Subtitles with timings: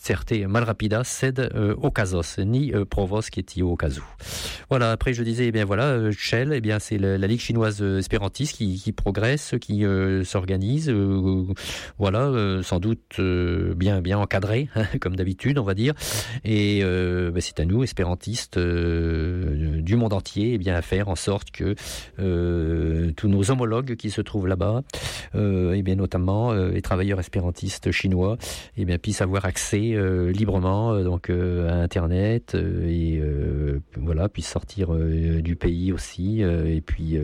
[0.00, 3.88] certe malrapida sed euh, ocasos, ni euh, provos qui est au cas
[4.70, 7.80] Voilà, après je disais, eh bien voilà, euh, Shell, eh bien c'est la, Ligue chinoise
[7.82, 11.44] espérantiste qui, progresse, qui euh, s'organise, euh,
[11.98, 15.94] voilà, sans doute bien bien encadré, hein, comme d'habitude, on va dire.
[16.44, 21.50] Et ben, c'est à nous, espérantistes du monde entier, eh bien à faire en sorte
[21.50, 21.74] que
[23.12, 24.82] tous nos homologues qui se trouvent là-bas,
[25.34, 28.38] eh bien notamment les travailleurs espérantistes chinois,
[28.76, 33.22] eh bien puissent avoir accès euh, librement euh, donc euh, à internet et
[33.96, 37.18] voilà puis sortir du pays aussi et puis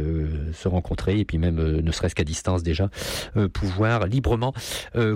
[0.52, 2.90] se rencontrer et puis même ne serait-ce qu'à distance déjà
[3.52, 4.52] pouvoir librement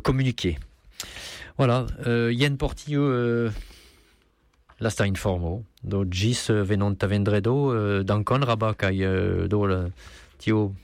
[0.02, 0.59] communiquer.
[1.56, 3.51] Voilà Yann Portillo euh,
[4.80, 9.92] la sta informo do gis venanta vendredo euh, dankon rabat kai euh, le
[10.39, 10.75] tio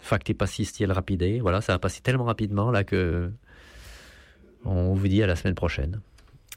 [0.00, 3.32] facti passistiel rapide voilà ça a passé tellement rapidement là que
[4.66, 6.00] on vous dit à la semaine prochaine.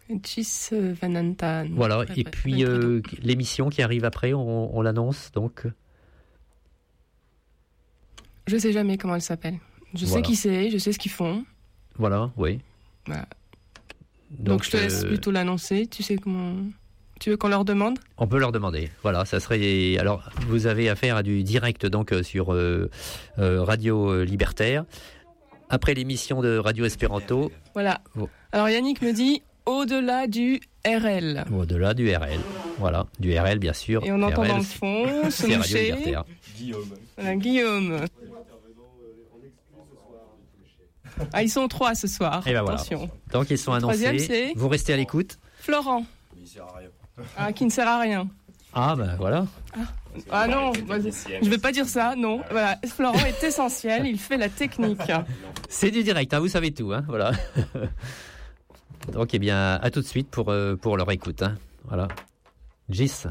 [0.09, 1.67] Venantan.
[1.71, 5.65] Voilà, et puis euh, l'émission qui arrive après, on, on l'annonce donc.
[8.47, 9.59] Je sais jamais comment elle s'appelle.
[9.93, 10.23] Je Voilà.
[10.23, 11.43] sais qui c'est, je sais ce qu'ils font.
[11.97, 12.59] Voilà, oui.
[13.05, 13.27] Voilà.
[14.31, 15.87] Donc, je te laisse euh, plutôt l'annoncer.
[15.87, 16.55] Tu sais comment.
[17.19, 17.99] Tu veux qu'on leur demande?
[18.17, 18.89] On peut leur demander.
[19.03, 19.97] Voilà, ça serait.
[19.97, 22.89] Alors, vous avez affaire à du direct donc euh, sur euh,
[23.39, 24.85] euh, Radio euh, Libertaire.
[25.69, 28.01] Après l'émission de Radio Espéranto, Voilà.
[28.15, 28.27] Bon.
[28.51, 31.45] Alors Yannick me dit au-delà du RL.
[31.53, 32.39] au-delà du RL.
[32.79, 34.03] Voilà, du RL bien sûr.
[34.03, 35.77] Et on entend RL, dans le fond c'est Radio.
[35.77, 36.23] Libertaire.
[37.17, 38.05] Voilà, Guillaume.
[41.33, 42.47] Ah, ils sont trois ce soir.
[42.47, 42.77] Et ben voilà.
[42.79, 43.09] Attention.
[43.31, 44.19] Donc ils sont annoncés.
[44.19, 45.37] c'est Vous restez à l'écoute.
[45.59, 46.05] Florent.
[47.37, 48.27] Ah, qui ne sert à rien.
[48.73, 49.45] Ah ben voilà.
[50.31, 52.41] Ah non, je vais pas dire ça, non.
[52.51, 55.01] Voilà, Florent est essentiel, il fait la technique.
[55.69, 57.31] C'est du direct, hein, vous savez tout, hein, voilà.
[59.13, 61.41] Donc, eh bien, à tout de suite pour, euh, pour leur écoute.
[61.41, 61.55] Hein,
[61.87, 62.07] voilà.
[62.89, 63.25] Gis.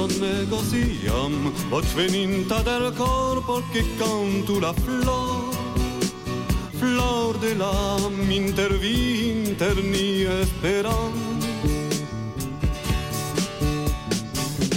[0.00, 5.52] Son negociam, voce veninta del corpo che cantu la flor.
[6.78, 7.98] Flor de la
[8.30, 11.12] intervinter ni esperam.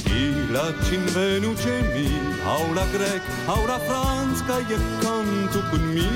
[0.06, 2.10] I la cin venuce mi,
[2.44, 6.12] aula grec, aula franz, ca e cantu con mi.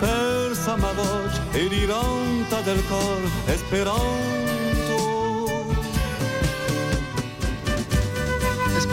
[0.00, 4.61] Persa ma voce e diranta del cor, esperanto.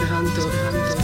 [0.00, 0.48] Esperanto.
[0.48, 0.99] A.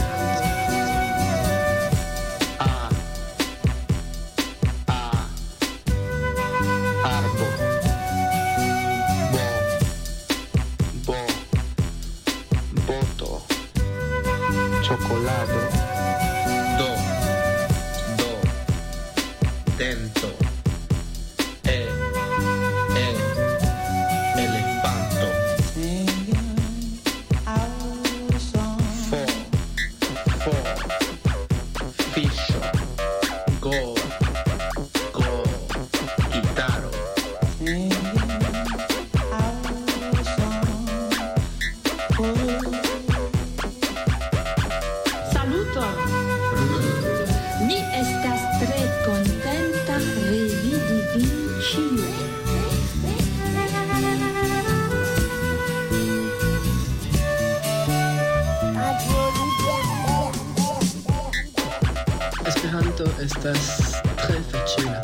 [62.47, 65.01] Esperanto estas tre facila.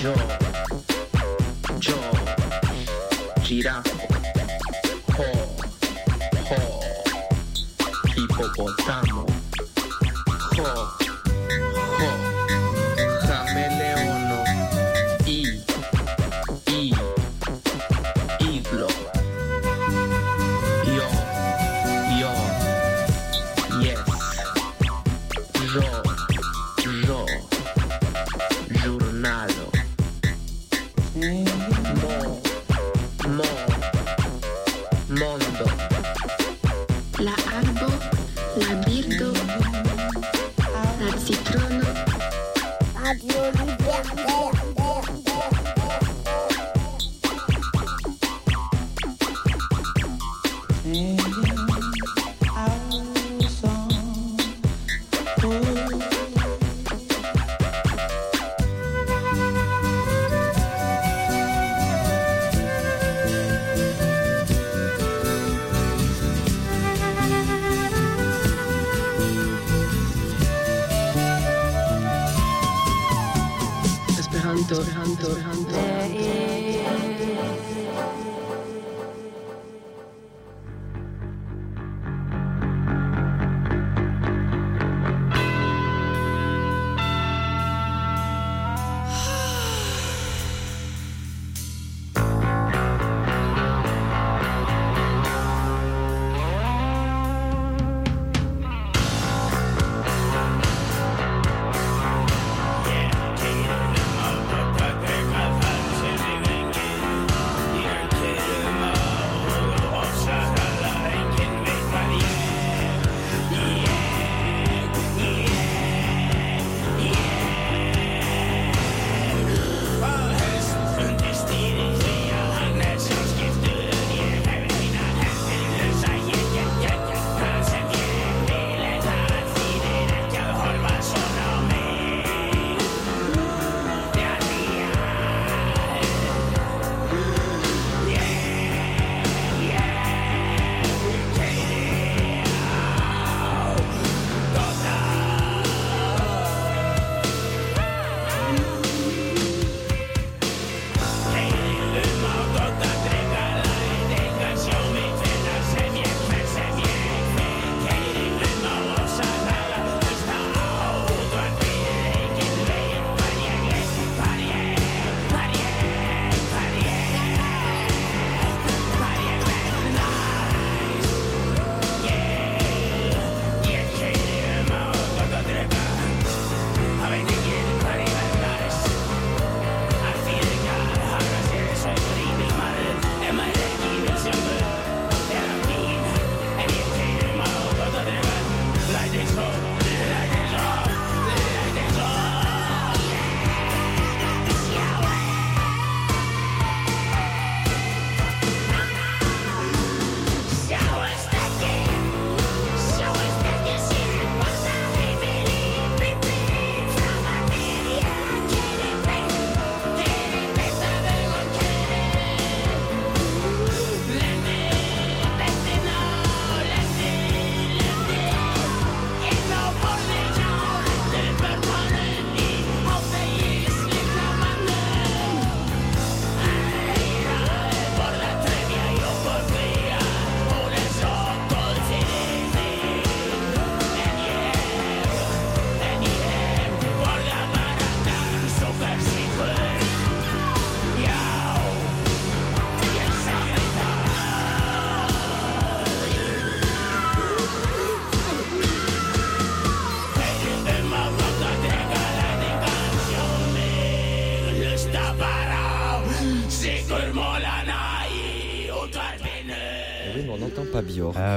[0.00, 0.14] Yo.
[1.80, 1.98] Yo.
[3.42, 3.96] Girafo.
[5.18, 5.56] Ho.
[6.48, 6.80] Ho.
[8.16, 9.26] Hipopotamo.
[10.58, 10.95] Ho.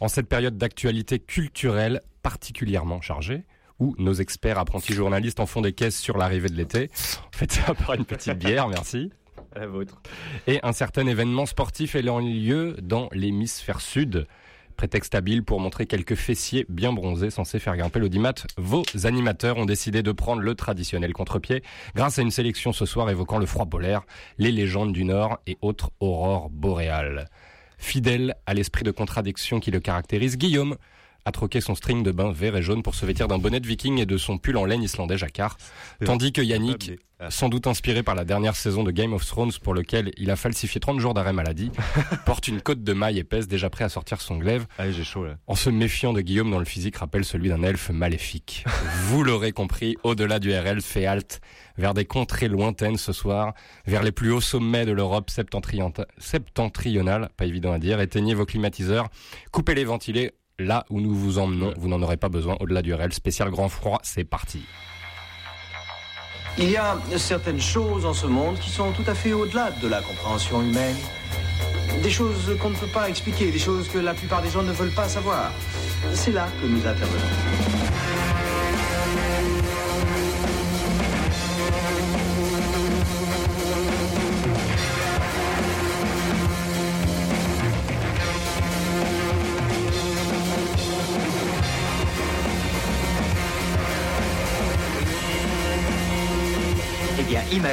[0.00, 3.44] en cette période d'actualité culturelle particulièrement chargée,
[3.78, 6.90] où nos experts apprentis journalistes en font des caisses sur l'arrivée de l'été,
[7.30, 9.12] faites ça par une petite bière, merci.
[9.54, 10.00] La vôtre.
[10.48, 14.26] Et un certain événement sportif ayant lieu dans l'hémisphère sud.
[14.76, 18.34] Prétexte habile pour montrer quelques fessiers bien bronzés censés faire grimper l'audimat.
[18.56, 21.62] Vos animateurs ont décidé de prendre le traditionnel contre-pied
[21.94, 24.02] grâce à une sélection ce soir évoquant le froid polaire,
[24.38, 27.28] les légendes du Nord et autres aurores boréales.
[27.78, 30.76] Fidèle à l'esprit de contradiction qui le caractérise, Guillaume
[31.24, 33.66] a troqué son string de bain vert et jaune pour se vêtir d'un bonnet de
[33.66, 35.56] viking et de son pull en laine islandais jacquard,
[36.04, 37.30] tandis que Yannick, Ah.
[37.30, 40.36] sans doute inspiré par la dernière saison de Game of Thrones pour lequel il a
[40.36, 41.70] falsifié 30 jours d'arrêt maladie,
[42.26, 45.24] porte une côte de maille épaisse déjà prêt à sortir son glaive Allez, j'ai chaud
[45.24, 45.36] là.
[45.46, 48.64] en se méfiant de Guillaume dont le physique rappelle celui d'un elfe maléfique.
[49.06, 51.40] Vous l'aurez compris, au-delà du RL fait halte
[51.78, 53.54] vers des contrées lointaines ce soir,
[53.86, 58.44] vers les plus hauts sommets de l'Europe septentrion- septentrionale, pas évident à dire, éteignez vos
[58.44, 59.08] climatiseurs,
[59.52, 62.94] coupez les ventilés, là où nous vous emmenons, vous n'en aurez pas besoin au-delà du
[62.94, 64.62] RL spécial grand froid, c'est parti.
[66.56, 69.88] Il y a certaines choses en ce monde qui sont tout à fait au-delà de
[69.88, 70.96] la compréhension humaine.
[72.02, 74.72] Des choses qu'on ne peut pas expliquer, des choses que la plupart des gens ne
[74.72, 75.50] veulent pas savoir.
[76.12, 77.83] C'est là que nous intervenons.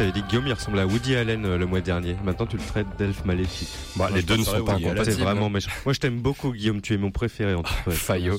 [0.00, 2.16] T'avais dit que Guillaume il ressemble à Woody Allen euh, le mois dernier.
[2.24, 3.68] Maintenant tu le traites d'elfe maléfique.
[3.96, 4.78] Bah, Moi, les je deux ne sont pas.
[5.04, 5.70] C'est vraiment méchant.
[5.84, 7.90] Moi je t'aime beaucoup Guillaume, tu es mon préféré en tout cas.
[7.90, 8.38] Fayot.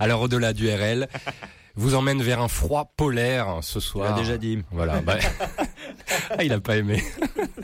[0.00, 1.06] Alors au-delà du RL,
[1.76, 4.14] vous emmène vers un froid polaire ce soir.
[4.16, 4.62] l'a déjà dit.
[4.70, 5.02] Voilà.
[5.02, 5.18] bah-
[6.30, 7.02] ah, il a pas aimé.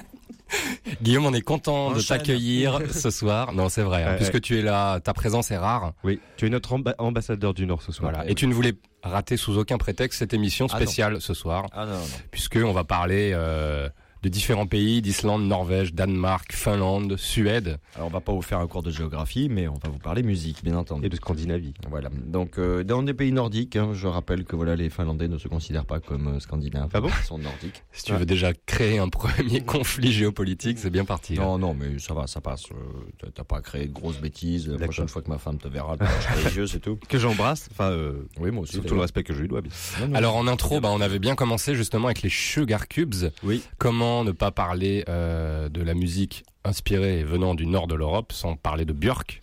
[1.02, 3.52] Guillaume, on est content de t'accueillir ce soir.
[3.52, 4.02] Non, c'est vrai.
[4.04, 4.40] hein, Ouais, puisque ouais.
[4.40, 5.92] tu es là, ta présence est rare.
[6.04, 8.12] Oui, tu es notre amba- ambassadeur du Nord ce soir.
[8.12, 8.28] Voilà.
[8.30, 11.84] Et tu ne voulais rater sous aucun prétexte cette émission Ah, spéciale ce soir, Ah
[11.86, 11.98] non, non.
[12.30, 13.88] puisque on va parler euh,
[14.24, 17.78] de différents pays, d'Islande, Norvège, Danemark, Finlande, Suède.
[17.94, 20.22] Alors on va pas vous faire un cours de géographie, mais on va vous parler
[20.22, 21.04] musique, bien entendu.
[21.04, 21.74] Et de Scandinavie.
[21.90, 22.08] Voilà.
[22.26, 25.46] Donc euh, dans des pays nordiques, hein, je rappelle que voilà les Finlandais ne se
[25.46, 26.88] considèrent pas comme euh, scandinaves.
[26.94, 27.10] Ah bon?
[27.20, 27.82] Ils sont nordiques.
[27.92, 31.34] Si tu veux déjà créer un premier conflit géopolitique, c'est bien parti.
[31.34, 31.42] là.
[31.42, 32.64] Non, non, mais ça va, ça passe.
[32.72, 34.68] Euh, t'as- pas créé de grosses bêtises.
[34.70, 36.04] La prochaine fois que ma femme te verra, tu
[36.48, 36.98] les yeux, c'est tout.
[37.10, 38.80] Que j'embrasse, enfin, euh, Oui, moi aussi.
[38.80, 39.60] tout le respect que je lui dois.
[39.60, 39.70] bien.
[40.00, 40.14] Non, non.
[40.14, 43.14] Alors en intro, bah, on avait bien commencé justement avec les Sugar Cubes.
[43.42, 43.60] Oui.
[43.76, 48.32] Comment ne pas parler euh, de la musique inspirée et venant du nord de l'Europe
[48.32, 49.42] sans parler de Björk,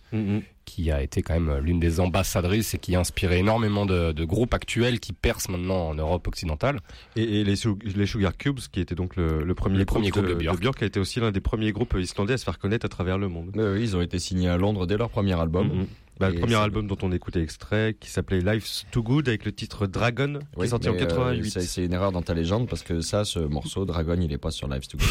[0.64, 4.24] qui a été quand même l'une des ambassadrices et qui a inspiré énormément de, de
[4.24, 6.78] groupes actuels qui percent maintenant en Europe occidentale.
[7.16, 9.98] Et, et les, Su- les Sugar Cubes, qui était donc le, le premier Le groupe,
[9.98, 10.82] premier groupe de, de Björk.
[10.82, 13.28] a été aussi l'un des premiers groupes islandais à se faire connaître à travers le
[13.28, 13.50] monde.
[13.78, 15.68] Ils ont été signés à Londres dès leur premier album.
[15.68, 15.86] Mhm.
[16.20, 19.50] Bah, le premier album dont on écoutait extrait, qui s'appelait Life's Too Good, avec le
[19.52, 21.50] titre Dragon, qui Oui, est sorti en mais, euh, 88.
[21.50, 24.38] c'est- c'est une erreur dans ta légende parce que ça, ce morceau, Dragon, il est
[24.38, 25.04] pas sur Live to Go.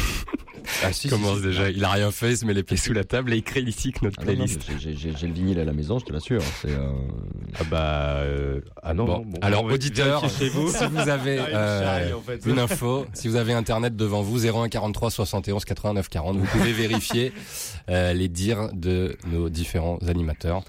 [0.84, 2.93] ah si, Il commence déjà, il a rien fait, il se met les pieds sous
[2.93, 4.70] la table et il critique notre Ah non, non, playlist.
[4.79, 6.41] j'ai- le vinyle à la maison, je te l'assure.
[6.62, 6.91] C'est euh,
[7.60, 8.13] Ah bah...
[8.20, 10.70] euh, Ah non, Bon, alors auditeur, vérifier chez vous.
[10.72, 12.46] si vous avez Ah, euh, charrie, en fait.
[12.46, 16.72] une info, si vous avez internet devant vous, 01 43 71 89 40, vous pouvez
[16.74, 17.34] vérifier
[17.89, 20.63] euh, les dires de nos différents animateurs.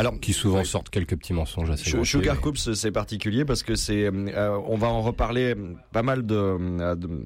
[0.00, 0.64] Alors, qui souvent ouais.
[0.64, 4.58] sortent quelques petits mensonges assez grossiers, Sugar mais- Coops, c'est particulier parce que c'est, euh,
[4.66, 5.54] on va en reparler
[5.92, 7.24] pas mal de, euh, de-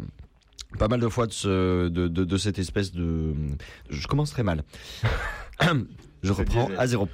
[0.79, 3.33] pas mal de fois de, ce, de, de, de cette espèce de.
[3.91, 4.65] Je commence très mal.
[6.23, 7.09] Je reprends à zéro.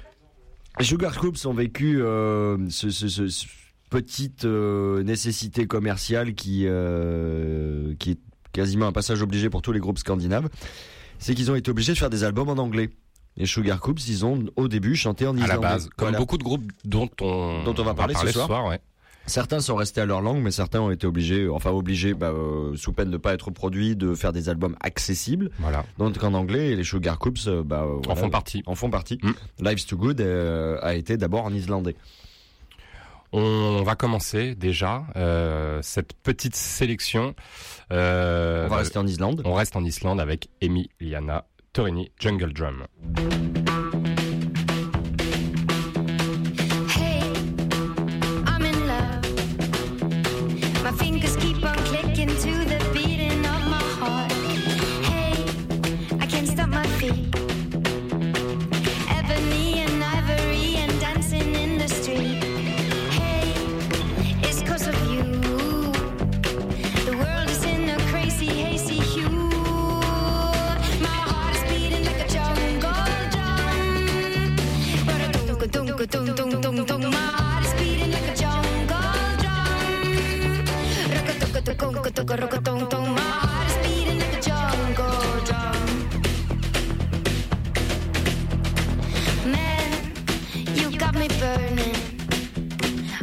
[0.79, 3.45] Sugar Coops ont vécu euh, ce, ce- ce- ce
[3.89, 8.19] petite euh, nécessité commerciale qui, euh, qui est
[8.53, 10.49] quasiment un passage obligé pour tous les groupes scandinaves.
[11.19, 12.89] C'est qu'ils ont été obligés de faire des albums en anglais.
[13.37, 15.53] Les Sugar Coops, ils ont au début chanté en à islandais.
[15.53, 16.17] la base, comme Voilà.
[16.17, 18.65] beaucoup de groupes dont on, Dont on va parler ce soir.
[18.67, 18.79] ouais.
[19.27, 22.75] Certains sont restés à leur langue, mais certains ont été obligés, enfin obligés, bah, euh,
[22.75, 25.51] sous peine de pas être produits, de faire des albums accessibles.
[25.59, 25.85] Voilà.
[25.99, 28.63] Donc en anglais, les Sugar Coops, euh, bah, En voilà, font partie.
[28.65, 29.19] En font partie.
[29.21, 29.31] Mm.
[29.63, 31.95] Life's Too Good euh, a été d'abord en islandais.
[33.31, 37.33] On va commencer déjà euh, cette petite sélection.
[37.91, 39.41] On va rester en Islande.
[39.45, 43.60] on reste en Islande avec Emiliana Torini, Jungle Drum.
[91.21, 91.95] me burning.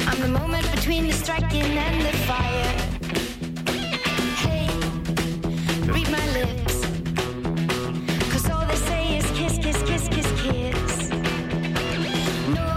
[0.07, 2.73] I'm the moment between the striking and the fire.
[4.43, 4.67] Hey,
[5.95, 6.75] read my lips.
[8.31, 11.09] Cause all they say is kiss, kiss, kiss, kiss, kiss.
[12.57, 12.69] No,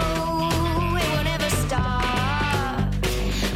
[1.02, 2.82] it won't ever stop.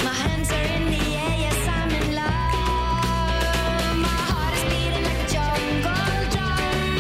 [0.07, 3.97] My hands are in the air, yes, I'm in love.
[4.07, 6.91] My heart is beating like a jungle drum.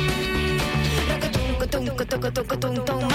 [1.11, 3.05] Like a dunka, dunka, dunka, dunka, dunka, dunka.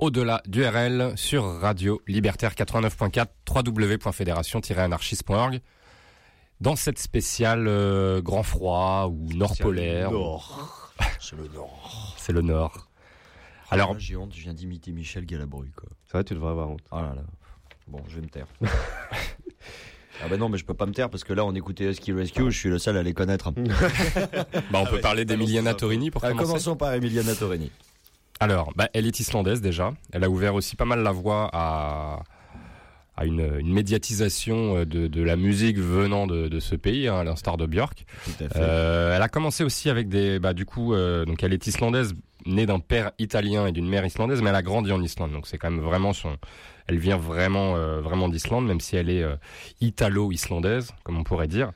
[0.00, 5.60] Au-delà du RL sur Radio Libertaire 89.4 www.fédération-anarchiste.org
[6.62, 10.10] dans cette spéciale euh, grand froid ou nord polaire.
[10.10, 10.90] Nord.
[11.20, 12.14] C'est le Nord.
[12.16, 12.88] C'est le nord.
[13.70, 15.90] Alors, Alors, j'ai honte, je viens d'imiter Michel Galabru, quoi.
[16.06, 16.80] C'est vrai, tu devrais avoir honte.
[16.92, 17.22] Oh là là.
[17.86, 18.46] Bon, je vais me taire.
[18.62, 22.12] ah bah non, mais je peux pas me taire parce que là, on écoutait Husky
[22.12, 23.50] Rescue, je suis le seul à les connaître.
[24.70, 26.46] bah, on peut parler d'Emiliana Torini pour Ah, commencer.
[26.46, 27.70] commençons par Emiliana Torini.
[28.40, 29.92] Alors, bah, elle est islandaise déjà.
[30.12, 32.22] Elle a ouvert aussi pas mal la voie à,
[33.16, 37.18] à une, une médiatisation euh, de, de la musique venant de, de ce pays, hein,
[37.18, 38.06] à l'instar de Björk.
[38.24, 38.56] Tout à fait.
[38.56, 42.14] Euh, elle a commencé aussi avec des, bah, du coup, euh, donc elle est islandaise,
[42.46, 45.32] née d'un père italien et d'une mère islandaise, mais elle a grandi en Islande.
[45.32, 46.38] Donc c'est quand même vraiment son,
[46.90, 49.36] elle vient vraiment, euh, vraiment d'Islande, même si elle est euh,
[49.80, 51.70] italo-islandaise, comme on pourrait dire.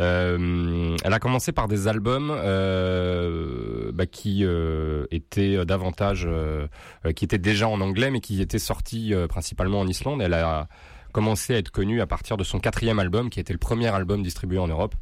[0.00, 6.66] Euh, elle a commencé par des albums euh, bah, qui euh, étaient davantage, euh,
[7.04, 10.20] euh, qui étaient déjà en anglais, mais qui étaient sortis principalement en Islande.
[10.20, 10.66] Elle a
[11.12, 14.24] commencé à être connue à partir de son quatrième album, qui était le premier album
[14.24, 14.96] distribué en Europe.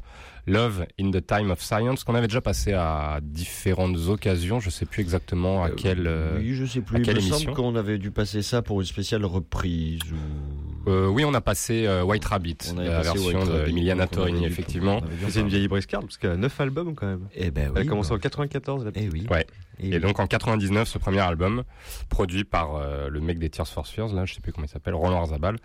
[0.47, 4.59] Love in the Time of Science, qu'on avait déjà passé à différentes occasions.
[4.59, 6.05] Je sais plus exactement à quelle.
[6.07, 6.97] euh, oui, je sais à plus.
[6.99, 7.53] Il quelle me semble émission.
[7.53, 9.99] qu'on avait dû passer ça pour une spéciale reprise.
[10.11, 10.89] Ou...
[10.89, 15.01] Euh, oui, on a passé euh, White Rabbit, On la version d'Emiliana Torini, effectivement.
[15.29, 17.27] C'est une vieille briscarde parce qu'elle a 9 albums quand même.
[17.35, 17.87] Eh ben Elle oui.
[17.87, 18.15] a commencé bah.
[18.15, 19.25] en 94, la Eh oui.
[19.31, 19.47] Ouais.
[19.79, 19.99] Et oui.
[19.99, 21.63] donc en 99, ce premier album,
[22.09, 24.69] produit par euh, le mec des Tears for Fears, là, je sais plus comment il
[24.69, 25.57] s'appelle, Roland Arzabal.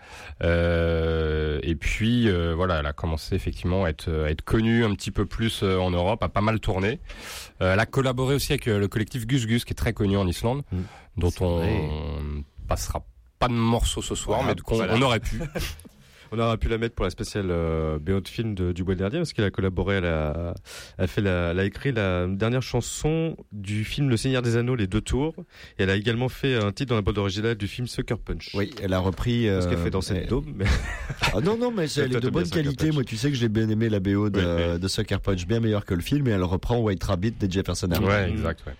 [0.42, 4.94] Euh, et puis euh, voilà, elle a commencé effectivement à être, à être connue un
[4.94, 7.00] petit peu plus euh, en Europe, a pas mal tourné.
[7.62, 10.16] Euh, elle a collaboré aussi avec euh, le collectif Gus Gus, qui est très connu
[10.16, 10.82] en Islande, Mm.
[11.16, 11.80] dont on vrai.
[12.68, 13.04] passera
[13.38, 14.94] pas de morceaux ce soir, Voilà, mais voilà.
[14.94, 15.40] on aurait pu.
[16.32, 18.94] On aurait pu la mettre pour la spéciale euh, BO de film de, du Bois
[18.94, 20.54] Dernier parce qu'elle a collaboré, elle a,
[20.98, 24.56] elle a fait la, elle a écrit la dernière chanson du film Le Seigneur des
[24.56, 25.34] Anneaux, les deux tours.
[25.78, 28.50] Et elle a également fait un titre dans la bande originale du film Sucker Punch.
[28.54, 29.48] Oui, elle a repris.
[29.48, 30.52] Euh, qu'elle fait dans cette eh, dôme.
[30.56, 30.64] Mais...
[31.32, 32.90] Ah non, non, mais elle est de bonne qualité.
[32.90, 35.94] Moi, tu sais que j'ai bien aimé la BO de, Sucker Punch, bien meilleur que
[35.94, 38.30] le film, et elle reprend White Rabbit de Jefferson Airplane.
[38.30, 38.64] ouais, exact.
[38.66, 38.72] Ouais.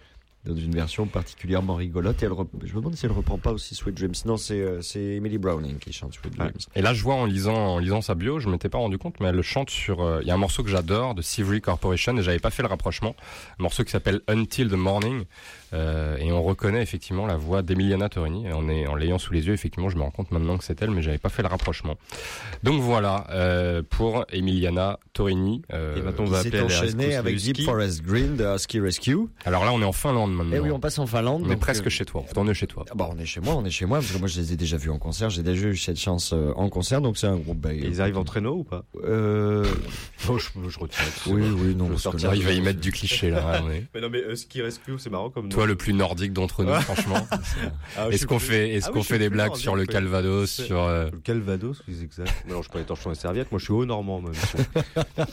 [0.47, 2.23] Dans une version particulièrement rigolote.
[2.23, 2.33] Et elle
[2.65, 4.15] Je me demande si elle reprend pas aussi Sweet Dreams.
[4.25, 6.53] Non, c'est euh, c'est Emily Browning qui chante Sweet Dreams.
[6.75, 9.21] Et là, je vois en lisant, en lisant sa bio, je m'étais pas rendu compte,
[9.21, 10.01] mais elle chante sur.
[10.03, 12.63] euh, Il y a un morceau que j'adore de Sivry Corporation et j'avais pas fait
[12.63, 13.15] le rapprochement.
[13.59, 15.25] Un morceau qui s'appelle Until the Morning.
[15.73, 18.51] Euh, et on reconnaît effectivement la voix d'Emiliana Torini.
[18.53, 20.81] En, est- en l'ayant sous les yeux, effectivement, je me rends compte maintenant que c'est
[20.83, 21.97] elle, mais j'avais pas fait le rapprochement.
[22.63, 25.63] Donc voilà euh, pour Emiliana Torini.
[25.73, 27.37] euh, Et maintenant, on va appeler enchaîné avec.
[27.37, 29.17] Deep Forest Green de Husky Rescue.
[29.45, 30.57] alors là, on est en Finlande maintenant.
[30.57, 31.43] Et oui, on passe en Finlande.
[31.45, 32.25] On est donc, presque euh, chez toi.
[32.37, 32.85] On est chez toi.
[32.91, 34.53] Ah bah on est chez moi, on est chez moi, parce que moi je les
[34.53, 37.27] ai déjà vus en concert, j'ai déjà eu cette chance euh, en concert, donc c'est
[37.27, 37.59] un groupe.
[37.59, 38.85] bah, Et ils arrivent en traîneau ou pas?
[39.05, 39.65] Euh,
[40.29, 41.01] Oh, je, je retire.
[41.27, 41.87] Oui, oui, non.
[41.97, 43.63] Je parce que là, il va y mettre du cliché là.
[43.95, 45.57] Mais non, mais Husky Rescue, c'est marrant comme nom.
[45.61, 47.27] Toi, le plus nordique d'entre nous, franchement.
[47.99, 49.85] Ah, Est-ce qu'on fait, est-ce Ah oui, qu'on fait des blagues nordique, sur le.
[49.85, 52.33] Calvados, sur euh, Le Calvados, oui, exact.
[52.47, 53.53] Mais non, je suis pas les torchons et serviettes.
[53.53, 54.33] Moi, je suis haut normand, même.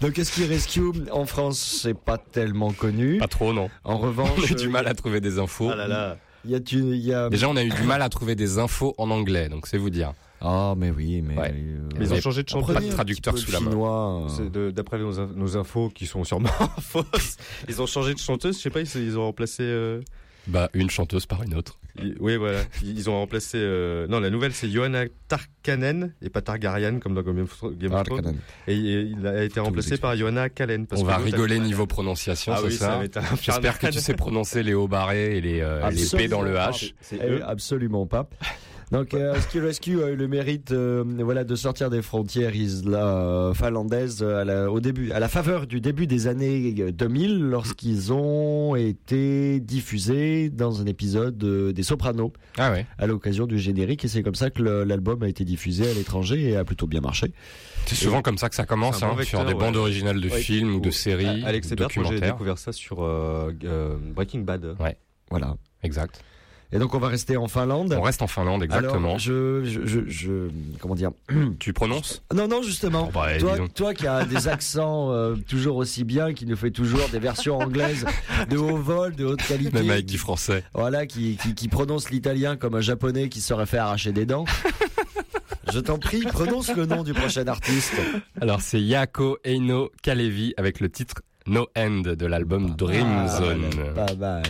[0.00, 0.80] Donc Husky Rescue
[1.12, 3.18] en France, c'est pas tellement connu.
[3.18, 3.68] Pas trop, non.
[3.84, 5.68] En revanche, On a eu du euh, mal à trouver des infos.
[5.70, 6.16] Ah là là.
[6.46, 7.28] Il y a, tu- il y a...
[7.28, 9.90] Déjà, on a eu du mal à trouver des infos en anglais, donc c'est vous
[9.90, 10.14] dire.
[10.40, 11.36] Ah, mais oui, mais.
[11.36, 11.52] Ouais.
[11.54, 14.26] euh, Mais ils ont changé de pas de traducteur sous la main.
[14.54, 16.48] euh, D'après nos, in- nos infos qui sont sûrement
[16.80, 17.36] fausses,
[17.68, 18.56] ils ont changé de chanteuse.
[18.56, 19.62] Je sais pas, ils, ils ont remplacé.
[19.64, 20.00] euh,
[20.46, 21.78] Bah, une chanteuse par une autre.
[22.00, 22.60] ils- oui, voilà.
[22.84, 23.58] Ils ont remplacé.
[23.60, 27.76] euh, Non, la nouvelle, c'est Johanna Tarkanen et pas Targaryen comme dans Game of Thrones.
[27.92, 28.04] Ah.
[28.04, 28.36] Tarkanen.
[28.68, 30.02] Et il a été remplacé explique.
[30.02, 30.86] par Johanna Kallen.
[30.86, 33.00] parce On que va rigoler niveau prononciation, Ah c'est oui, ça.
[33.42, 36.54] J'espère que tu sais prononcer les hauts barrés et les, euh, les P dans le
[36.54, 36.94] H.
[37.00, 37.42] C'est eux.
[37.44, 38.28] absolument pas.
[38.90, 43.06] Donc, euh, Husky Rescue a eu le mérite, euh, voilà, de sortir des frontières isla
[43.18, 47.38] euh, finlandaises euh, à la, au début, à la faveur du début des années 2000,
[47.38, 52.86] lorsqu'ils ont été diffusés dans un épisode euh, des Sopranos Ah ouais.
[52.96, 56.50] à l'occasion du générique, et c'est comme ça que l'album a été diffusé à l'étranger
[56.50, 57.32] et a plutôt bien marché.
[57.86, 59.58] C'est souvent comme ça que ça commence, hein, vecteur, sur des ouais.
[59.58, 60.40] bandes originales de Ouais.
[60.40, 64.76] films ou de séries, Alex j'ai découvert ça sur euh, euh, Breaking Bad.
[65.30, 65.56] Voilà.
[65.82, 66.22] Exact.
[66.70, 67.94] Et donc, on va rester en Finlande.
[67.98, 69.08] On reste en Finlande, exactement.
[69.08, 70.48] Alors, je, je, je, je-
[70.80, 71.12] comment dire
[71.58, 72.22] Tu prononces?
[72.34, 73.06] Non, non, justement.
[73.08, 73.28] Oh, bah,
[73.74, 77.58] toi, qui as des accents euh, toujours aussi bien, qui nous fait toujours des versions
[77.58, 78.04] anglaises
[78.50, 79.70] de haut vol, de haute qualité.
[79.72, 80.62] Même avec du français.
[80.74, 84.44] Voilà, qui, qui, qui prononce l'italien comme un japonais qui saurait faire arracher des dents.
[85.72, 87.94] Je t'en prie, prononce le nom du prochain artiste.
[88.40, 93.64] Alors c'est Yako Eino Kalevi avec le titre No End de l'album Dream Zone.
[93.94, 94.42] Pas mal.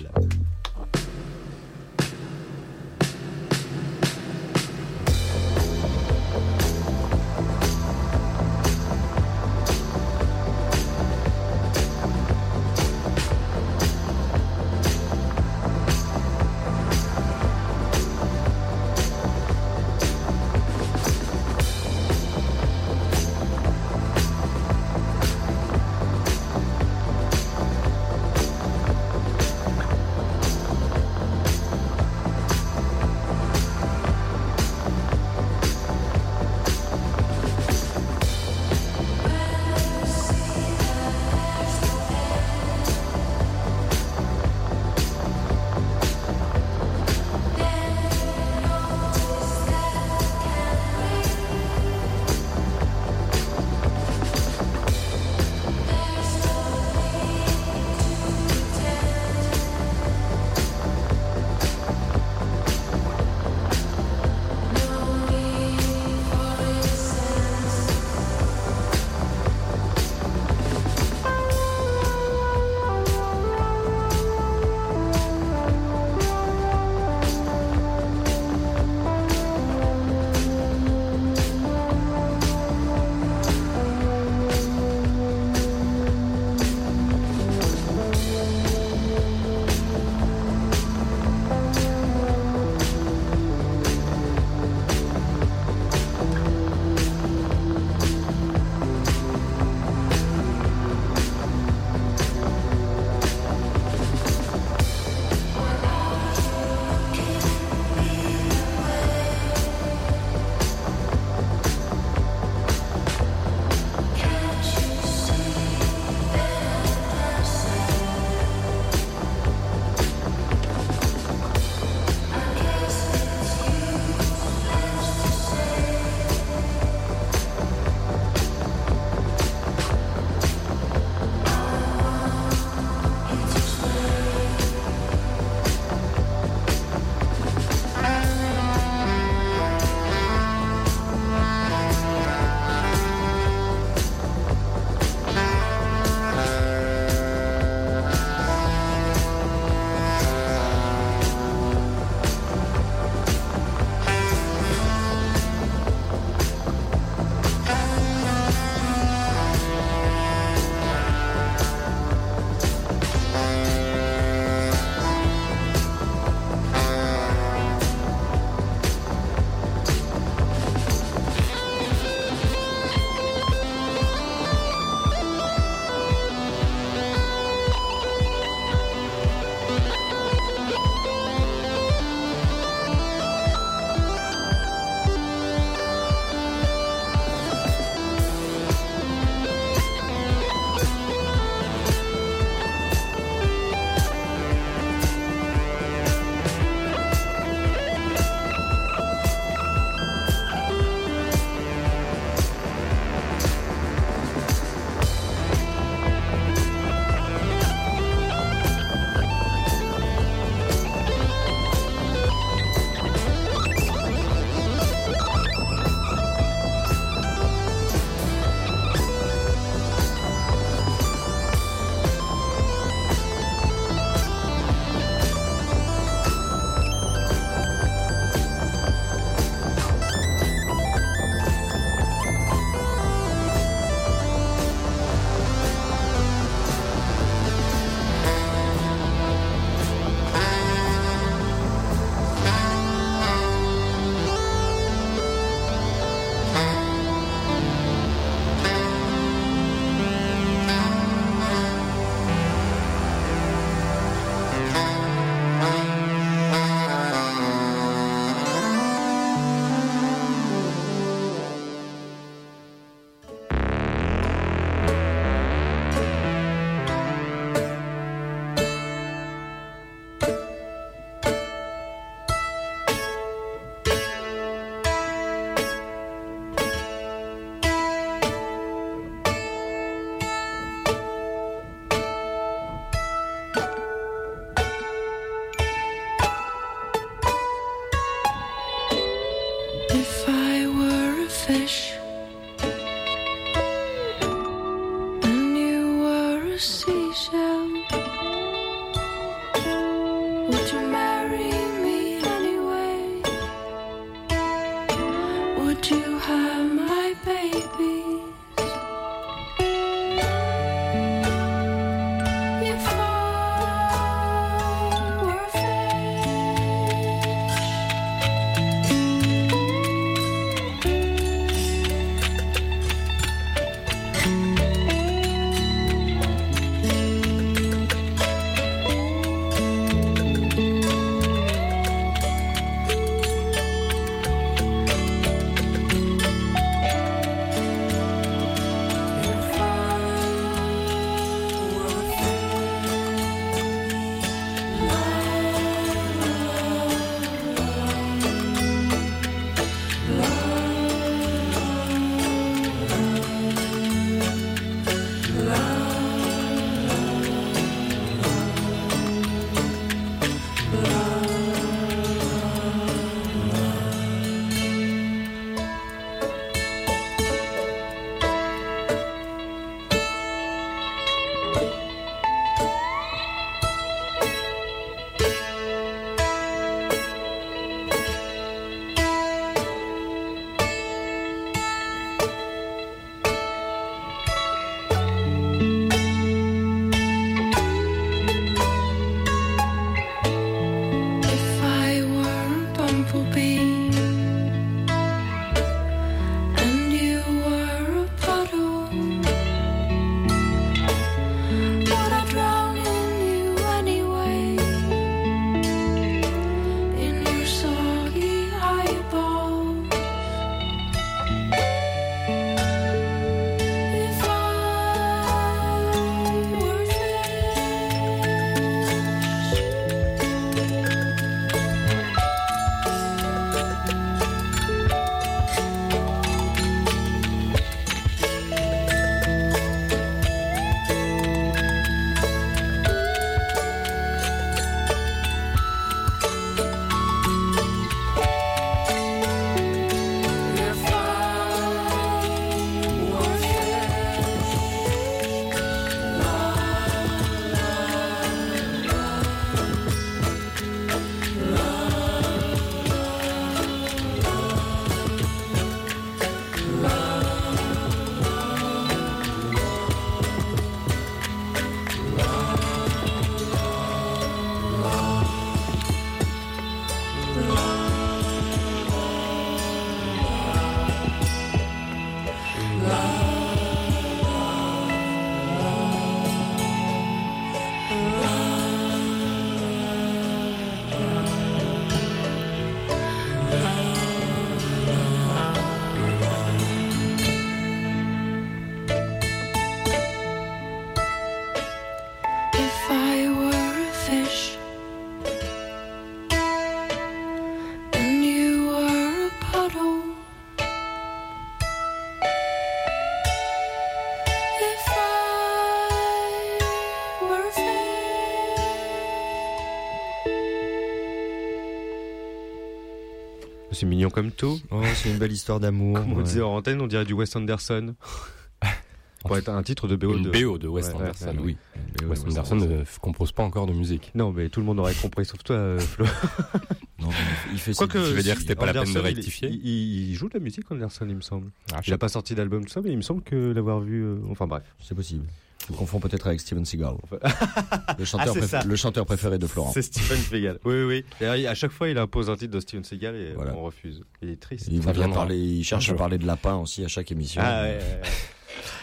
[513.79, 514.59] C'est mignon comme tout.
[514.73, 515.99] Oh, c'est une belle histoire d'amour.
[516.01, 516.23] Comme on ouais.
[516.25, 517.95] disait en antenne, on dirait du Wes Anderson.
[519.23, 520.31] Pour être un titre de BO Une de...
[520.31, 521.57] BO de Wes Ouais, Anderson, ouais, oui.
[522.01, 524.11] BO Wes Anderson ne compose pas encore de musique.
[524.17, 526.07] Non, mais tout le monde aurait compris, sauf toi, euh, Flo.
[527.01, 527.11] Non,
[527.53, 529.65] il fait Quoique, Tu veux dire que c'était pas la peine de Anderson, rectifier il,
[529.65, 531.51] il- il joue de la musique, Anderson, il me semble.
[531.73, 533.53] Ah, je il sais a pas sorti d'album, tout ça, mais il me semble que
[533.53, 534.03] l'avoir vu.
[534.05, 534.65] euh, Enfin bref.
[534.83, 535.25] C'est possible.
[535.69, 536.95] Je me confonds peut-être avec Steven Seagal.
[537.99, 538.63] Le chanteur, Ah, ça.
[538.65, 539.71] le chanteur préféré de Florent.
[539.73, 540.59] C'est Steven Seagal.
[540.65, 543.55] Oui, oui, il- à chaque fois, il impose un titre de Steven Seagal et Voilà.
[543.55, 544.03] on refuse.
[544.23, 544.67] Il est triste.
[544.71, 545.17] Il, voudrait viendra.
[545.21, 547.43] parler, il cherche à parler de lapin aussi à chaque émission.
[547.45, 548.09] Ah ouais, ouais, ouais.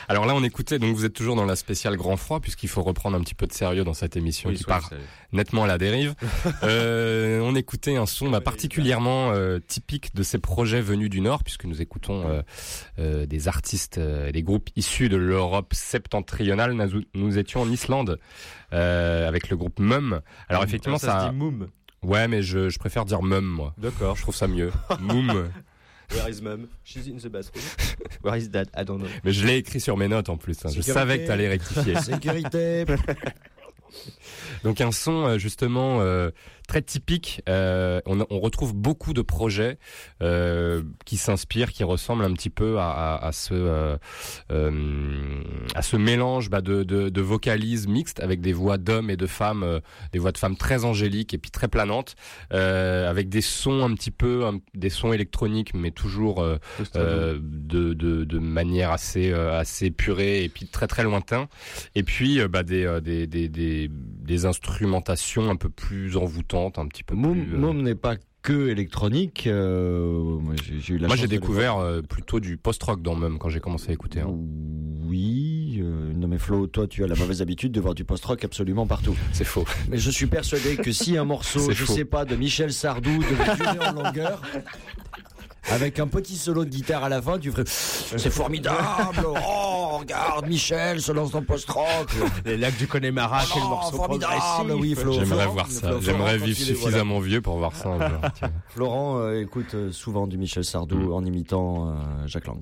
[0.08, 2.84] Alors là, on écoutait, donc vous êtes toujours dans la spéciale Grand Froid, puisqu'il faut
[2.84, 4.90] reprendre un petit peu de sérieux dans cette émission Oui, qui part
[5.32, 6.16] nettement à la dérive.
[6.64, 11.44] Euh, on écoutait un son bah, particulièrement euh, typique de ces projets venus du Nord,
[11.44, 12.42] puisque nous écoutons euh,
[13.00, 16.74] euh, des artistes, euh, des groupes issus de l'Europe septentrionale.
[16.74, 18.20] Nous, nous étions en Islande
[18.74, 20.22] euh, avec le groupe Mum.
[20.50, 21.26] Alors effectivement, ça, ça...
[21.28, 21.68] se dit Moom.
[22.04, 23.74] Ouais, mais je, je préfère dire Mum, moi.
[23.78, 24.16] D'accord.
[24.16, 24.72] Je trouve ça mieux.
[25.00, 25.50] Mum.
[26.12, 26.68] Where is mom?
[26.84, 27.64] She's in the bathroom.
[28.24, 28.70] Where is dad?
[28.78, 29.08] I don't know.
[29.24, 30.58] Mais je l'ai écrit sur mes notes en plus.
[30.66, 30.70] hein.
[30.74, 31.96] Je savais que t'allais rectifier.
[32.02, 32.86] Sécurité.
[34.64, 36.32] Donc un son euh, justement euh,
[36.68, 37.42] très typique.
[37.50, 39.78] Euh, on, on retrouve beaucoup de projets
[40.22, 43.98] euh, qui s'inspirent, qui ressemblent un petit peu à, à, à ce euh,
[44.52, 45.42] euh,
[45.76, 49.28] à ce mélange bah, de, de, de vocalises mixtes avec des voix d'hommes et de
[49.28, 49.80] femmes, euh,
[50.12, 52.16] des voix de femmes très angéliques et puis très planantes,
[52.54, 56.58] euh, avec des sons un petit peu, un- des sons électroniques, mais toujours euh,
[56.96, 61.48] euh, de, de, de manière assez euh, assez purée et puis très très lointain.
[61.96, 63.90] Et puis bah, des, des, des, des
[64.26, 67.56] des instrumentations un peu plus envoûtantes, un petit peu Moom, plus.
[67.56, 69.48] euh, n'est pas que électronique.
[69.48, 73.50] euh, moi, j'ai eu la Moi j'ai découvert euh, plutôt du post-rock dans même quand
[73.50, 74.22] j'ai commencé à écouter.
[74.22, 74.36] hein.
[75.08, 78.44] Oui, euh, non mais Flo, toi tu as la mauvaise habitude de voir du post-rock
[78.44, 79.16] absolument partout.
[79.32, 79.66] C'est faux.
[79.90, 81.94] Mais je suis persuadé que si un morceau, je faux.
[81.94, 84.42] sais pas, de Michel Sardou devait durer en longueur,
[85.72, 88.78] avec un petit solo de guitare à la fin, tu ferais c'est formidable.
[89.48, 92.10] Oh, regarde, Michel se lance dans le post-rock.
[92.46, 95.14] Les lacs du Connemara, Oh quel morceau formidable, oui, Flo.
[95.14, 95.92] J'aimerais Florent, voir ça.
[96.02, 98.20] J'aimerais vivre suffisamment vieux pour voir ça un jour.
[98.36, 98.52] tiens.
[98.70, 101.94] Florent euh, écoute euh, souvent du Michel Sardou en imitant euh,
[102.28, 102.60] Jacques Lang.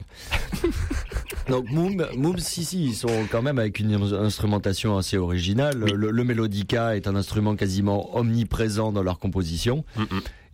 [1.49, 5.77] Donc Moom, Moom, si si, ils sont quand même avec une instrumentation assez originale.
[5.77, 9.83] Le, le mélodica est un instrument quasiment omniprésent dans leur composition.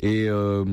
[0.02, 0.64] Et euh,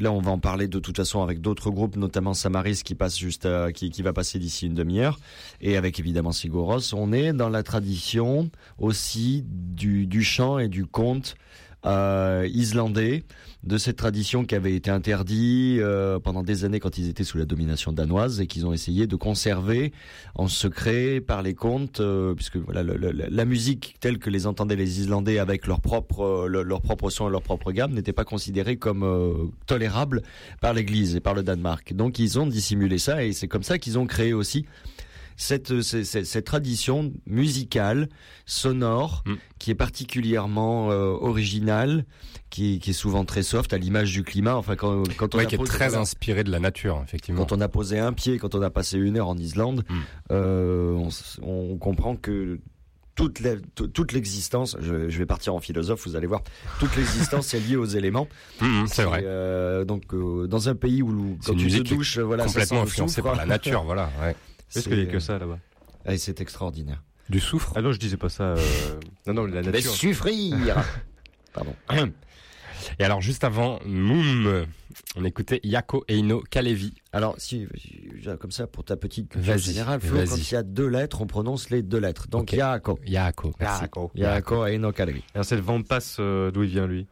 [0.00, 3.18] là, on va en parler de toute façon avec d'autres groupes, notamment Samaris qui passe
[3.18, 5.18] juste, à- qui, qui va passer d'ici une demi-heure,
[5.60, 6.94] et avec évidemment Sigoros.
[6.94, 11.36] On est dans la tradition aussi du, du chant et du conte
[11.84, 13.24] euh, islandais,
[13.66, 17.36] de cette tradition qui avait été interdite euh, pendant des années quand ils étaient sous
[17.36, 19.92] la domination danoise et qu'ils ont essayé de conserver
[20.36, 24.46] en secret par les contes, euh, puisque voilà le- le- la musique telle que les
[24.46, 27.92] entendaient les Islandais avec leur propre euh, le- leur propre son et leur propre gamme
[27.92, 29.32] n'était pas considérée comme euh,
[29.66, 30.22] tolérable
[30.60, 31.92] par l'Église et par le Danemark.
[31.92, 34.64] Donc ils ont dissimulé ça et c'est comme ça qu'ils ont créé aussi
[35.36, 38.08] cette, cette, cette- tradition musicale,
[38.46, 39.22] sonore,
[39.58, 42.04] qui est particulièrement euh, originale,
[42.50, 44.56] qui, qui est souvent très soft, à l'image du climat.
[44.56, 46.02] Enfin, quand, quand on Ouais, a qui est très voilà.
[46.02, 47.44] inspiré de la nature, effectivement.
[47.44, 49.84] Quand on a posé un pied, quand on a passé une heure en Islande,
[50.30, 50.96] euh,
[51.42, 52.58] on, comprend que
[53.14, 56.42] toute l'existence, je, je vais partir en philosophe, vous allez voir,
[56.78, 58.28] toute l'existence est liée aux éléments.
[58.60, 59.22] Mhm, c'est vrai.
[59.24, 62.86] euh, donc euh, dans un pays où C'est quand tu te douches, voilà, ça complètement
[62.86, 63.22] sent soufre.
[63.22, 64.10] par la nature, voilà.
[64.22, 64.34] Ouais.
[64.74, 65.58] Est-ce qu'il y a que ça là-bas
[66.06, 67.02] Et c'est extraordinaire.
[67.28, 67.72] Du soufre?
[67.74, 68.44] Ah non, je disais pas ça.
[68.54, 69.92] euh, Non, non, la Mais nature.
[69.92, 70.76] suffrir
[71.52, 71.74] Pardon.
[73.00, 74.66] Et alors, juste avant Moom,
[75.16, 76.94] on écoutait Yako Eino Kalevi.
[77.12, 77.66] Alors, si,
[78.26, 81.20] euh, comme ça, pour ta petite culture générale, Flo, quand il y a deux lettres,
[81.22, 82.28] on prononce les deux lettres.
[82.28, 82.52] Donc.
[82.52, 83.00] Yaako,
[83.58, 83.82] merci.
[83.82, 84.10] Yaako.
[84.14, 85.24] Yaako et Kalevi.
[85.34, 87.06] Alors, c'est le Vampas euh, d'où il vient lui?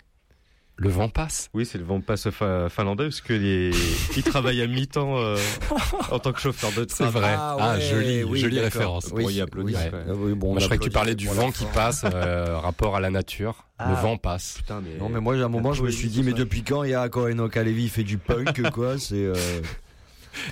[0.76, 3.70] Le vent passe Oui, c'est le Vampas fa- finlandais parce qu'il est...
[4.16, 5.36] il travaille à mi-temps euh,
[6.10, 7.04] en tant que chauffeur de train.
[7.06, 7.34] C'est vrai.
[7.38, 9.10] Ah, jolie, oui, jolie référence.
[9.12, 9.74] Oui, y oui.
[9.76, 12.58] Ah oui, bon, on Moi, je croyais que tu parlais du vent qui passe, euh,
[12.58, 13.66] rapport à la nature.
[13.78, 13.94] Le Ah.
[14.02, 14.54] vent passe.
[14.58, 14.98] Putain, mais...
[14.98, 17.36] Non, mais moi, à un moment, je me suis dit, mais depuis quand Yaako et
[17.50, 19.14] Kalevi fait du punk, quoi C'est.
[19.14, 19.34] euh,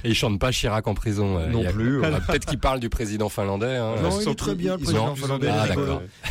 [0.05, 1.37] Et il chante pas Chirac en prison.
[1.39, 2.19] euh, Non plus, Ah, ouais.
[2.29, 3.77] Peut-être qu'il parle du président finlandais.
[3.77, 3.97] hein.
[4.01, 5.49] Non, il est très bien, le président finlandais.
[5.51, 5.77] Ah, il est.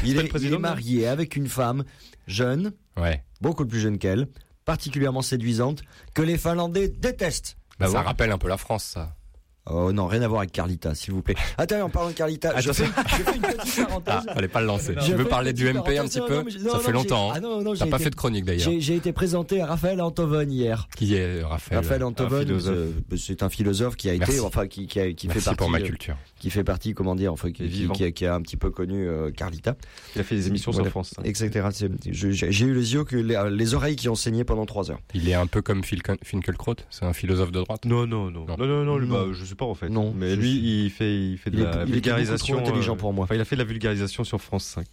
[0.05, 1.83] Il est, le il marié avec une femme
[2.31, 3.23] jeune, Ouais.
[3.41, 4.27] beaucoup plus jeune qu'elle,
[4.65, 5.81] particulièrement séduisante,
[6.13, 7.57] que les Finlandais détestent.
[7.79, 9.15] Bah, ça rappelle un peu la France, ça.
[9.69, 11.35] Oh non, rien à voir avec Carlita, s'il vous plaît.
[11.59, 14.13] Attends, en parlant de Carlita, je fais, je fais une petite parenthèse.
[14.27, 14.95] Ah, fallait pas le lancer.
[14.99, 17.31] Je veux parler du MP un petit Non, peu non, Ça non, fait longtemps.
[17.31, 17.41] Ah hein.
[17.41, 18.71] non, T'as j'ai pas été- fait de chronique d'ailleurs.
[18.79, 20.87] J'ai été présenté à Raphaël Antoven hier.
[20.97, 24.99] Qui est Raphaël Raphaël Antoven, euh, c'est un philosophe qui a été, enfin qui, qui,
[24.99, 26.17] a- qui fait partie, pour ma euh, culture.
[26.41, 27.93] Qui fait partie, comment dire, enfin qui, qui, vivant.
[27.93, 29.75] qui a, qui a un petit peu connu euh, Carlita,
[30.15, 30.85] Il a fait des émissions Voilà.
[30.85, 31.13] sur France.
[31.19, 31.21] hein.
[31.23, 31.67] etc.
[32.11, 34.99] J'ai eu les yeux que les, les oreilles qui ont saigné pendant trois heures.
[35.13, 36.75] Il est un peu comme Finkel- Finkelkraut.
[36.89, 37.85] C'est un philosophe de droite.
[37.85, 38.45] Non, non, non.
[38.47, 38.55] Non.
[38.57, 39.27] Non, non, non, lui, Non.
[39.27, 39.89] bah, je sais pas en fait.
[39.89, 42.57] Non, Mais lui, il fait, il fait de Il est- la il est vulgarisation.
[42.59, 43.25] intelligent euh, pour moi.
[43.25, 44.87] Enfin, il a fait de la vulgarisation sur France 5.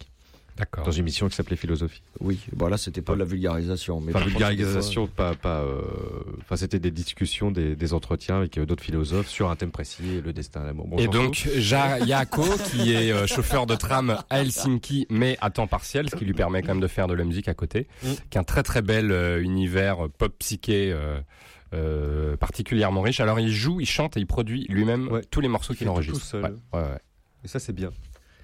[0.59, 0.83] D'accord.
[0.83, 2.01] Dans une émission qui s'appelait Philosophie.
[2.19, 5.61] Oui, bon là c'était pas de la vulgarisation, mais Enfin, vulgarisation, pas, pas.
[5.61, 5.81] euh,
[6.41, 10.21] Enfin, c'était des discussions, des, des entretiens avec euh, d'autres philosophes sur un thème précis,
[10.23, 10.87] le destin, l'amour.
[10.87, 11.47] Bon, Et donc.
[11.57, 16.15] Ja- Yaako, qui est euh, chauffeur de tram à Helsinki, mais à temps partiel, ce
[16.17, 18.07] qui lui permet quand même de faire de la musique à côté, Mm.
[18.29, 21.19] qui a un très très bel euh, univers euh, pop psyché euh,
[21.73, 23.19] euh, particulièrement riche.
[23.21, 25.21] Alors, il joue, il chante et il produit lui-même Ouais.
[25.31, 26.19] tous les morceaux Il qu'il enregistre.
[26.19, 26.43] tout seul.
[26.43, 26.99] Ouais, ouais, ouais.
[27.45, 27.91] Et ça, c'est bien.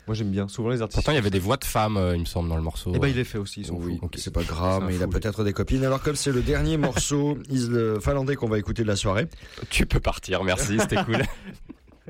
[0.08, 0.48] Moi, j'aime bien.
[0.48, 0.96] Souvent, les artistes.
[0.98, 2.92] Pourtant, il y avait des voix de femmes, euh, il me semble, dans le morceau.
[2.96, 3.62] Eh ben, il les fait aussi.
[3.62, 4.10] Ils sont oui, fous.
[4.16, 5.84] c'est pas grave, mais il a peut-être des copines.
[5.84, 9.28] Alors comme c'est le dernier morceau isle- finlandais qu'on va écouter de la soirée,
[9.70, 11.24] Tu peux partir, merci, c'était cool.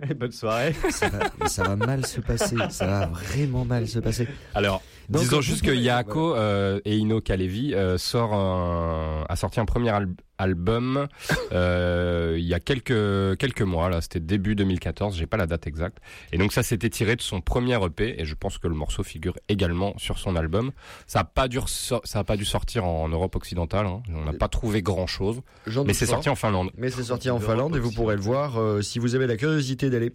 [0.09, 0.75] Eh, Bonne soirée.
[0.89, 4.27] ça va, mais ça va mal se passer, ça va vraiment mal se passer.
[4.53, 9.35] Alors, Donc, Disons vous juste que Yaako euh, et Ino Kalevi euh, sort un- a
[9.35, 11.07] sorti un premier al- album
[11.51, 15.67] euh, il y a quelques quelques mois là, c'était début 2014, j'ai pas la date
[15.67, 15.99] exacte.
[16.31, 19.03] Et donc ça s'était tiré de son premier EP et je pense que le morceau
[19.03, 20.71] figure également sur son album.
[21.07, 24.01] Ça a pas dû ça a pas dû sortir en Europe occidentale, hein.
[24.13, 25.41] on n'a pas trouvé grand chose.
[25.85, 26.71] Mais c'est sorti en Finlande.
[26.77, 29.37] Mais c'est sorti en Finlande et vous pourrez le voir euh, si vous avez la
[29.37, 30.11] curiosité d'aller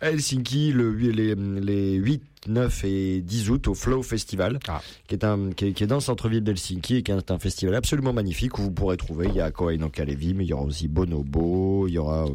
[0.00, 4.82] à Helsinki le, les, les 8, 9 et 10 août au Flow Festival, Ah.
[5.08, 7.38] qui, est un, qui, est, qui est dans le centre-ville d'Helsinki et qui est un
[7.38, 10.48] festival absolument magnifique où vous pourrez trouver, il y a Koei no Kalevi, mais il
[10.48, 12.26] y aura aussi Bonobo, il y aura...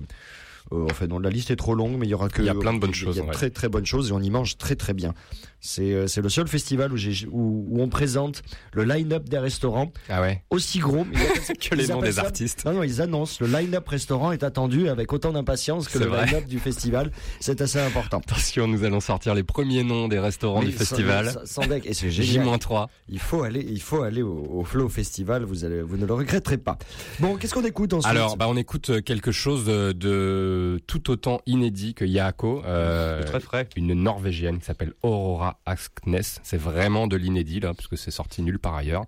[0.72, 2.44] Euh, enfin, non, la liste est trop longue, mais il y aura que.
[2.44, 3.32] Il y a plein de bonnes il y a choses, ouais.
[3.32, 5.16] très très bonnes choses et on y mange très très bien.
[5.62, 8.42] C'est euh, c'est le seul festival où, j'ai où, où on présente
[8.74, 10.44] le line-up des restaurants Ah ouais.
[10.50, 11.06] aussi gros.
[11.50, 12.64] ils Que les noms des ça- artistes.
[12.66, 16.06] Non, non, ils annoncent le line-up restaurant est attendu avec autant d'impatience que C'est le
[16.06, 16.26] vrai.
[16.28, 17.12] line-up du festival.
[17.42, 18.20] C'est assez important.
[18.26, 21.32] Attention, nous allons sortir les premiers noms des restaurants Mais du festival.
[21.32, 22.46] sans- sans deck, et c'est génial.
[22.46, 22.88] J-3.
[23.10, 25.44] Il faut aller, il faut aller au, au Flow Festival.
[25.44, 26.78] Vous allez, vous ne le regretterez pas.
[27.20, 28.10] Bon, qu'est-ce qu'on écoute ensuite?
[28.10, 33.24] Alors, bah, on écoute euh, quelque chose de, de tout autant inédit que Yaako, euh,
[33.24, 33.68] Très frais.
[33.76, 36.20] une Norvégienne qui s'appelle Aurora Asknes.
[36.44, 39.06] C'est vraiment de l'inédit là, parce que c'est sorti nulle part ailleurs.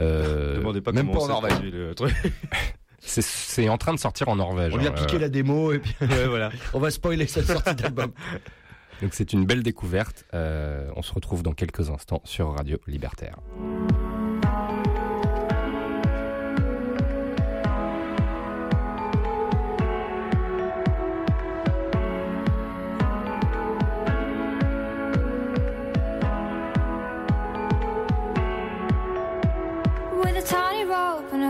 [0.00, 1.60] Euh, Demandez pas même pas en Norvège.
[1.62, 2.14] le truc.
[3.00, 4.72] c'est- c'est en train de sortir en Norvège.
[4.74, 6.50] On vient hein, piquer euh, la démo et puis Ouais, voilà.
[6.74, 8.12] on va spoiler cette sortie d'album.
[9.02, 10.24] Donc c'est une belle découverte.
[10.34, 13.36] Euh, on se retrouve dans quelques instants sur Radio Libertaire.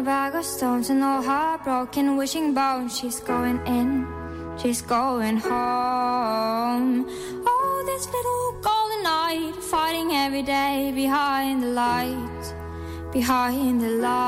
[0.09, 4.07] Bag of stones and all heartbroken, wishing bones, she's going in,
[4.57, 7.05] she's going home.
[7.51, 12.45] Oh, this little golden knight, fighting every day behind the light,
[13.13, 14.25] behind the light.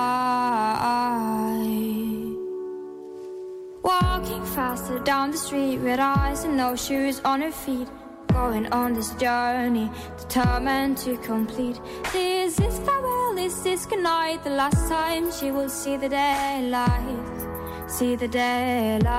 [3.83, 7.89] Walking faster down the street with eyes and no shoes on her feet.
[8.33, 11.81] Going on this journey, determined to complete.
[12.13, 14.45] This is farewell, this is goodnight.
[14.45, 17.41] The last time she will see the daylight,
[17.89, 19.11] see the daylight.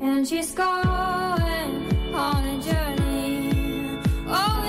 [0.00, 4.63] And she's going on a journey, always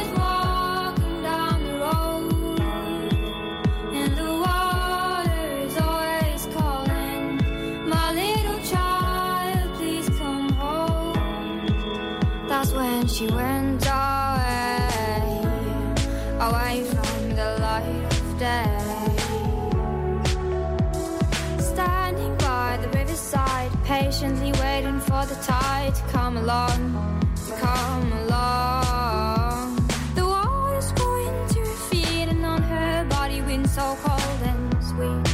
[23.85, 29.75] patiently waiting for the tide to come along, to come along.
[30.15, 35.27] The water's going to her feet and on her body, wind so cold and sweet,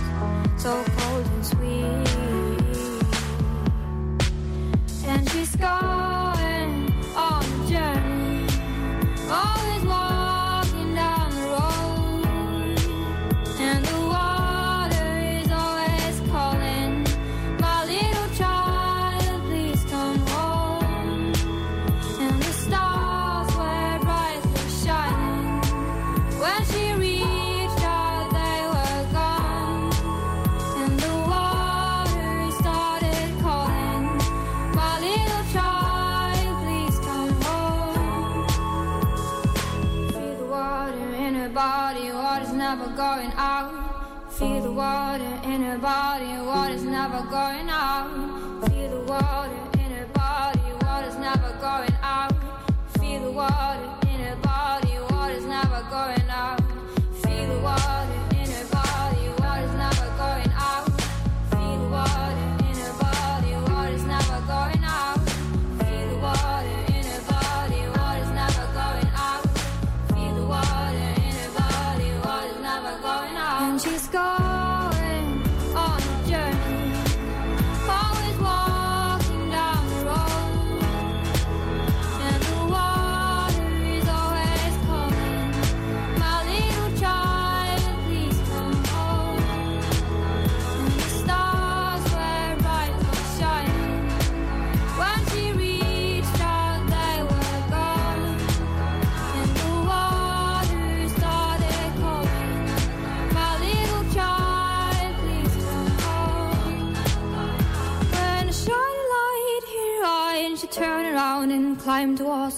[0.57, 2.07] so cold and sweet.
[5.07, 6.00] And she's going
[45.51, 46.11] in a bar.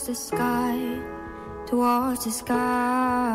[0.07, 0.99] The sky,
[1.65, 3.32] towards the sky.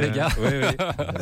[0.00, 0.76] Les gars Oui, oui.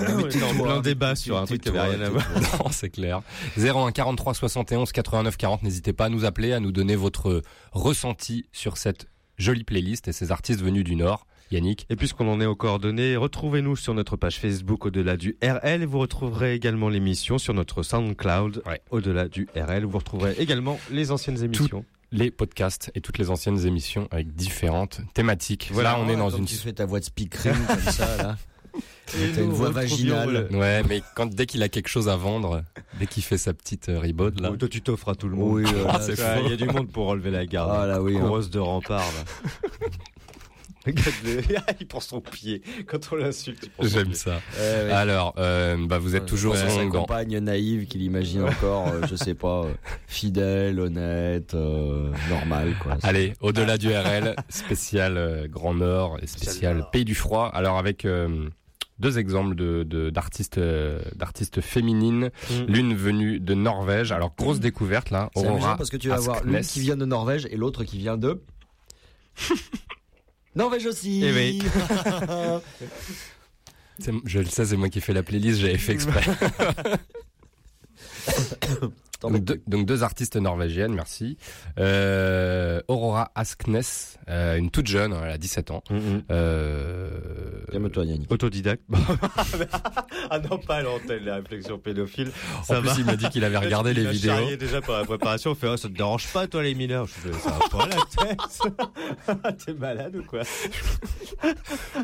[0.09, 2.25] On était en plein débat sur un truc qui avait rien à voir.
[2.65, 3.23] Non, c'est clair.
[3.59, 5.63] 01 43 71 89 40.
[5.63, 9.07] N'hésitez pas à nous appeler, à nous donner votre ressenti sur cette
[9.39, 11.27] jolie playlist et ces artistes venus du Nord.
[11.53, 11.87] Yannick.
[11.91, 15.87] Et puisqu'on en est aux coordonnées, retrouvez-nous sur notre page Facebook au-delà du RL et
[15.87, 21.13] vous retrouverez également l'émission sur notre SoundCloud au-delà du RL où vous retrouverez également les
[21.13, 21.85] anciennes émissions.
[22.11, 25.71] les podcasts et toutes les anciennes émissions avec différentes thématiques.
[25.73, 26.47] Voilà, là, on est dans une.
[26.47, 28.37] tu fais ta voix de speakerine comme ça là.
[29.07, 30.49] T'as une voix vaginale.
[30.51, 32.63] Ouais, mais quand dès qu'il a quelque chose à vendre,
[32.99, 34.51] dès qu'il fait sa petite euh, ribaude là.
[34.53, 35.53] Oh, toi, tu t'offres à tout le monde.
[35.53, 36.01] Oui, euh, Ah.
[36.45, 37.71] Il y a du monde pour relever la garde.
[37.75, 38.21] Ah, là, oui, hein.
[38.21, 39.87] Coureuse de rempart, là.
[41.81, 42.63] Il prend son pied.
[42.87, 44.15] Quand on l'insulte, son J'aime pied.
[44.15, 44.41] ça.
[44.57, 44.93] Ouais, ouais.
[44.93, 49.17] Alors, euh, bah, vous êtes toujours Ouais, dans- compagne naïve qu'il imagine encore, euh, je
[49.17, 49.73] sais pas, euh,
[50.07, 52.99] fidèle, honnête, euh, normal quoi.
[53.03, 57.51] Allez, au-delà du RL, spécial euh, Grand Nord et spécial Pays du Froid.
[57.53, 58.49] Alors avec euh,
[58.99, 62.65] deux exemples de d'artistes euh, d'artistes féminines, Mm.
[62.69, 64.13] l'une venue de Norvège.
[64.13, 67.47] Alors grosse découverte là, Aurora parce que tu vas avoir l'une qui vient de Norvège
[67.51, 68.43] et l'autre qui vient de
[70.55, 71.23] Norvège aussi.
[71.25, 71.63] Eh oui.
[74.27, 76.21] Je le sais, c'est moi qui fais la playlist, j'avais fait exprès.
[79.31, 81.37] Donc deux, donc deux artistes norvégiennes, merci.
[81.79, 83.81] Euh, Aurora Asknes,
[84.29, 85.83] euh, une toute jeune, elle a 17 ans.
[86.31, 87.11] Euh,
[87.73, 88.31] Calme-toi, Yannick.
[88.31, 88.83] Autodidacte.
[90.31, 92.31] ah non, pas à l'antenne, la réflexion pédophile.
[92.69, 94.33] En plus, il m'a dit qu'il avait regardé les Il a vidéos.
[94.33, 95.53] charrié déjà pour la préparation.
[95.53, 97.07] Il fait, oh, ça te dérange pas, toi, les mineurs?
[97.07, 97.97] Je fais, ça va pas la
[98.27, 99.65] tête.
[99.67, 100.43] T'es malade ou quoi?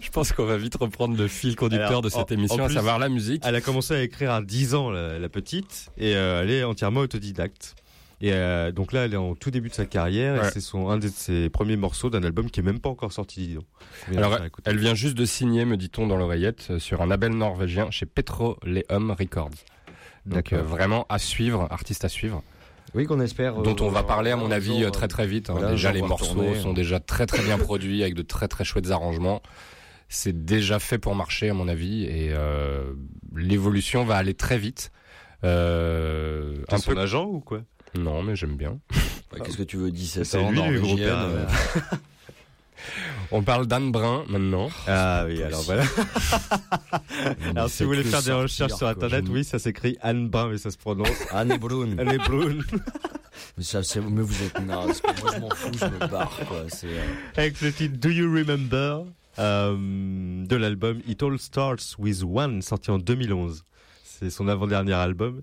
[0.00, 2.66] Je pense qu'on va vite reprendre le fil conducteur Alors, de cette en- émission, en
[2.66, 3.42] à savoir la musique.
[3.46, 6.64] Elle a commencé à écrire à 10 ans, la, la petite, et euh, elle est
[6.64, 7.74] entièrement autodidacte.
[8.20, 10.46] Et euh, donc là, elle est en tout début de sa carrière, Ouais.
[10.48, 13.12] et c'est son un de ses premiers morceaux d'un album qui est même pas encore
[13.12, 13.64] sorti, dis donc.
[14.16, 17.90] Alors, elle vient juste de signer, me dit-on dans l'oreillette, euh, sur un label norvégien
[17.90, 19.50] chez Petroleum Records.
[20.24, 22.44] Donc euh, vraiment à suivre, artiste à suivre.
[22.94, 23.54] Oui, qu'on espère.
[23.56, 25.50] dont on va parler à mon avis jour, très très vite.
[25.50, 25.54] hein.
[25.54, 26.60] voilà, déjà les morceaux tourner.
[26.60, 29.42] sont déjà très très bien produits avec de très très chouettes arrangements.
[30.08, 32.84] C'est déjà fait pour marcher à mon avis et euh,
[33.34, 34.92] l'évolution va aller très vite.
[35.44, 37.60] Euh, T'es un son peu agent ou quoi?
[37.94, 38.78] Non mais j'aime bien.
[39.44, 41.46] Qu'est-ce que tu veux, 17 C'est ans, lui, le gros père, euh,
[43.30, 44.68] On parle d'Anne Brun maintenant.
[44.86, 45.84] Ah oui, alors voilà.
[47.56, 48.90] alors si vous voulez faire des recherches sur quoi.
[48.90, 51.96] internet, oui, ça s'écrit Anne Brun, mais ça se prononce Anne Brun.
[51.98, 52.58] Anne Brun.
[53.58, 55.02] Mais, ça, c'est- mais vous êtes naze.
[55.02, 56.38] Moi, je m'en fous, je me barre.
[56.48, 56.64] Quoi.
[56.68, 57.02] C'est, euh,
[57.36, 59.04] Avec le titre Do You Remember
[59.38, 59.76] euh,
[60.46, 63.64] de l'album It All Starts With One, sorti en 2011.
[64.22, 65.42] C'est son avant-dernier album.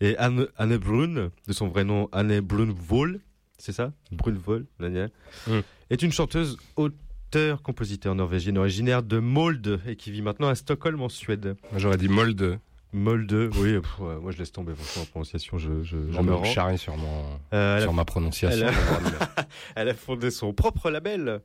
[0.00, 3.20] Et Anne, Anne Brun, de son vrai nom Anne Brunvoll,
[3.56, 3.92] c'est ça?
[4.12, 5.06] Gna,
[5.46, 5.60] Mm.
[5.90, 11.00] est une chanteuse, auteur, compositeur norvégienne originaire de Molde et qui vit maintenant à Stockholm
[11.02, 11.56] en Suède.
[11.76, 12.58] J'aurais dit Molde.
[12.92, 16.22] Molde, oui, pff, ouais, moi je laisse tomber, franchement, en prononciation, je, je, je J'en
[16.24, 18.66] me charrie sur, mon, Euh, elle a- sur ma prononciation.
[18.66, 19.46] a-
[19.76, 21.42] Elle a fondé son propre label,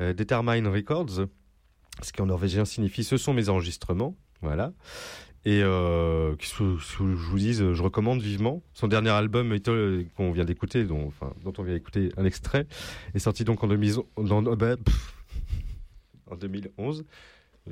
[0.00, 1.26] euh, Determine Records,
[2.02, 4.72] ce qui en norvégien signifie ce sont mes enregistrements, voilà.
[5.44, 8.62] Et euh, qu'est-ce que je vous dise, je recommande vivement.
[8.74, 12.24] Son dernier album It All, qu'on vient d'écouter, dont, enfin, dont on vient d'écouter un
[12.24, 12.66] extrait,
[13.14, 15.14] est sorti donc en, 2000 dans- bah, pff,
[16.30, 17.04] en 2011.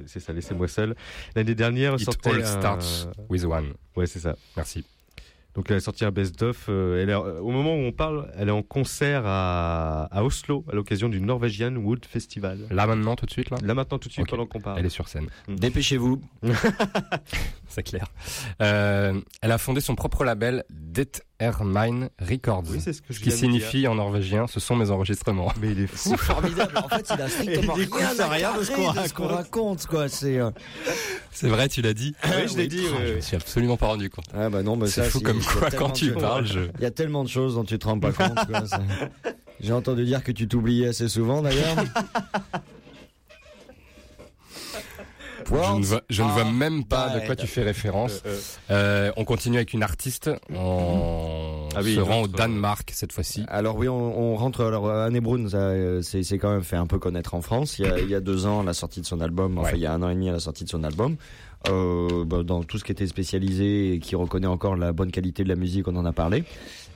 [0.06, 0.94] C'est ça, laissez-moi seul.
[1.36, 3.72] L'année dernière, It sortait all un- starts with one.
[3.96, 4.36] Ouais, c'est ça.
[4.56, 4.84] Merci.
[5.54, 6.66] Donc elle a sorti un best-of.
[6.68, 10.76] euh, euh, au moment où on parle, elle est en concert à, à Oslo à
[10.76, 12.68] l'occasion du Norwegian Wood Festival.
[12.70, 13.56] Là maintenant, tout de suite là?
[13.64, 14.78] Là maintenant tout de suite pendant qu'on parle.
[14.78, 15.26] Elle est sur scène.
[15.48, 16.20] Dépêchez-vous.
[17.70, 18.06] C'est clair.
[18.60, 22.64] Euh, elle a fondé son propre label Determine Records.
[22.68, 23.38] Oui, c'est ce que je ce qui dire.
[23.38, 25.52] signifie en norvégien, ce sont mes enregistrements.
[25.60, 26.10] Mais il est fou.
[26.10, 26.76] C'est formidable.
[26.76, 29.86] En fait, il a strictement il rien, à rien de ce qu'on raconte.
[29.86, 30.08] Quoi.
[30.08, 30.50] C'est, euh,
[31.30, 33.76] C'est vrai, tu l'as dit Oui, je l'ai dit, Ah, oui, Je me suis absolument
[33.76, 34.26] pas rendu compte.
[34.34, 35.92] Ah bah non, mais C'est ça, fou c'est- comme il y a quoi, tellement quand
[35.92, 36.22] de tu choses.
[36.22, 38.36] parles, je- Il y a tellement de choses dont tu te rends pas compte.
[39.60, 41.76] J'ai entendu dire que tu t'oubliais assez souvent d'ailleurs.
[45.50, 48.22] Je ne vois, je ne vois même pas de quoi tu fais référence.
[48.26, 48.38] Euh,
[48.70, 50.30] Euh, on continue avec une artiste.
[50.52, 53.44] On Ah oui, se rend au autre, Danemark cette fois-ci.
[53.48, 54.64] Alors oui, on, on rentre.
[54.64, 57.78] Alors Anne Brun, ça, euh, c'est c'est quand même fait un peu connaître en France.
[57.78, 59.58] Il y a, il y a deux ans, à la sortie de son album.
[59.58, 61.16] Enfin, il y a un an et demi à la sortie de son album.
[61.68, 65.44] Euh, bah, dans tout ce qui était spécialisé et qui reconnaît encore la bonne qualité
[65.44, 66.44] de la musique, on en a parlé.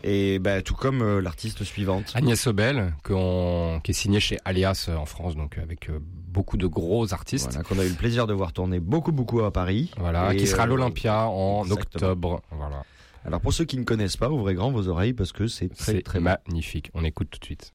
[0.07, 2.13] Et bah, tout comme euh, l'artiste suivante.
[2.15, 6.59] Agnès Obel, qu'on- qui est signée chez Alias euh, en France, donc avec euh, beaucoup
[6.59, 7.53] de gros artistes.
[7.53, 9.91] Voilà, qu'on a eu le plaisir de voir tourner beaucoup, beaucoup à Paris.
[9.99, 11.83] Voilà, Et, qui sera à l'Olympia en exactement.
[12.11, 12.43] octobre.
[12.51, 12.85] Voilà.
[13.25, 16.03] Alors pour ceux qui ne connaissent pas, ouvrez grand vos oreilles parce que c'est très
[16.03, 16.35] très bon.
[16.47, 16.91] magnifique.
[16.93, 17.73] On écoute tout de suite.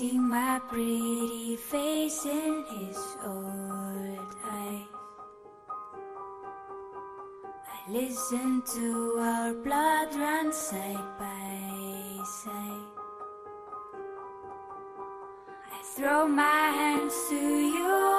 [0.00, 4.86] See my pretty face in his old eyes.
[7.68, 12.88] I listen to our blood run side by side.
[15.70, 18.09] I throw my hands to you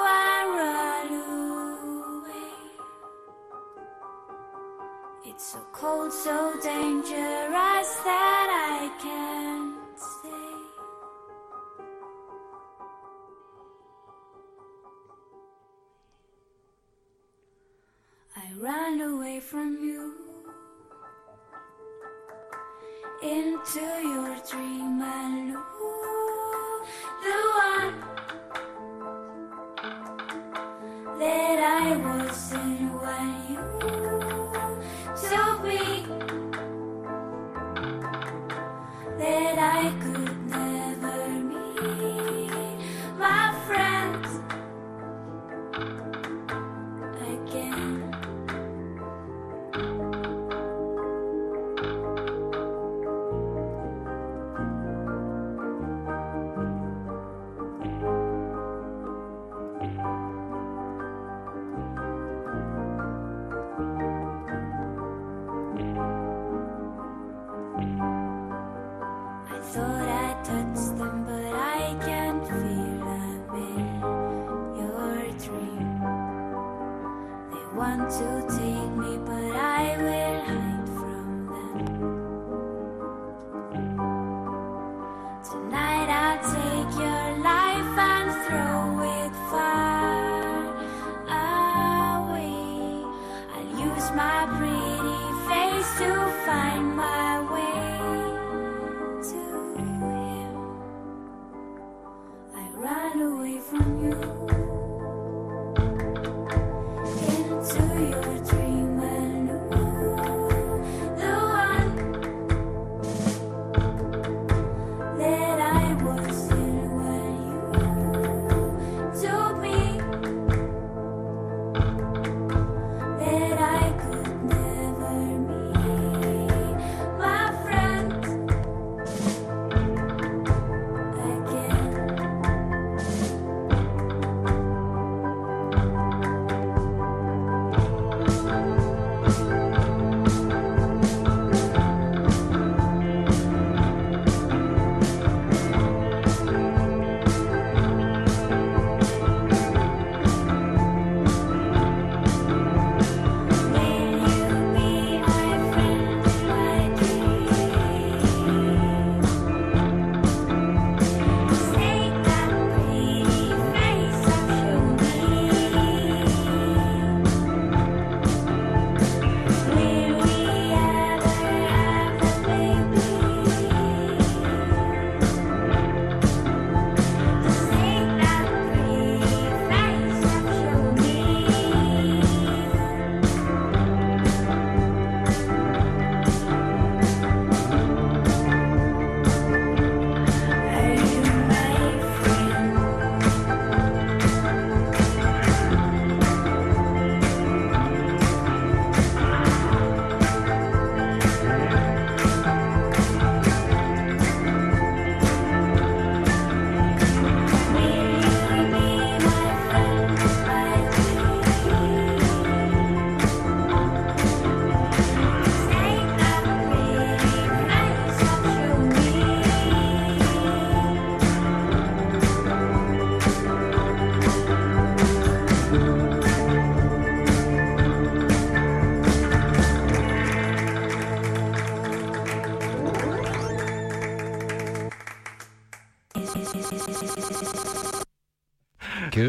[108.02, 108.31] Thank you.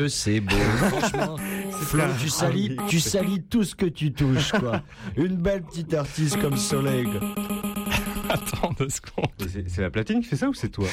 [0.03, 0.55] Que c'est beau,
[0.89, 1.37] franchement.
[1.71, 4.81] Flo, tu salis, tu salis tout ce que tu touches, quoi.
[5.15, 7.05] Une belle petite artiste comme Soleil.
[7.05, 7.21] quoi.
[8.29, 9.27] Attends deux secondes.
[9.47, 10.87] C'est c'est la platine qui fait ça ou c'est toi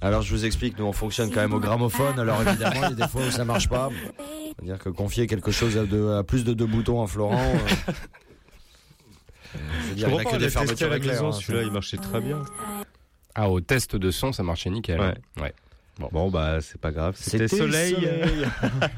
[0.00, 2.84] Alors je vous explique, nous on fonctionne quand même au gramophone, alors évidemment il y
[3.02, 3.88] a des fois où ça marche pas.
[4.56, 7.38] C'est-à-dire que confier quelque chose à, deux- à plus de deux boutons à Florent.
[7.38, 7.92] euh,
[9.54, 11.62] euh, je veux dire, il a que des fermetures à la éclairs, maison, hein, celui-là
[11.64, 12.42] il marchait très bien.
[13.36, 14.98] Ah, au test de son, ça marchait nickel.
[15.40, 15.52] Ouais.
[15.98, 16.08] Ouais.
[16.12, 17.16] Bon, bah c'est pas grave.
[17.18, 17.94] C'était soleil.
[17.94, 18.46] Soleil.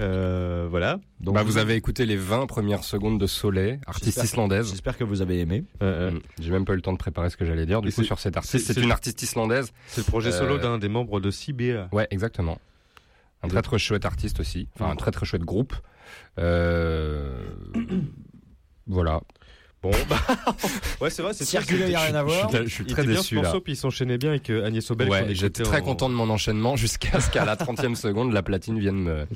[0.00, 0.98] Euh, voilà.
[1.20, 4.70] bah, vous avez écouté les 20 premières secondes de Soleil, artiste islandaise.
[4.70, 5.62] J'espère que vous avez aimé.
[5.80, 6.18] Mm.
[6.40, 7.80] J'ai même pas eu le temps de préparer ce que j'allais dire.
[7.80, 9.70] Du coup, c'est- sur cette artiste, c'est- une artiste islandaise.
[9.86, 11.88] C'est le projet solo Euh, d'un des membres de CBA.
[11.92, 12.58] Ouais, exactement.
[13.44, 14.66] Un très très chouette artiste aussi.
[14.74, 15.74] Enfin, un très très chouette groupe.
[16.40, 17.44] Euh...
[18.88, 19.20] voilà.
[19.84, 20.16] Bon, bah,
[21.02, 22.50] ouais, c'est vrai, c'est Circuler, y a rien à voir.
[22.50, 23.42] Je suis, je suis Il très bien déçu ce là.
[23.42, 25.10] morceau, puis il s'enchaînait bien avec euh, Agnès Obel.
[25.10, 28.42] Ouais, j'étais très en- content de mon enchaînement jusqu'à ce qu'à la 30e seconde, la
[28.42, 29.26] platine vienne me.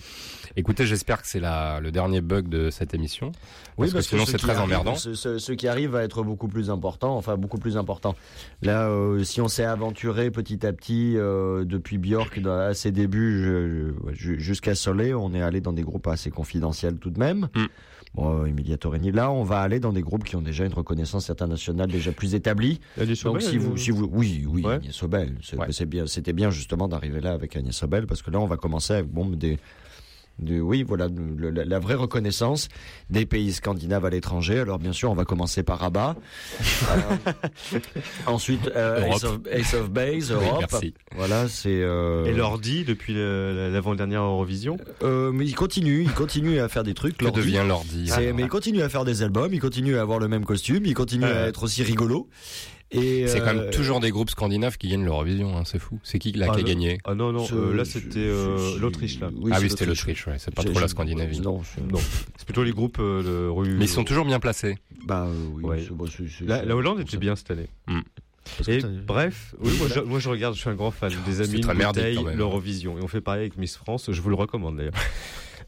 [0.56, 3.30] Écoutez, j'espère que c'est le dernier bug de cette émission.
[3.76, 4.94] Parce que sinon, ce c'est très arrive- emmerdant.
[4.96, 8.16] Ce, ce- ce qui arrive va être beaucoup plus important, enfin beaucoup plus important.
[8.62, 13.92] Là, euh, si on s'est aventuré petit à petit euh, depuis Björk à ses débuts
[14.14, 17.48] jusqu'à Soleil, on est allé dans des groupes assez confidentiels tout de même.
[17.54, 17.66] Mm.
[18.14, 20.72] Bon, euh, Emilia Torrini, là, on va aller dans des groupes qui ont déjà une
[20.72, 22.80] reconnaissance internationale déjà plus établie.
[23.00, 24.74] Agnès Donc Obel, si elle- vous, si vous, oui, oui, Ouais.
[24.74, 25.66] Agnès Obel, c'est Ouais.
[25.70, 28.56] c'est bien, c'était bien justement d'arriver là avec Agnès Obel parce que là, on va
[28.56, 29.58] commencer avec bon des
[30.38, 32.68] de, oui, voilà, le- la, la vraie reconnaissance
[33.10, 34.60] des pays scandinaves à l'étranger.
[34.60, 36.16] Alors bien sûr, on va commencer par Rabat.
[36.90, 37.32] Euh,
[38.26, 39.02] ensuite, euh.
[39.04, 40.64] Ace, of, Ace of Base, Oui, Europe.
[40.70, 40.94] merci.
[41.16, 41.80] Voilà, c'est.
[41.82, 44.76] euh, Et Lordi depuis l'avant-dernière Eurovision.
[45.02, 47.16] euh, mais il continue, il continue à faire des trucs.
[47.18, 47.40] Que Lordi.
[47.40, 48.10] devient l'ordi?
[48.34, 50.94] Mais il continue à faire des albums, il continue à avoir le même costume, il
[50.94, 52.28] continue à être aussi rigolo.
[52.90, 56.00] Et C'est quand euh, même toujours des groupes scandinaves qui gagnent l'Eurovision, hein, c'est fou.
[56.02, 56.68] C'est qui là Ah, qui a non.
[56.68, 59.30] gagné Ah non, non, euh, là c'était euh, l'Autriche là.
[59.36, 61.40] oui, Ah oui, c'était l'Autriche, ouais, c'est pas trop la Scandinavie.
[61.40, 63.74] Non, c'est plutôt les groupes euh, de rue.
[63.76, 64.78] Mais ils sont toujours bien placés.
[65.04, 65.84] Bah euh, oui, Ouais.
[65.86, 67.68] c'est- bon, c'est- La, Hollande était bien cette année.
[67.86, 71.42] que Et bref, oui, moi, je, moi je regarde, je suis un grand fan des
[71.42, 72.98] amis de l'Eurovision.
[72.98, 74.94] Et on fait pareil avec Miss France, je vous le recommande d'ailleurs.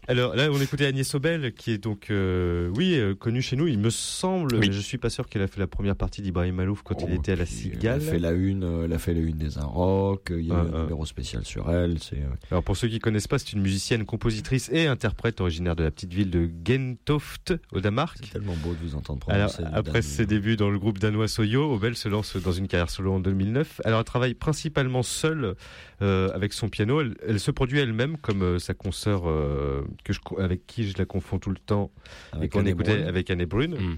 [0.09, 3.69] Alors là, on écoutait Agnès Obel, qui est donc, euh, oui, euh, connue chez nous,
[3.69, 4.67] il me semble, Oui.
[4.69, 7.09] mais je suis pas sûr qu'elle a fait la première partie d'Ibrahim Malouf quand il
[7.13, 8.01] Oh, était à la Cigale.
[8.03, 10.51] Elle a fait la une, euh, elle a fait la une des Inrocks, il y
[10.51, 10.83] a eu Ah, un ah.
[10.83, 11.99] numéro spécial sur elle.
[12.01, 12.19] C'est
[12.51, 15.93] Alors pour ceux qui connaissent pas, c'est une musicienne, compositrice et interprète originaire de la
[15.93, 18.19] petite ville de Gentoft au Danemark.
[18.21, 19.73] c'est tellement beau de vous entendre Alors, prononcer.
[19.75, 22.91] après Dan- ses débuts dans le groupe danois Soyo, Obel se lance dans une carrière
[22.91, 23.81] solo en 2009.
[23.85, 25.55] Alors, elle travaille principalement seule
[26.03, 27.01] euh, avec son piano.
[27.01, 30.97] Elle, elle se produit elle-même comme euh, sa consoeur euh, que je, avec qui je
[30.99, 31.91] la confonds tout le temps
[32.33, 33.75] et avec qu'on Anne écoutait avec Anne Brune.
[33.75, 33.97] Mm.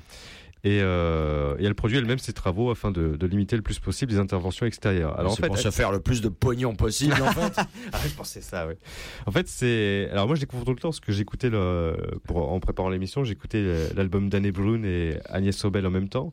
[0.64, 4.12] Et, euh, et elle produit elle-même ses travaux afin de, de limiter le plus possible
[4.12, 5.18] les interventions extérieures.
[5.18, 7.60] Alors en c'est fait, pour elle- se faire le plus de pognon possible en fait.
[7.92, 8.78] ah, je pensais ça, ouais.
[9.26, 10.08] En fait, c'est.
[10.12, 11.96] Alors, moi, je découvre tout le temps parce que j'écoutais le.
[12.28, 12.52] Pour...
[12.52, 16.32] En préparant l'émission, j'écoutais l'album d'Anne Brune et Agnès Sobel en même temps.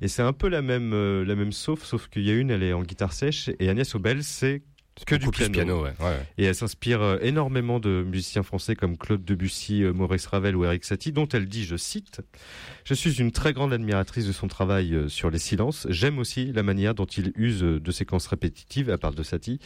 [0.00, 0.90] Et c'est un peu la même,
[1.22, 3.88] la même sauf, sauf qu'il y a une, elle est en guitare sèche et Agnès
[3.88, 4.62] Sobel, c'est
[5.06, 5.52] que du piano.
[5.52, 5.92] piano, ouais.
[6.00, 6.26] ouais.
[6.38, 10.64] Et elle s'inspire euh, énormément de musiciens français comme Claude Debussy, euh, Maurice Ravel ou
[10.64, 12.20] Eric Satie, dont elle dit, je cite,
[12.84, 15.86] Je suis une très grande admiratrice de son travail euh, sur les silences.
[15.90, 19.58] J'aime aussi la manière dont il use de séquences répétitives, à part de Satie,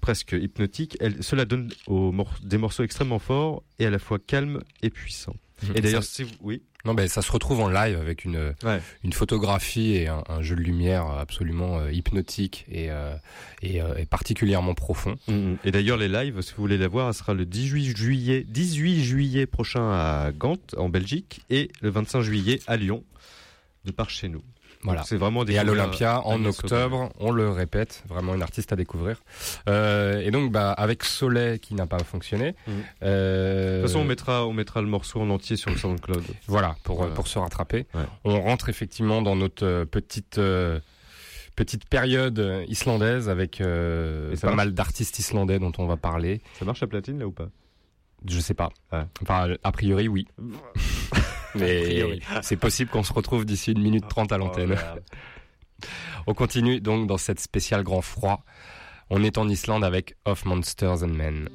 [0.00, 0.96] presque hypnotiques.
[1.00, 4.90] Elle, cela donne aux mor- des morceaux extrêmement forts et à la fois calmes et
[4.90, 5.36] puissants.
[5.74, 6.30] Et d'ailleurs, si vous...
[6.40, 8.80] Oui Non, ben ça se retrouve en live avec une Ouais.
[9.04, 13.14] une photographie et un, un jeu de lumière absolument euh, hypnotique et euh,
[13.62, 15.16] et, euh, et particulièrement profond.
[15.28, 15.58] Mhm.
[15.64, 19.04] Et d'ailleurs, les lives, si vous voulez la voir, elle sera le 18 juillet, 18
[19.04, 23.04] juillet prochain à Gand, en Belgique, et le 25 juillet à Lyon,
[23.84, 24.42] de par chez nous.
[24.82, 25.02] Voilà.
[25.02, 28.76] C'est vraiment des Et à l'Olympia en octobre, on le répète, vraiment une artiste à
[28.76, 29.22] découvrir.
[29.68, 32.54] Euh, et donc, bah, avec Soleil qui n'a pas fonctionné.
[33.02, 36.24] Euh, De toute façon, on mettra, on mettra le morceau en entier sur le SoundCloud.
[36.46, 37.12] Voilà, pour, Voilà.
[37.14, 37.86] pour se rattraper.
[37.94, 38.02] Ouais.
[38.24, 40.80] On rentre effectivement dans notre euh, petite, euh,
[41.56, 45.86] petite période euh, islandaise avec euh, Et ça pas marche mal d'artistes islandais dont on
[45.86, 46.40] va parler.
[46.58, 47.48] Ça marche à platine là ou pas?
[48.26, 48.70] Je sais pas.
[48.92, 49.04] Ouais.
[49.22, 50.26] Enfin, a priori, oui.
[51.54, 54.76] Mais c'est possible qu'on se retrouve d'ici une minute trente à l'antenne.
[56.26, 58.44] On continue donc dans cette spéciale grand froid.
[59.08, 61.48] On est en Islande avec Of Monsters and Men.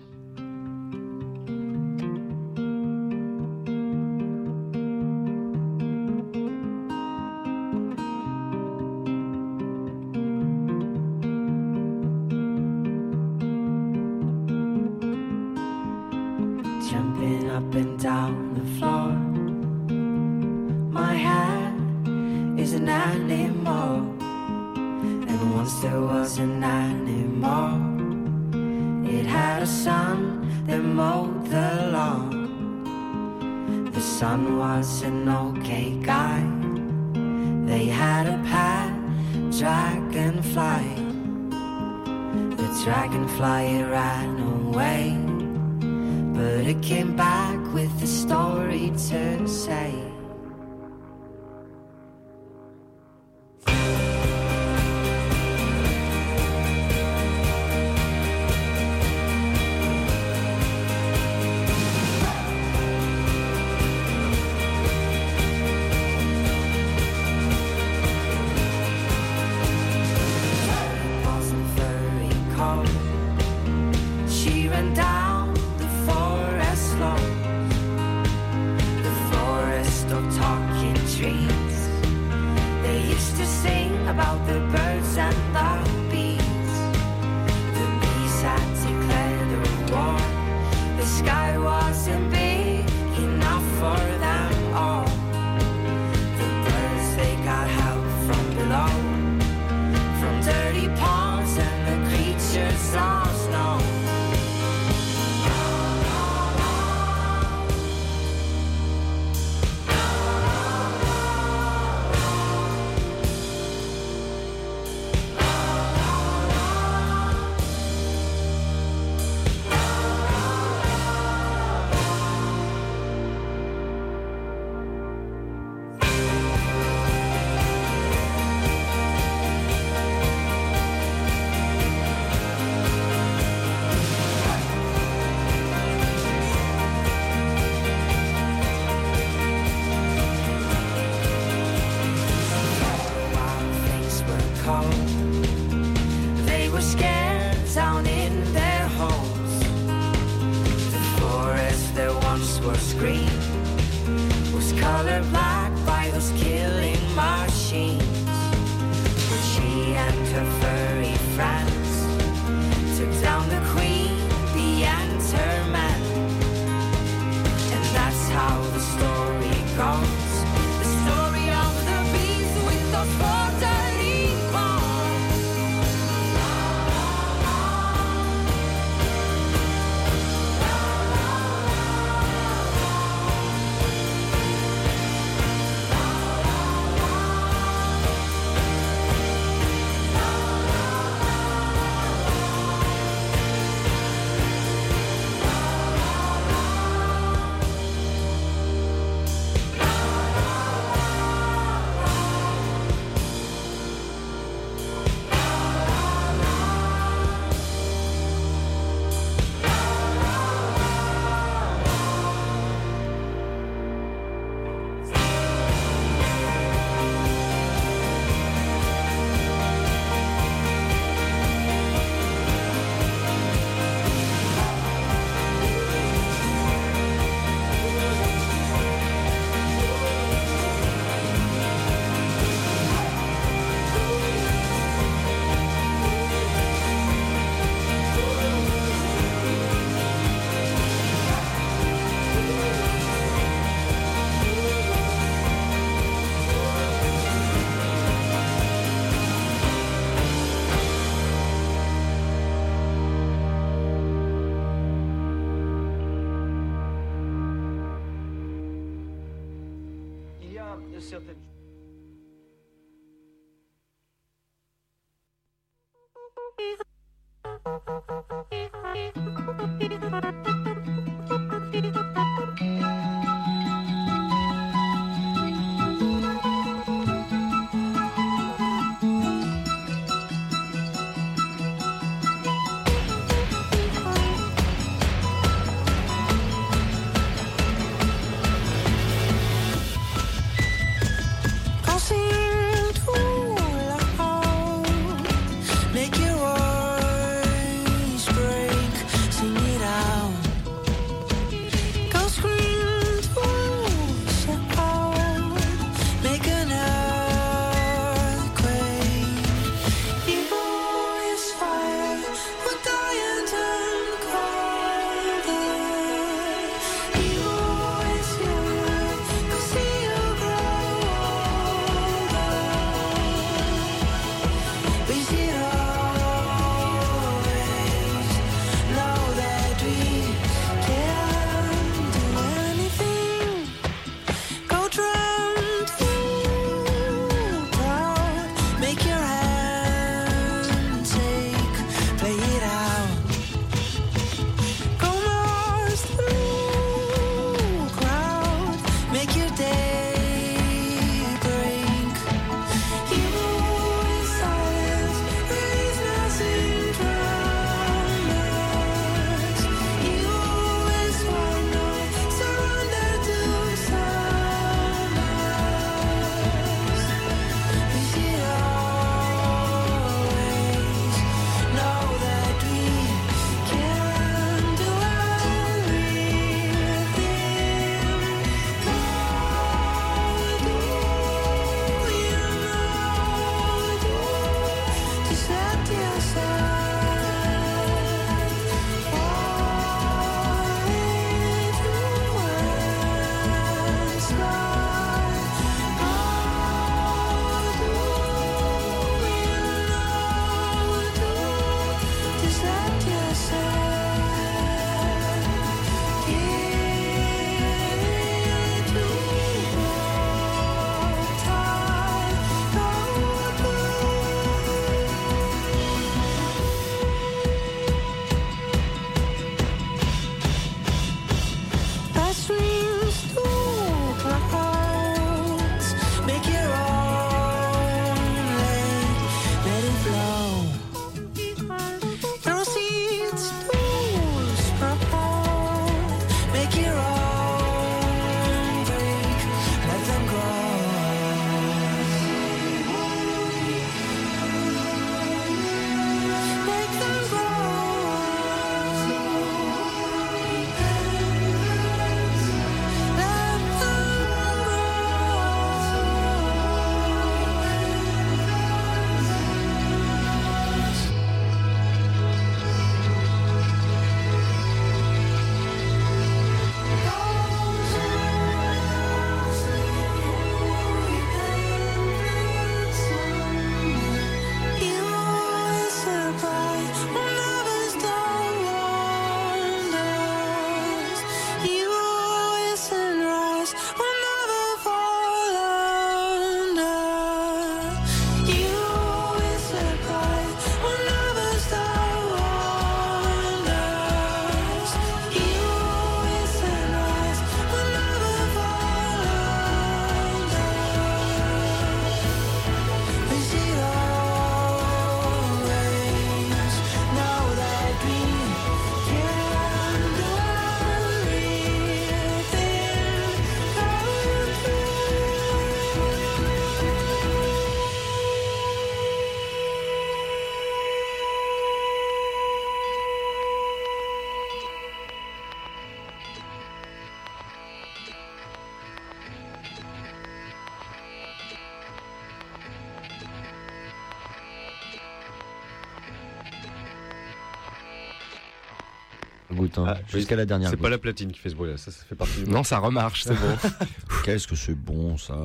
[539.78, 540.70] Hein, Ah, jusqu'à la dernière.
[540.70, 542.50] C'est pas la platine qui fait ce bruit-là, ça, ça fait partie du.
[542.50, 543.58] Non, ça remarche, c'est bon.
[544.26, 545.36] Qu'est-ce que c'est bon ça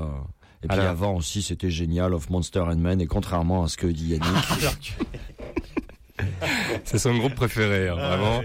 [0.62, 0.90] Et puis Alors.
[0.90, 4.66] avant aussi, c'était génial, of Monster and Men, et contrairement à ce que dit Yannick.
[6.84, 8.42] c'est son groupe préféré, hein, vraiment.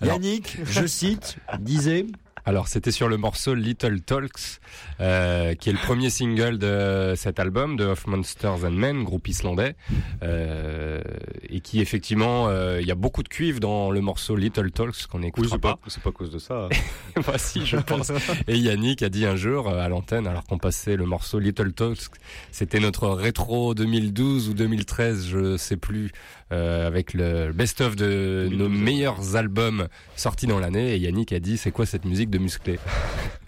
[0.00, 2.06] Alors- Yannick, je cite, disait.
[2.48, 4.58] Alors c'était sur le morceau Little Talks,
[5.00, 9.28] euh, qui est le premier single de cet album de Of Monsters and Men, groupe
[9.28, 9.76] islandais,
[10.22, 11.02] euh,
[11.50, 15.08] et qui effectivement, euh, il y a beaucoup de cuivre dans le morceau Little Talks
[15.08, 15.78] qu'on Oui, n'écoutera c'est pas.
[15.88, 16.70] c'est pas à cause de ça.
[17.16, 18.12] Voici, je pense.
[18.46, 22.06] Et Yannick a dit un jour à l'antenne, alors qu'on passait le morceau Little Talks,
[22.50, 26.12] c'était notre rétro 2012 ou 2013, je sais plus,
[26.50, 30.94] avec le best-of de nos meilleurs albums sortis dans l'année.
[30.94, 32.78] Et Yannick a dit, c'est quoi cette musique de de musclé.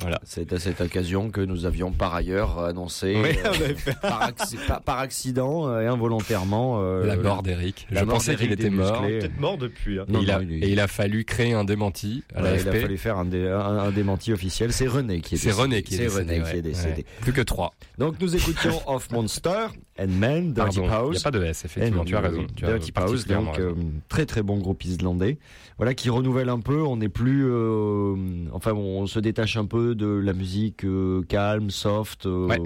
[0.00, 0.20] Voilà.
[0.24, 3.94] C'est à cette occasion que nous avions par ailleurs annoncé Oui, euh, on avait fait.
[4.00, 7.86] par, acci- par- par accident euh, et involontairement euh, La mort d'Eric.
[7.90, 9.02] Je mort pensais qu'il était mort.
[9.02, 10.00] Peut-être mort depuis.
[10.00, 10.04] hein.
[10.08, 12.42] Et, Non, il a, non, il est- et il a fallu créer un démenti à
[12.42, 14.72] Ouais, il a fallu faire un, dé- un- un démenti officiel.
[14.72, 15.62] C'est René qui est C'est décédé.
[15.62, 16.32] René qui est C'est décédé.
[16.32, 16.58] René qui ouais.
[16.58, 16.94] est décédé.
[16.96, 17.04] Ouais.
[17.20, 17.72] Plus que trois.
[17.98, 19.66] Donc nous écoutions Off Monster
[20.00, 21.20] and Men, Dirty Pardon, il n'y Pause.
[21.20, 22.46] a pas de S, effectivement, Eh tu as raison.
[22.56, 23.74] Tu as Dirty Pause, particulièrement donc euh,
[24.08, 25.38] très très bon groupe islandais.
[25.76, 26.82] Voilà qui renouvelle un peu.
[26.82, 28.14] On n'est plus, euh,
[28.52, 32.58] enfin, on se détache un peu de la musique euh, calme, soft, euh, Ouais.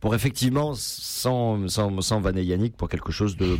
[0.00, 3.58] pour effectivement sans sans sans Van et Yannick pour quelque chose de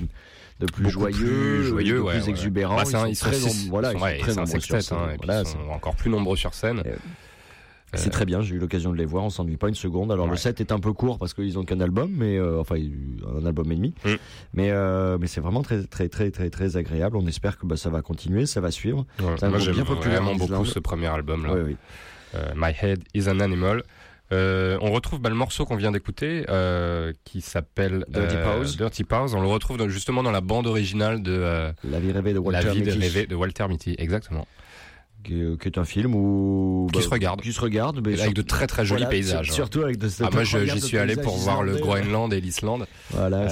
[0.59, 1.17] de plus Beaucoup joyeux,
[1.59, 2.31] plus joyeux, de ouais, plus ouais.
[2.31, 2.77] exubérant.
[2.77, 3.39] Bah, un- ils sont très
[3.69, 3.99] voilà, ils
[4.33, 4.99] sont- très sur scène.
[4.99, 6.83] hein, et puis Voilà, ils sont encore plus nombreux sur scène.
[6.87, 6.95] Euh,
[7.95, 10.11] C'est très bien, j'ai eu l'occasion de les voir, on s'ennuie pas une seconde.
[10.13, 12.75] Alors le set est un peu court parce qu'ils ont qu'un album, mais euh, enfin
[13.41, 13.95] un album et demi.
[14.05, 14.09] Mm.
[14.55, 17.17] Mais euh, mais c'est vraiment très très très très très agréable.
[17.17, 19.07] On espère que bah, ça va continuer, ça va suivre.
[19.21, 21.55] Ouais, Moi j'aime vraiment en beaucoup ce premier album là.
[21.55, 21.77] Oui.
[22.37, 23.83] Euh, My Head is an Animal.
[24.33, 28.65] Euh, on retrouve bah, le morceau qu'on vient d'écouter euh, qui s'appelle Dirty euh.
[28.77, 29.35] Dirty Pause.
[29.37, 32.75] On le retrouve dans- justement dans la bande originale de La vie rêvée de Walter
[32.75, 34.49] Mitty, rêver de Walter Mitty, exactement.
[35.23, 37.41] qui, est- qui est un film où Qui se regarde.
[37.41, 39.49] qui se regarde, mais Avec de très très jolis voilà, paysages.
[39.51, 39.53] hein.
[39.55, 42.33] Surtout avec de Ah, moi j'y suis allé pour voir le Groenland.
[42.33, 42.87] Et l'Islande.
[43.11, 43.49] Voilà,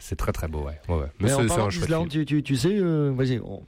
[0.00, 0.78] c'est- très très beau, ouais.
[0.88, 1.06] ouais, ouais.
[1.18, 2.08] Mais, Mais c'est un chouette film.
[2.08, 3.62] tu, tu, tu sais, vas-y, on,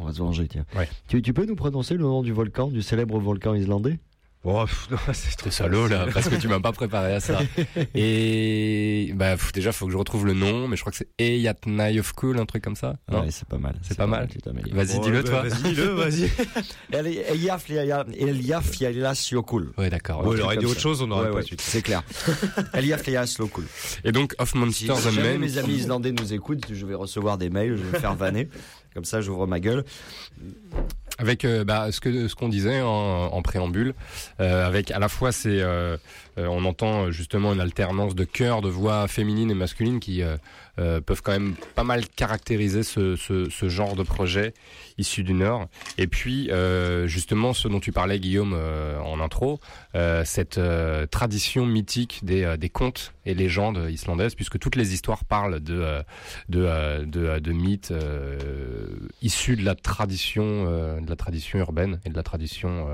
[0.00, 0.64] on va se venger, tiens.
[0.76, 0.88] Ouais.
[1.08, 3.98] Tu, tu peux nous prononcer le nom du volcan, du célèbre volcan islandais?
[4.46, 4.66] Oh,
[5.14, 7.40] c'est trop salaud là, parce que tu m'as pas préparé à ça.
[7.94, 11.08] Et bah pff, déjà faut que je retrouve le nom, mais je crois que c'est
[11.18, 12.96] Eyjafjallajökull, un truc comme ça.
[13.10, 13.22] Non?
[13.22, 13.76] Ouais, c'est pas mal.
[13.80, 14.28] C'est pas mal.
[14.28, 14.76] tu t'améliores.
[14.76, 15.42] Vas-y, dis-le bah, toi.
[15.44, 16.24] Vas-y, dis-le, vas-y.
[19.78, 20.26] Ouais, d'accord.
[20.26, 21.56] Ouais, il aurait dit autre chose, on n'aurait Ouais, pas ouais, su.
[21.58, 22.02] C'est clair.
[22.74, 23.64] Eliafjallajökull.
[24.04, 25.40] Et donc Of Si Monsters and jamais Men.
[25.40, 28.50] mes amis islandais nous écoutent, je vais recevoir des mails, je vais me faire vanner.
[28.94, 29.84] Comme ça, j'ouvre ma gueule.
[31.18, 32.88] avec euh, bah, ce que ce qu'on disait en,
[33.32, 33.94] en préambule,
[34.40, 35.96] euh, avec à la fois c'est euh,
[36.38, 40.22] euh, on entend justement une alternance de chœurs, de voix féminines et masculines qui
[40.78, 44.54] euh, peuvent quand même pas mal caractériser ce, ce, genre de projet
[44.98, 45.68] issu du Nord.
[45.98, 49.60] Et puis euh, justement ce dont tu parlais Guillaume euh, en intro,
[49.94, 50.60] euh, cette
[51.10, 56.02] tradition mythique des, des contes et légendes islandaises, puisque toutes les histoires parlent de
[56.48, 57.92] de, de, mythes
[59.22, 60.64] issus de la tradition
[61.00, 62.86] de la tradition urbaine et de la tradition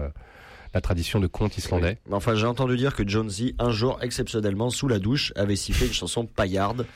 [0.74, 1.98] la tradition de contes islandais.
[2.12, 5.92] Enfin, j'ai entendu dire que Jonesy, un jour, exceptionnellement, sous la douche, avait sifflé une
[5.92, 6.86] chanson paillarde.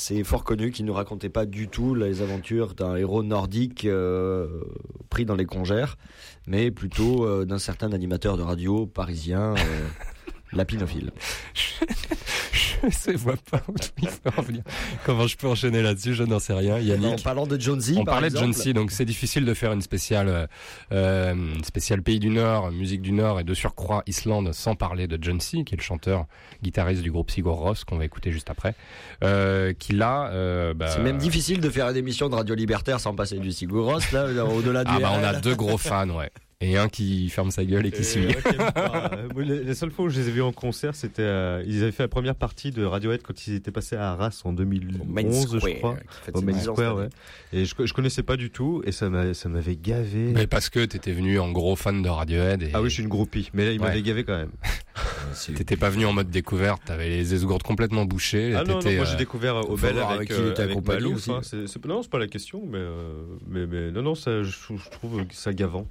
[0.00, 4.62] C'est fort connu qu'il ne racontait pas du tout les aventures d'un héros nordique euh,
[5.10, 5.98] pris dans les congères,
[6.46, 9.54] mais plutôt euh, d'un certain animateur de radio parisien,
[10.52, 11.10] euh, lapinophile.
[11.54, 14.62] je ne vois pas où il faut en venir.
[15.04, 16.14] Comment je peux enchaîner là-dessus?
[16.14, 16.78] Je n'en sais rien.
[16.78, 17.20] Yannick?
[17.20, 19.72] En parlant de Jonesy, On par parlait de exemple, C, donc c'est difficile de faire
[19.72, 20.46] une spéciale, euh,
[20.92, 25.06] euh, une spéciale pays du Nord, musique du Nord et de surcroît Islande sans parler
[25.06, 26.26] de John C, qui est le chanteur
[26.62, 28.74] guitariste du groupe Sigur Rós qu'on va écouter juste après,
[29.24, 33.00] euh, qui là, euh, bah, C'est même difficile de faire une émission de radio libertaire
[33.00, 36.30] sans passer du Sigouros, là, au-delà du Ah bah on a deux gros fans, ouais,
[36.62, 38.26] et un qui ferme sa gueule et qui Et suit.
[38.26, 38.34] ouais,
[38.74, 39.10] pas.
[39.40, 42.02] Euh, seules fois où je les ai vus en concert, c'était euh, ils avaient fait
[42.02, 45.22] la première partie de Radiohead quand ils étaient passés à Arras en 2011, Au Main
[45.30, 45.96] je crois.
[46.34, 47.08] Au Main 10 ans Square, ouais.
[47.52, 50.32] Et je, je connaissais pas du tout et ça m'a- ça m'avait gavé.
[50.34, 53.02] Mais parce que t'étais venu en gros fan de Radiohead et Ah oui, je suis
[53.02, 53.86] une groupie, mais là il Ouais.
[53.88, 54.50] m'avait gavé quand même.
[55.56, 58.54] t'étais pas venu en mode découverte, t'avais les esgourdes complètement bouchées.
[58.54, 60.76] Ah non, moi j'ai découvert euh, faut Obel voir avec, euh, était avec
[61.66, 64.82] c'est- non, c'est pas la question, mais, euh, mais, mais non, non, ça, je, trouve-
[64.84, 65.86] je trouve que ça gavant.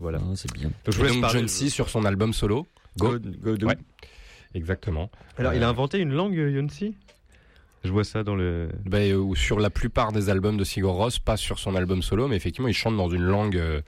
[0.00, 0.18] Voilà.
[0.22, 0.68] Ah, c'est bien.
[0.68, 1.38] Donc, je et vous laisse donc parler.
[1.40, 2.66] John C sur son album solo.
[2.98, 3.18] Go.
[3.18, 3.66] Go, go.
[3.66, 3.78] Ouais.
[4.54, 5.10] Exactement.
[5.36, 6.94] Alors, il a Euh, inventé une langue, Yonsi
[7.84, 8.68] Je vois ça dans le.
[8.84, 12.02] Ben, euh, ou sur la plupart des albums de Sigur Rós, pas sur son album
[12.02, 13.80] solo, mais effectivement, il chante dans une langue euh,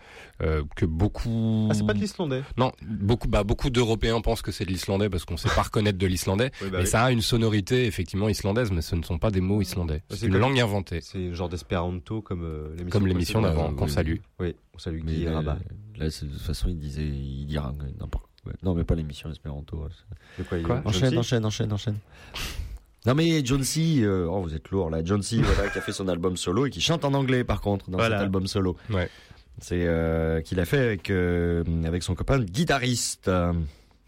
[0.43, 1.69] euh, que beaucoup.
[1.71, 2.43] Ah, c'est pas de l'islandais.
[2.57, 5.99] Non, beaucoup, bah, beaucoup d'Européens pensent que c'est de l'islandais parce qu'on sait pas reconnaître
[5.99, 6.51] de l'islandais.
[6.63, 6.91] Oui, bah mais oui.
[6.91, 10.03] ça a une sonorité effectivement islandaise, mais ce ne sont pas des mots islandais.
[10.11, 11.01] C'est une comme- langue inventée.
[11.03, 12.91] C'est genre d'espéranto comme euh, l'émission.
[12.91, 13.63] Comme l'émission précédente.
[13.65, 13.91] d'avant, qu'on oui.
[13.91, 14.17] salue.
[14.39, 15.59] Oui, on salue Mais Guy là, Rabat.
[15.97, 18.53] là, de toute façon, il disait, il dira n'importe quoi.
[18.63, 19.85] Non, mais pas l'émission Espéranto.
[20.39, 21.97] De quoi il Quoi John Enchaîne, enchaîne, enchaîne, enchaîne.
[23.07, 25.01] Non mais John C, euh, oh vous êtes lourd là.
[25.05, 27.61] John C, voilà, qui a fait son album solo et qui chante en anglais par
[27.61, 28.17] contre dans Voilà.
[28.19, 28.77] cet album solo.
[28.91, 29.09] Ouais.
[29.59, 33.31] C'est euh, qu'il a fait avec euh, avec son copain guitariste.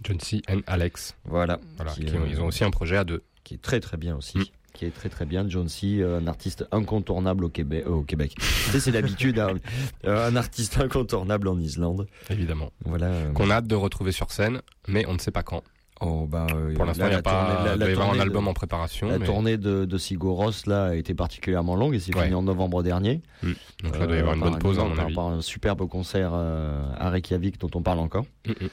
[0.04, 0.42] John C.
[0.50, 1.14] and Alex.
[1.24, 1.58] voilà.
[1.76, 3.22] Voilà, Qui, qui ont- ils ont aussi un projet à deux.
[3.44, 4.38] qui est très très bien aussi.
[4.38, 4.44] Mm.
[4.74, 5.46] Qui est très très bien.
[5.48, 7.86] John C, un artiste incontournable au Québec.
[7.86, 8.34] au Québec.
[8.36, 9.38] tu sais, c'est l'habitude.
[9.38, 9.54] hein.
[10.04, 12.06] Un artiste incontournable en Islande.
[12.30, 12.72] Évidemment.
[12.86, 13.10] Voilà.
[13.34, 15.62] Qu'on a hâte de retrouver sur scène, mais on ne sait pas quand.
[16.02, 17.64] Oh, bah, euh, Pour l'instant, il y a pas.
[17.64, 19.08] la- il la un de- album en préparation.
[19.08, 22.24] La mais- tournée de, de Sigur là a été particulièrement longue et c'est Ouais.
[22.24, 23.20] fini en novembre dernier.
[23.42, 23.54] Donc
[23.98, 25.14] là, il doit y avoir une Euh, bonne pause, à mon par- avis.
[25.14, 28.24] par un superbe concert euh, à Reykjavik dont on parle encore.
[28.46, 28.68] Mm, mm.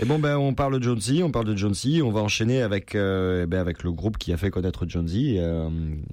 [0.00, 2.62] Et bon ben on parle de John C, on parle de C, on va enchaîner
[2.62, 5.68] avec euh, eh ben, avec le groupe qui a fait connaître John C euh,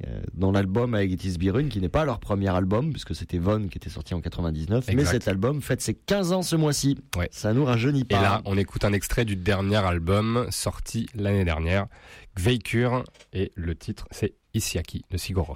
[0.08, 3.40] euh, dans l'album avec It Is Birun qui n'est pas leur premier album puisque c'était
[3.40, 7.00] Von qui était sorti en 99 mais cet album fête ses 15 ans ce mois-ci.
[7.18, 7.28] Ouais.
[7.32, 8.22] Ça nous rajeunit Et pas.
[8.22, 11.88] là, on écoute un extrait du dernier album sorti l'année dernière,
[12.38, 13.04] Veikur,
[13.34, 15.48] et le titre c'est Isiaki de Sigur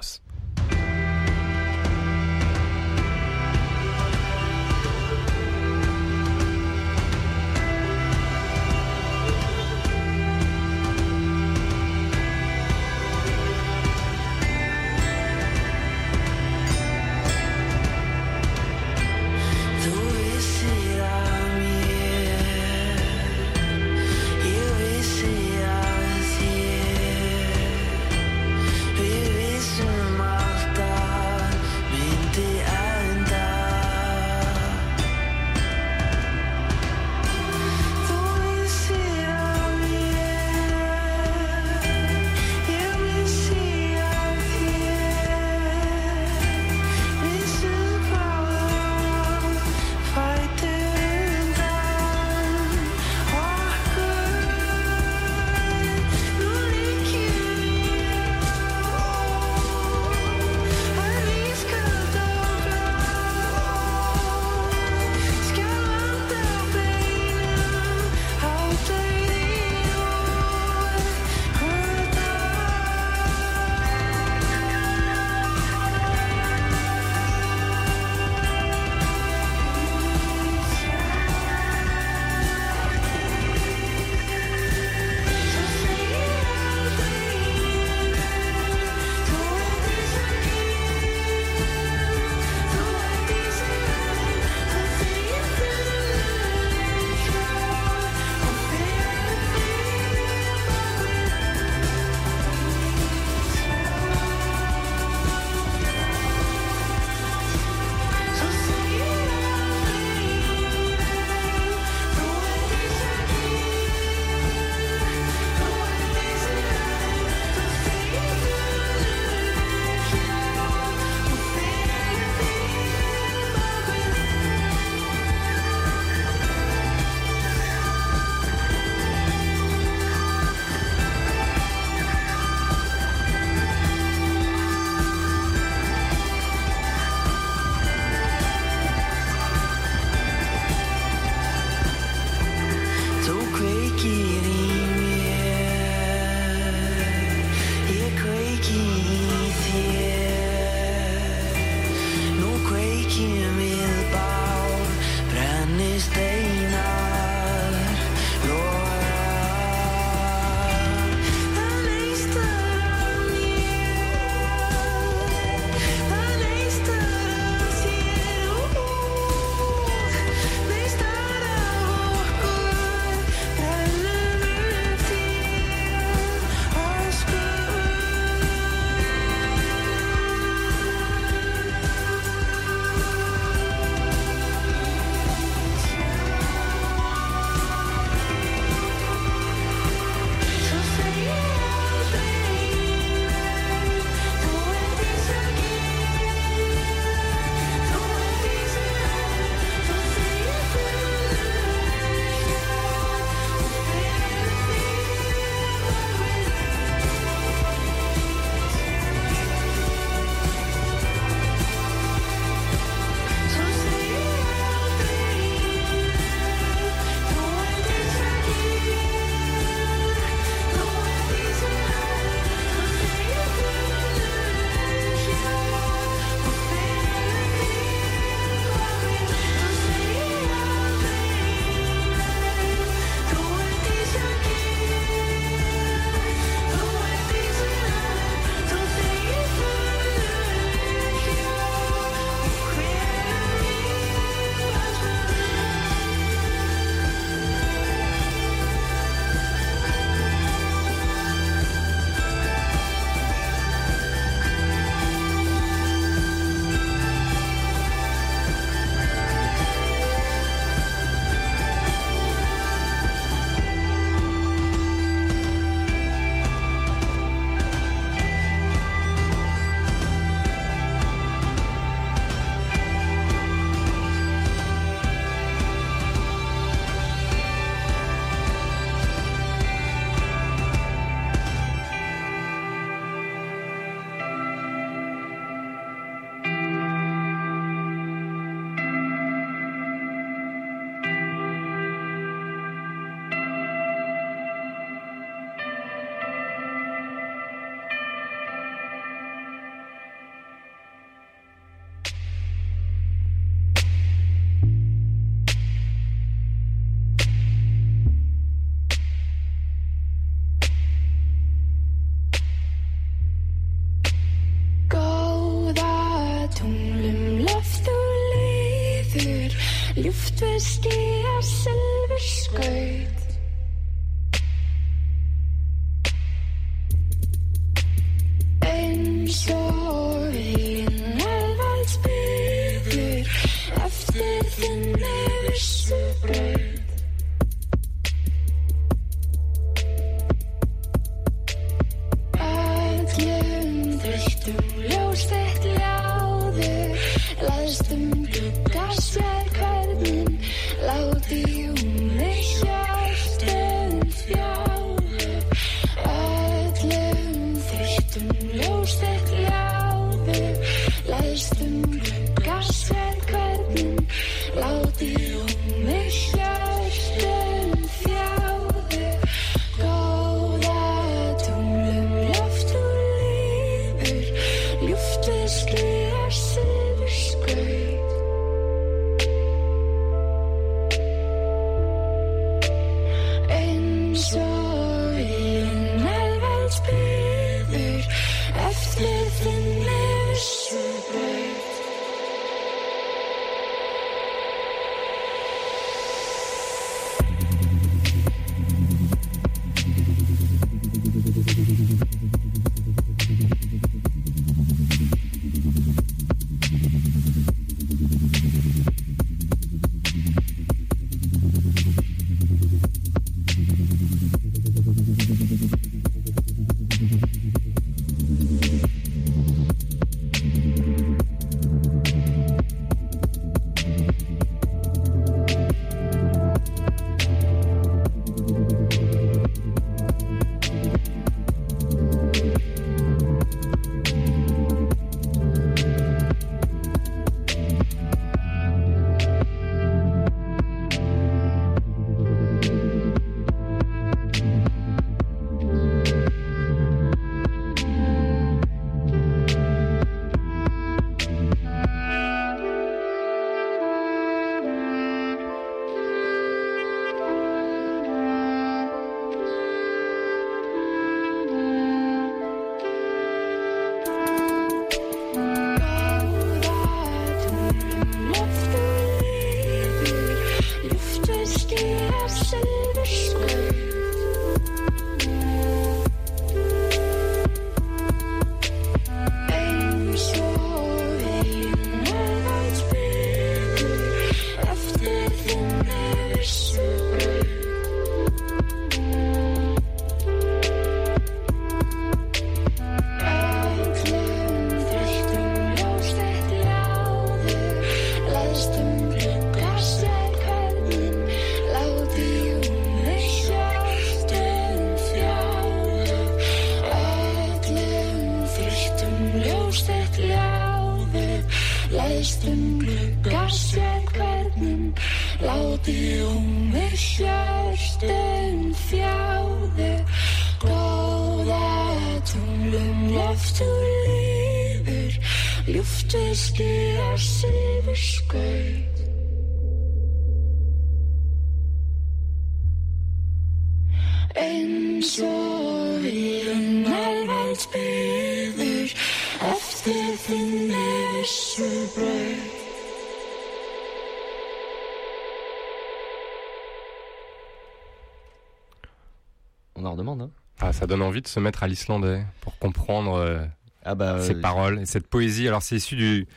[550.96, 553.40] donne envie de se mettre à l'islandais pour comprendre euh,
[553.84, 555.48] Ah bah, ces euh, paroles et cette poésie.
[555.48, 556.28] Alors c'est issu du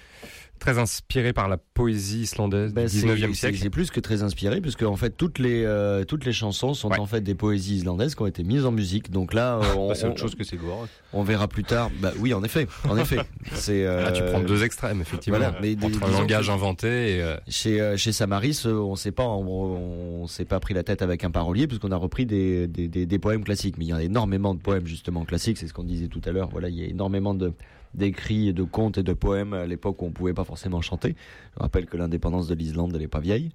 [0.73, 3.59] très inspiré par la poésie islandaise Bah, du c'est 19e c'est- siècle.
[3.63, 6.91] c'est plus que très inspiré, puisque en fait toutes les euh, toutes les chansons sont
[6.93, 9.11] en fait des poésies islandaises qui ont été mises en musique.
[9.11, 10.87] Donc là, euh, on, Bah, c'est autre on- chose que Ségor.
[11.15, 11.91] On verra plus tard.
[12.03, 13.19] Bah oui, en effet, en effet.
[13.53, 13.87] C'est.
[13.87, 15.39] euh, Ah, tu prends deux extrêmes, effectivement.
[15.39, 17.23] Voilà, mais des- Entre un langage inventé et.
[17.23, 21.25] euh, Chez, chez Samaris, on s'est pas, on, on s'est pas pris la tête avec
[21.25, 23.77] un parolier puisqu'on a repris des, des, des, des poèmes classiques.
[23.79, 26.33] Mais il y a énormément de poèmes justement classiques, c'est ce qu'on disait tout à
[26.33, 26.51] l'heure.
[26.51, 27.53] Voilà, il y a énormément de
[27.95, 31.17] d'écrits, de contes et de poèmes à l'époque où on pouvait pas forcément chanter.
[31.57, 33.51] Je rappelle que l'indépendance de l'Islande, elle est pas vieille.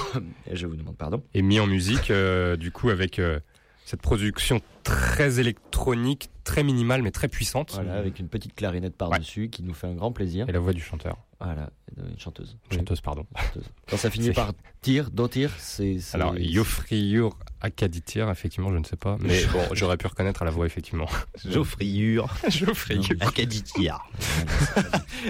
[0.47, 1.23] et je vous demande pardon.
[1.33, 3.39] et mis en musique, euh, du coup, avec euh,
[3.85, 7.71] cette production très électronique, très minimale, mais très puissante.
[7.73, 10.47] Voilà, avec une petite clarinette par-dessus qui nous fait un grand plaisir.
[10.47, 11.17] Et la voix du chanteur.
[11.41, 12.57] Voilà, une chanteuse.
[12.69, 13.25] Chanteuse, pardon.
[13.35, 13.63] Chanteuse.
[13.89, 14.51] Quand ça finit par
[14.81, 15.99] tir, dotir, c'est.
[15.99, 19.17] c'est- Alors, Yofriur Akaditir, effectivement, je ne sais pas.
[19.21, 21.07] Mais bon, j'aurais pu reconnaître à la voix, effectivement.
[21.45, 22.33] Geoffriur.
[23.21, 23.99] Akaditia.
[24.77, 24.81] Ah,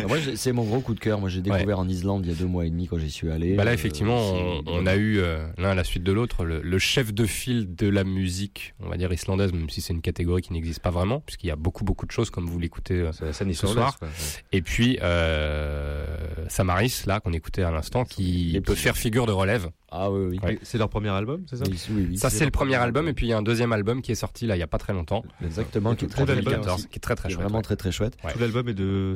[0.08, 1.20] Moi, c'est mon gros coup de cœur.
[1.20, 3.30] Moi, j'ai découvert en Islande il y a deux mois et demi quand j'y suis
[3.32, 3.56] allé.
[3.56, 6.12] Bah là, Euh, effectivement, on, c'est- on a eu euh, l'un à la suite de
[6.12, 9.82] l'autre le, le chef de file de la musique, on va dire islandaise, même si
[9.82, 12.46] c'est une catégorie qui n'existe pas vraiment, puisqu'il y a beaucoup beaucoup de choses comme
[12.48, 13.98] vous l'écoutez euh, ce soir.
[13.98, 14.08] quoi.
[14.08, 14.14] Ouais.
[14.52, 15.99] Et puis euh,
[16.48, 19.70] Samaris, là qu'on écoutait à l'instant, qui peut faire figure de relève.
[19.92, 20.40] Ah oui, oui.
[20.44, 20.60] Ouais.
[20.62, 23.14] C'est leur premier album, c'est ça Oui, oui, oui, Ça c'est le premier album, et
[23.14, 24.78] puis il y a un deuxième album qui est sorti là il y a pas
[24.78, 25.24] très longtemps.
[25.44, 26.88] Exactement, qui est très En bien 2014, aussi.
[26.90, 27.44] qui est très très Qui est chouette.
[27.44, 27.64] Vraiment ouais.
[27.64, 28.18] très très chouette.
[28.24, 28.34] Ouais.
[28.34, 29.14] Tout l'album est de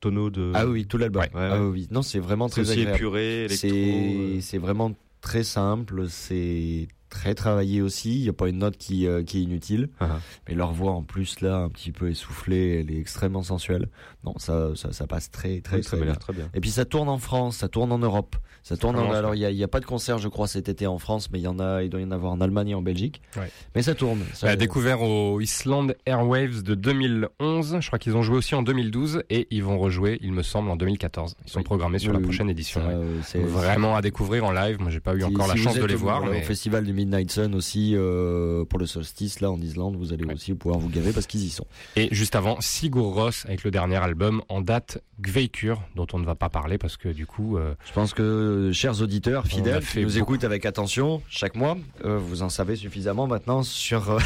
[0.00, 0.52] Tono de.
[0.54, 1.22] Ah oui, tout l'album.
[1.22, 1.28] Ouais.
[1.34, 1.88] Ah oui.
[1.90, 3.56] Non, c'est vraiment C'est très épuré, électro.
[3.56, 4.40] C'est euh.
[4.40, 8.16] c'est vraiment très simple, c'est très travaillé aussi.
[8.16, 9.88] Il n'y a pas une note qui, euh, qui est inutile.
[10.00, 10.18] Ah.
[10.48, 13.88] Mais leur voix en plus là, un petit peu essoufflée, elle est extrêmement sensuelle.
[14.24, 16.06] Non, ça, ça, ça passe très très Oui, très bien.
[16.06, 16.48] l'air très bien.
[16.54, 18.96] Et puis ça tourne en France, ça tourne en Europe, ça tourne.
[18.98, 20.98] En, alors il y a, y a pas de concert, je crois, cet été en
[20.98, 22.82] France, mais il y en a, il doit y en avoir en Allemagne et en
[22.82, 23.22] Belgique.
[23.36, 23.50] Ouais.
[23.74, 24.20] Mais ça tourne.
[24.32, 27.78] Ça, a découvert au Island Airwaves de 2011.
[27.80, 30.70] Je crois qu'ils ont joué aussi en 2012 et ils vont rejouer, il me semble,
[30.70, 31.36] en 2014.
[31.44, 31.64] Ils sont Oui.
[31.64, 32.80] programmés sur Oui, la prochaine édition.
[32.86, 32.94] Ouais.
[32.94, 34.80] euh, c'est- Vraiment à découvrir en live.
[34.80, 36.24] Moi, j'ai pas eu Si- encore la chance de les voir.
[36.24, 40.14] mais- Au festival du Midnight Sun aussi, euh, pour le solstice, là en Islande, vous
[40.14, 41.66] allez aussi pouvoir vous gaver parce qu'ils y sont.
[41.96, 46.24] Et juste avant, Sigur Rós avec le dernier album en date Gveikur, dont on ne
[46.24, 49.98] va pas parler parce que du coup, euh, Je pense que, chers auditeurs fidèles, qui
[50.00, 50.18] nous beaucoup.
[50.18, 51.76] écoutent avec attention chaque mois,
[52.06, 54.16] euh, vous en savez suffisamment maintenant sur,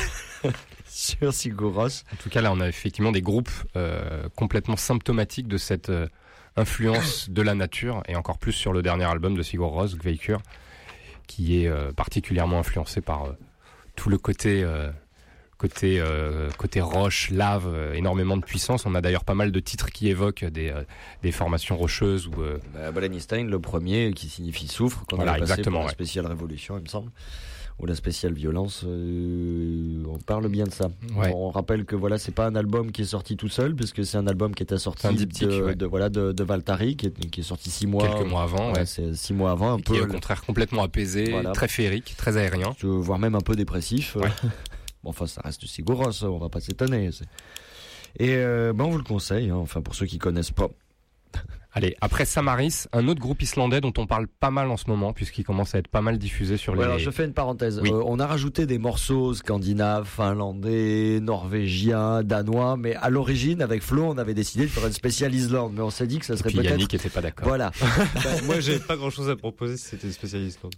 [0.87, 2.05] sur Sigur Rós.
[2.13, 3.51] en tout cas là, on a effectivement des groupes
[4.37, 5.91] complètement symptomatiques de cette
[6.57, 10.41] influence de la nature et encore plus sur le dernier album de Sigur Rós, Gveikur,
[11.29, 13.33] qui est euh, particulièrement influencé par euh,
[13.95, 14.91] tout le côté euh,
[15.59, 18.87] côté euh, côté roche, lave, euh, énormément de puissance.
[18.87, 20.83] On a d'ailleurs pas mal de titres qui évoquent des euh,
[21.23, 22.33] des formations rocheuses ou
[22.75, 25.93] Bah, le premier, qui signifie souffre, qu'on Voilà, avait passé exactement, pour la ouais.
[25.93, 27.11] spéciale révolution, il me semble.
[27.81, 30.89] Ou la spéciale violence, euh, on parle bien de ça.
[31.17, 31.33] Ouais.
[31.33, 34.17] On rappelle que voilà, c'est pas un album qui est sorti tout seul, puisque c'est
[34.17, 35.75] un album qui était sorti C'est un diptyque, de, ouais.
[35.77, 38.73] de- voilà de, de Valtari, qui est, qui est sorti six mois, quelques mois avant,
[38.73, 41.53] Ouais, c'est six mois avant, un qui est peu, au contraire complètement apaisé, Voilà.
[41.53, 42.75] très féerique, très aérien.
[42.79, 44.17] je- voire même un peu dépressif.
[45.05, 47.11] Bon, enfin, ça reste du Sigouros, on va pas s'étonner.
[48.19, 50.69] Et euh, ben, on vous le conseille, hein, enfin pour ceux qui connaissent pas.
[51.79, 55.13] Allez, après Samaris, un autre groupe islandais dont on parle pas mal en ce moment,
[55.13, 56.81] puisqu'il commence à être pas mal diffusé sur les.
[56.81, 57.79] Ouais, alors je fais une parenthèse.
[57.81, 57.93] Oui.
[57.93, 64.03] Euh, on a rajouté des morceaux scandinaves, finlandais, norvégiens, danois, mais à l'origine, avec Flo,
[64.07, 66.51] on avait décidé de faire une spéciale Islande, mais on s'est dit que ça serait
[66.51, 66.71] peut-être.
[66.71, 67.47] Yannick était pas d'accord.
[67.47, 67.71] Voilà.
[68.25, 70.61] Bah, moi, j'ai pas grand chose à proposer si c'était spécialiste.
[70.63, 70.73] donc.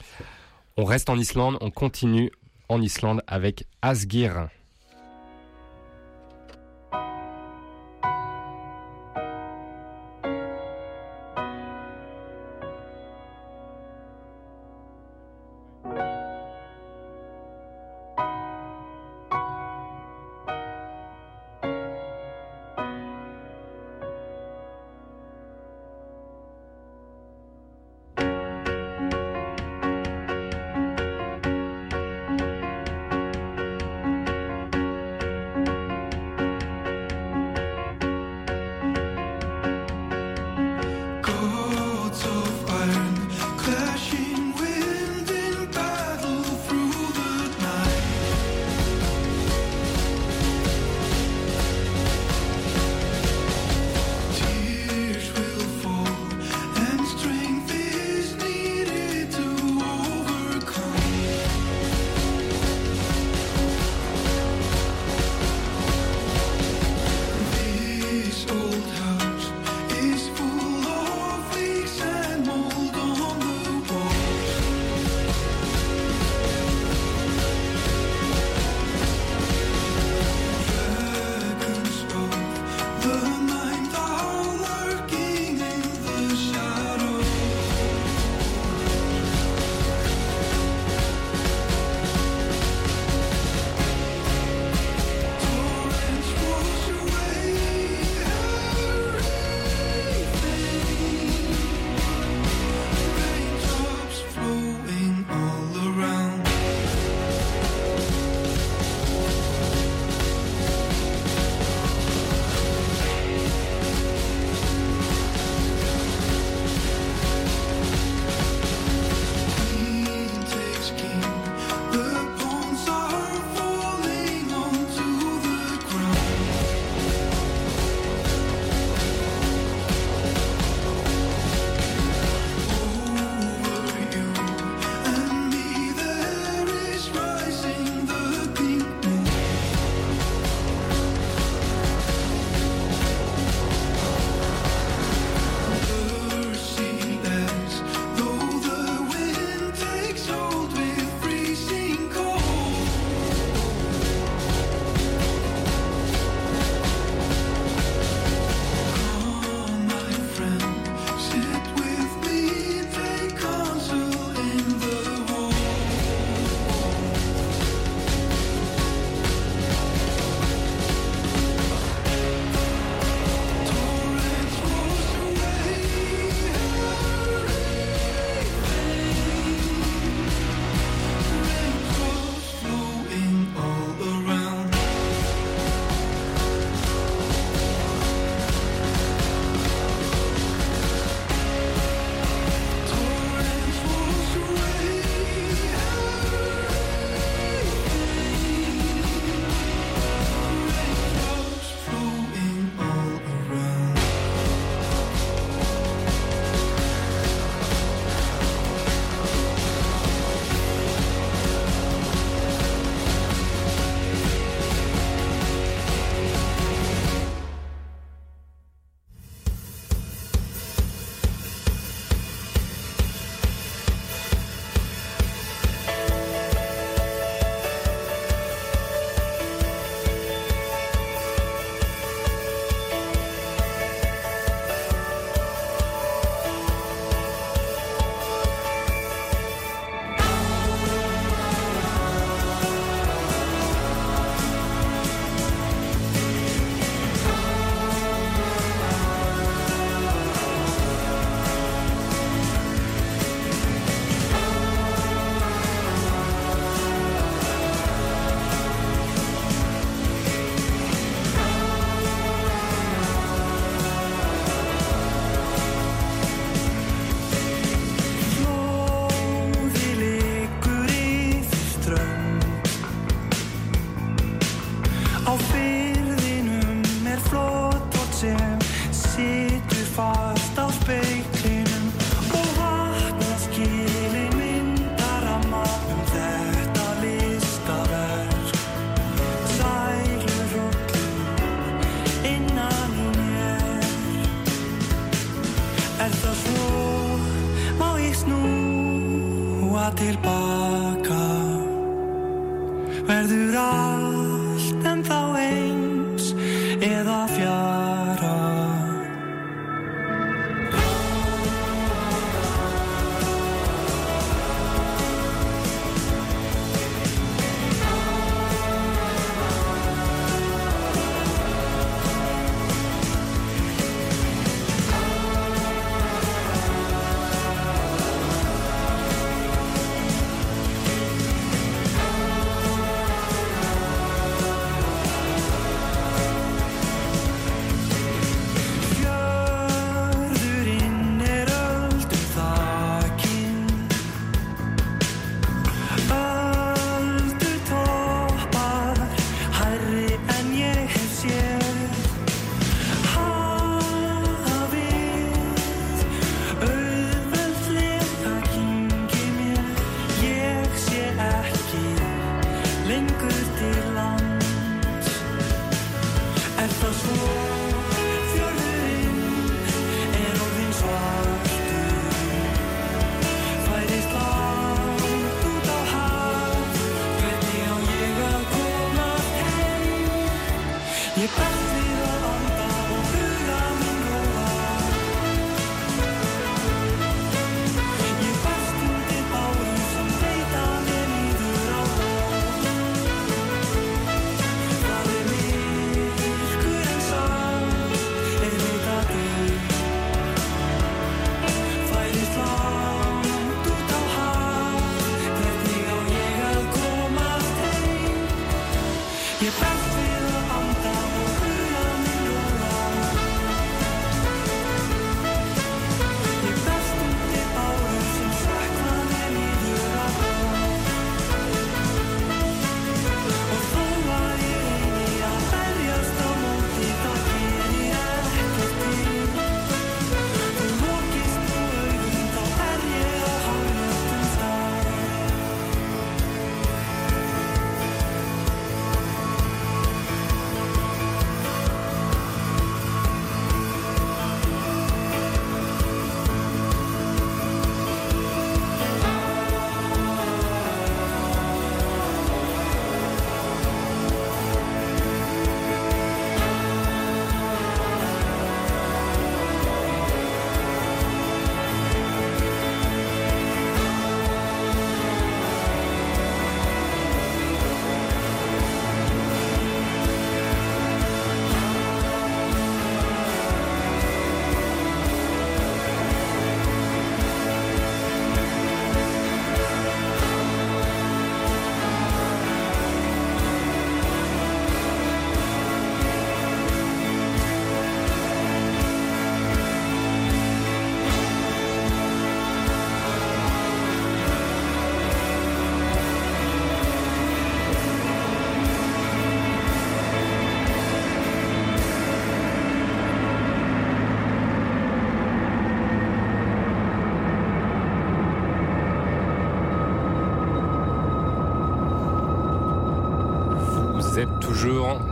[0.77, 2.31] On reste en Islande, on continue
[2.69, 4.49] en Islande avec Asgir.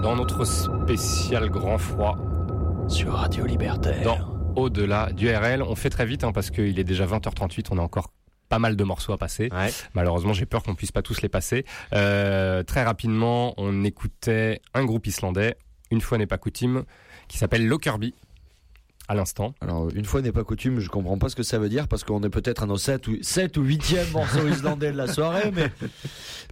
[0.09, 2.17] Dans notre spécial grand froid.
[2.89, 4.03] Sur Radio Libertaire.
[4.03, 4.19] Dans
[4.57, 5.63] Au-delà du RL.
[5.63, 7.67] On fait très vite hein, parce qu'il est déjà 20h38.
[7.73, 8.11] On a encore
[8.49, 9.51] pas mal de morceaux à passer.
[9.93, 11.67] Malheureusement, j'ai peur qu'on puisse pas tous les passer.
[11.93, 15.59] Euh, très rapidement, on écoutait un groupe islandais,
[15.91, 16.85] une fois n'est pas coutume,
[17.29, 18.15] qui s'appelle Lockerbie.
[19.11, 19.55] À l'instant.
[19.63, 22.05] Alors, une fois n'est pas coutume, je comprends pas ce que ça veut dire parce
[22.05, 25.51] qu'on est peut-être à nos 7 ou, 7 ou 8e morceau islandais de la soirée,
[25.55, 25.71] mais,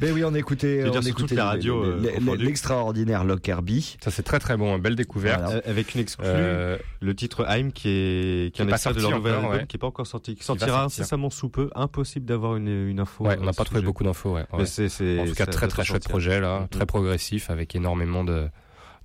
[0.01, 3.99] mais oui, on écoutait, on écoutait la radio, le- euh, l'extraordinaire Lockerbie.
[4.03, 4.75] Ça, c'est très très bon.
[4.75, 5.43] Une belle découverte.
[5.67, 8.77] Avec une exclue, Euh, le titre I'm qui est, qui qui est est un pas
[8.77, 9.67] extrait de leur nouvel album ouais.
[9.67, 10.85] qui est pas encore sorti, qui sortira sortir.
[11.03, 11.69] incessamment sous peu.
[11.75, 13.25] Impossible d'avoir une, une info.
[13.27, 13.87] Ouais, on n'a euh, pas ce trouvé sujet.
[13.87, 14.35] beaucoup d'infos.
[14.35, 16.69] Ouais, c'est- en tout cas, très très chouette projet là, Mhm.
[16.69, 18.49] très progressif avec énormément de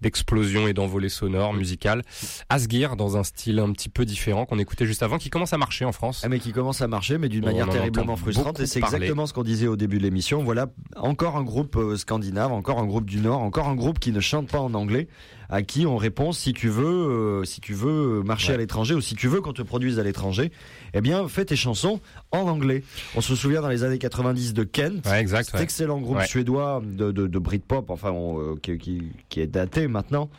[0.02, 2.04] d'explosions et d'envolées sonores musicales.
[2.50, 5.58] Asgir dans un style un petit peu différent qu'on écoutait juste avant, qui commence à
[5.58, 6.22] marcher en France.
[6.24, 8.60] Ah, mais qui commence à marcher, mais d'une manière en terriblement frustrante.
[8.60, 10.44] Et c'est exactement ce qu'on disait au début de l'émission.
[10.44, 14.12] Voilà, encore un groupe euh, scandinave, encore un groupe du Nord, encore un groupe qui
[14.12, 15.08] ne chante pas en anglais,
[15.52, 19.02] à qui on répond si tu veux, euh, si tu veux marcher à l'étranger ou
[19.02, 20.52] si tu veux qu'on te produise à l'étranger,
[20.94, 22.00] eh bien fais tes chansons
[22.32, 22.84] en anglais.
[23.16, 25.64] On se souvient dans les années 90 de Kent, Ouais, exact, cet ouais.
[25.64, 29.88] excellent groupe suédois de, de, de Britpop, enfin on, euh, qui, qui, qui est daté
[29.88, 30.30] maintenant,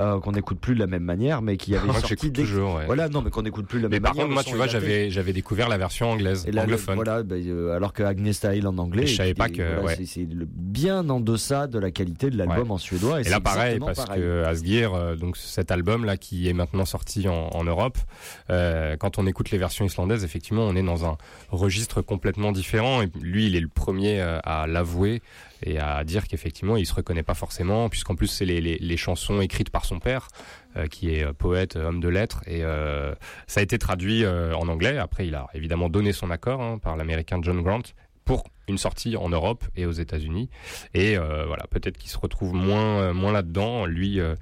[0.00, 2.42] euh, qu'on n'écoute plus de la même manière, mais qui avait sorti des...
[2.42, 2.80] toujours.
[2.86, 4.24] Voilà, non, mais qu'on n'écoute plus de la Mais même par manière.
[4.24, 6.96] contre, moi, tu vois, j'avais, j'avais découvert la version anglaise, Et anglophone.
[6.96, 10.26] voilà, ben, alors que Agnes Style en anglais, Et je savais pas que- voilà, c'est-
[10.26, 13.20] bien en deçà de la qualité de l'album en suédois.
[13.20, 14.20] Et, Et là, pareil, parce pareil.
[14.22, 17.98] que Asgir, euh, donc cet album-là qui est maintenant sorti en, Europe,
[18.50, 21.16] euh, quand on écoute les versions islandaises, effectivement, on est dans un
[21.50, 23.02] registre complètement différent.
[23.20, 25.22] Lui, il est le premier euh, à l'avouer
[25.62, 29.70] et à dire qu'effectivement, il se reconnaît pas forcément, puisqu'en plus, c'est les, chansons écrites
[29.70, 30.28] par son père,
[30.90, 32.60] qui est poète, homme de lettres, et
[33.46, 34.98] ça a été traduit en anglais.
[34.98, 37.94] Après, il a évidemment donné son accord hein, par l'américain John Grant
[38.26, 40.48] pour une sortie en Europe et aux États-Unis.
[40.94, 44.34] Et euh, voilà, peut-être qu'il se retrouve moins, euh, moins là-dedans, lui euh,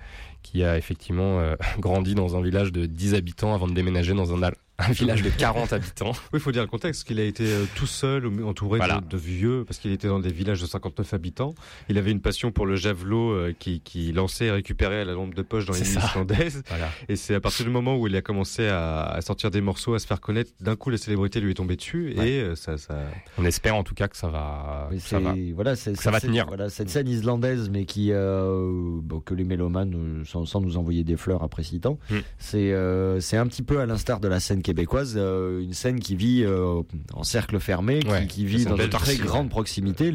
[0.43, 1.41] qui a effectivement
[1.79, 4.53] grandi dans un village de 10 habitants avant de déménager dans un,
[4.89, 6.13] un village de 40 habitants.
[6.13, 9.01] Oui, il faut dire le contexte, qu'il a été euh, tout seul, entouré Voilà.
[9.01, 11.55] de, de vieux, parce qu'il était dans des villages de 59 habitants.
[11.89, 15.13] Il avait une passion pour le javelot euh, qui, qui lançait et récupérait à la
[15.13, 16.63] lampe de poche dans les îles islandaises.
[16.69, 16.89] Voilà.
[17.09, 19.95] Et c'est à partir du moment où il a commencé à, à sortir des morceaux,
[19.95, 22.29] à se faire connaître, d'un coup la célébrité lui est tombée dessus Ouais.
[22.31, 22.99] et euh, ça, ça...
[23.39, 25.35] On espère en tout cas que ça va, que ça va.
[25.55, 26.47] voilà, c'est- ça va c'est- tenir.
[26.47, 31.05] Voilà, cette scène islandaise, mais qui euh, bon, que les mélomanes, sans, sans nous envoyer
[31.05, 32.17] des fleurs après si temps, Mm.
[32.39, 36.01] c'est euh, c'est un petit peu à l'instar de la scène québécoise, euh, une scène
[36.01, 36.83] qui vit euh,
[37.13, 40.13] en cercle fermé, qui, Ouais, qui c'est vit dans une très grande proximité.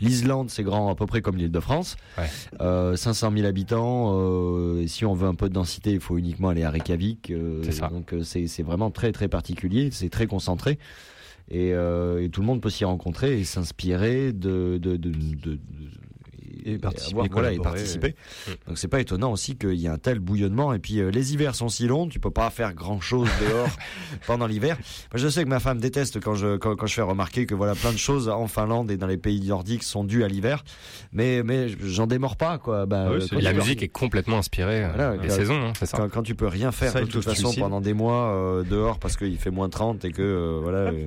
[0.00, 2.24] L'Islande, c'est grand à peu près comme l'Île-de-France, Ouais.
[2.60, 4.14] euh, 500 000 habitants.
[4.18, 7.32] euh, et si on veut un peu de densité, il faut uniquement aller à Reykjavik.
[7.70, 7.88] ça.
[7.88, 10.78] Donc c'est c'est vraiment très très particulier, c'est très concentré.
[11.52, 15.58] Et, euh, et tout le monde peut s'y rencontrer et s'inspirer de, de, de, de-
[16.64, 18.14] Et participer, voilà, et participer.
[18.66, 20.72] Donc c'est pas étonnant aussi qu'il y ait un tel bouillonnement.
[20.72, 23.68] Et puis euh, les hivers sont si longs, tu peux pas faire grand chose dehors
[24.26, 24.76] pendant l'hiver.
[25.14, 27.74] Je sais que ma femme déteste quand je quand, quand je fais remarquer que voilà
[27.74, 30.64] plein de choses en Finlande et dans les pays nordiques sont dues à l'hiver.
[31.12, 32.86] Mais mais j'en démords pas quoi.
[32.86, 35.72] Bah, Ah oui, euh, quand la musique est complètement inspirée euh, Voilà, des saisons, hein,
[35.78, 35.96] c'est ça.
[35.98, 38.98] quand, quand tu peux rien faire Ça, de toute façon pendant des mois euh, dehors
[38.98, 40.90] parce qu'il fait moins 30 et que euh, voilà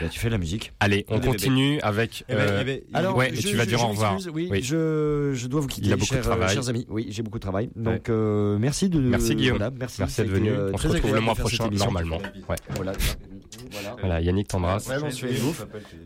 [0.00, 0.72] bah, tu fais de la musique.
[0.80, 1.26] Allez, on bébés.
[1.28, 2.24] continue avec.
[2.28, 3.84] Eh ben, euh, eh ben, il- Alors, ouais, et je- tu vas je- dire je
[3.84, 4.16] au revoir.
[4.32, 4.62] Oui, Oui.
[4.62, 6.54] Je, je dois vous quitter, Il a beaucoup de chers, euh, travail.
[6.54, 6.86] chers amis.
[6.88, 7.70] Oui, j'ai beaucoup de travail.
[7.76, 9.00] Donc, euh, merci de.
[9.00, 9.58] Merci Guillaume.
[9.58, 10.50] voilà, merci, d'être venu.
[10.72, 12.18] On se retrouve le mois prochain, normalement.
[12.48, 12.56] Ouais.
[12.76, 12.92] Voilà.
[13.70, 13.96] Voilà.
[13.98, 14.88] Voilà, Yannick t'embrasse.
[14.88, 14.96] Ouais.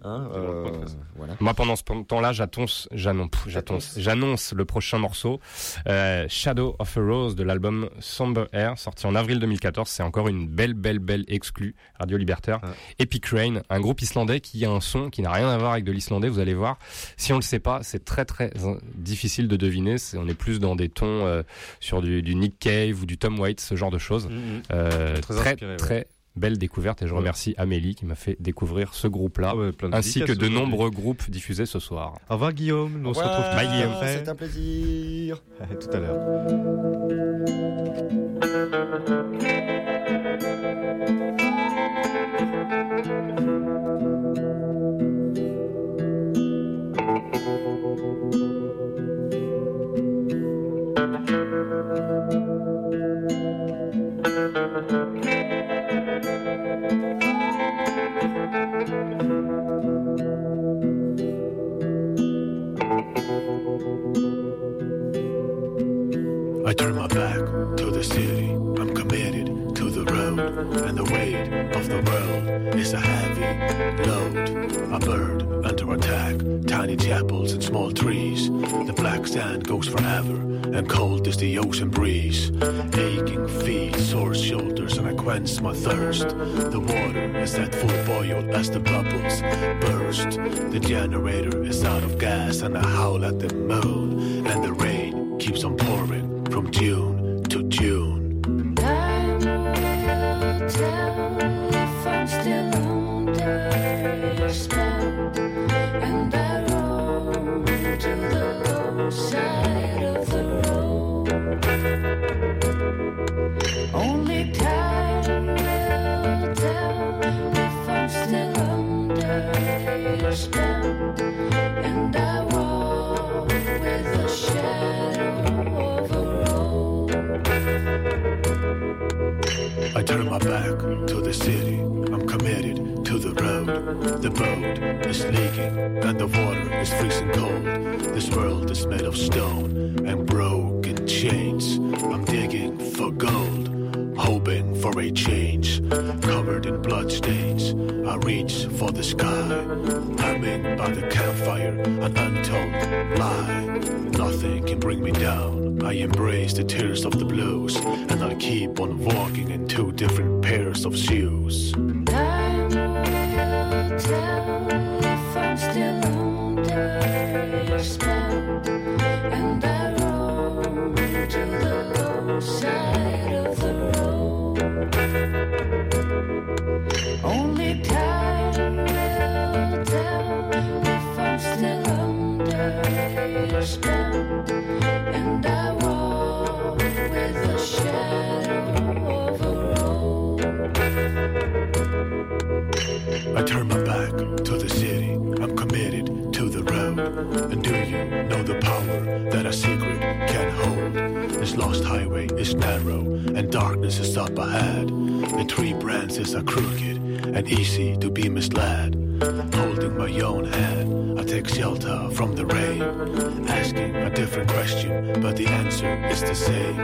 [0.03, 0.71] Hein, euh,
[1.16, 1.37] voilà.
[1.41, 5.41] Moi, pendant ce temps-là, j'annonce, j'annonce, le prochain morceau,
[5.89, 9.89] euh, Shadow of a Rose de l'album Somber Air, sorti en avril 2014.
[9.89, 12.61] C'est encore une belle, belle, belle exclue Radio Libertaire.
[12.62, 12.71] Ouais.
[12.99, 15.85] Epic Rain, un groupe islandais qui a un son qui n'a rien à voir avec
[15.85, 16.29] de l'islandais.
[16.29, 16.79] Vous allez voir.
[17.16, 19.97] Si on le sait pas, c'est très, très euh, difficile de deviner.
[20.16, 21.43] On est plus dans des tons euh,
[21.81, 24.27] sur du, du Nick Cave ou du Tom Waits, ce genre de choses.
[24.29, 24.62] Mhm.
[24.73, 25.77] Euh, Très très, inspiré, ouais.
[25.77, 27.02] très belle découverte.
[27.02, 27.19] Et je Ouais.
[27.19, 31.66] remercie Amélie qui m'a fait découvrir ce groupe-là Ah ainsi que de nombreux groupes diffusés
[31.66, 32.15] ce soir.
[32.28, 34.19] Au revoir Guillaume, nous on se retrouve Bye, après.
[34.19, 35.43] C'est un plaisir.
[35.61, 36.19] À tout à l'heure.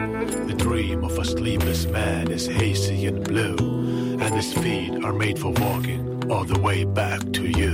[0.00, 3.56] The dream of a sleepless man is hazy and blue,
[4.18, 7.69] and his feet are made for walking all the way back to you.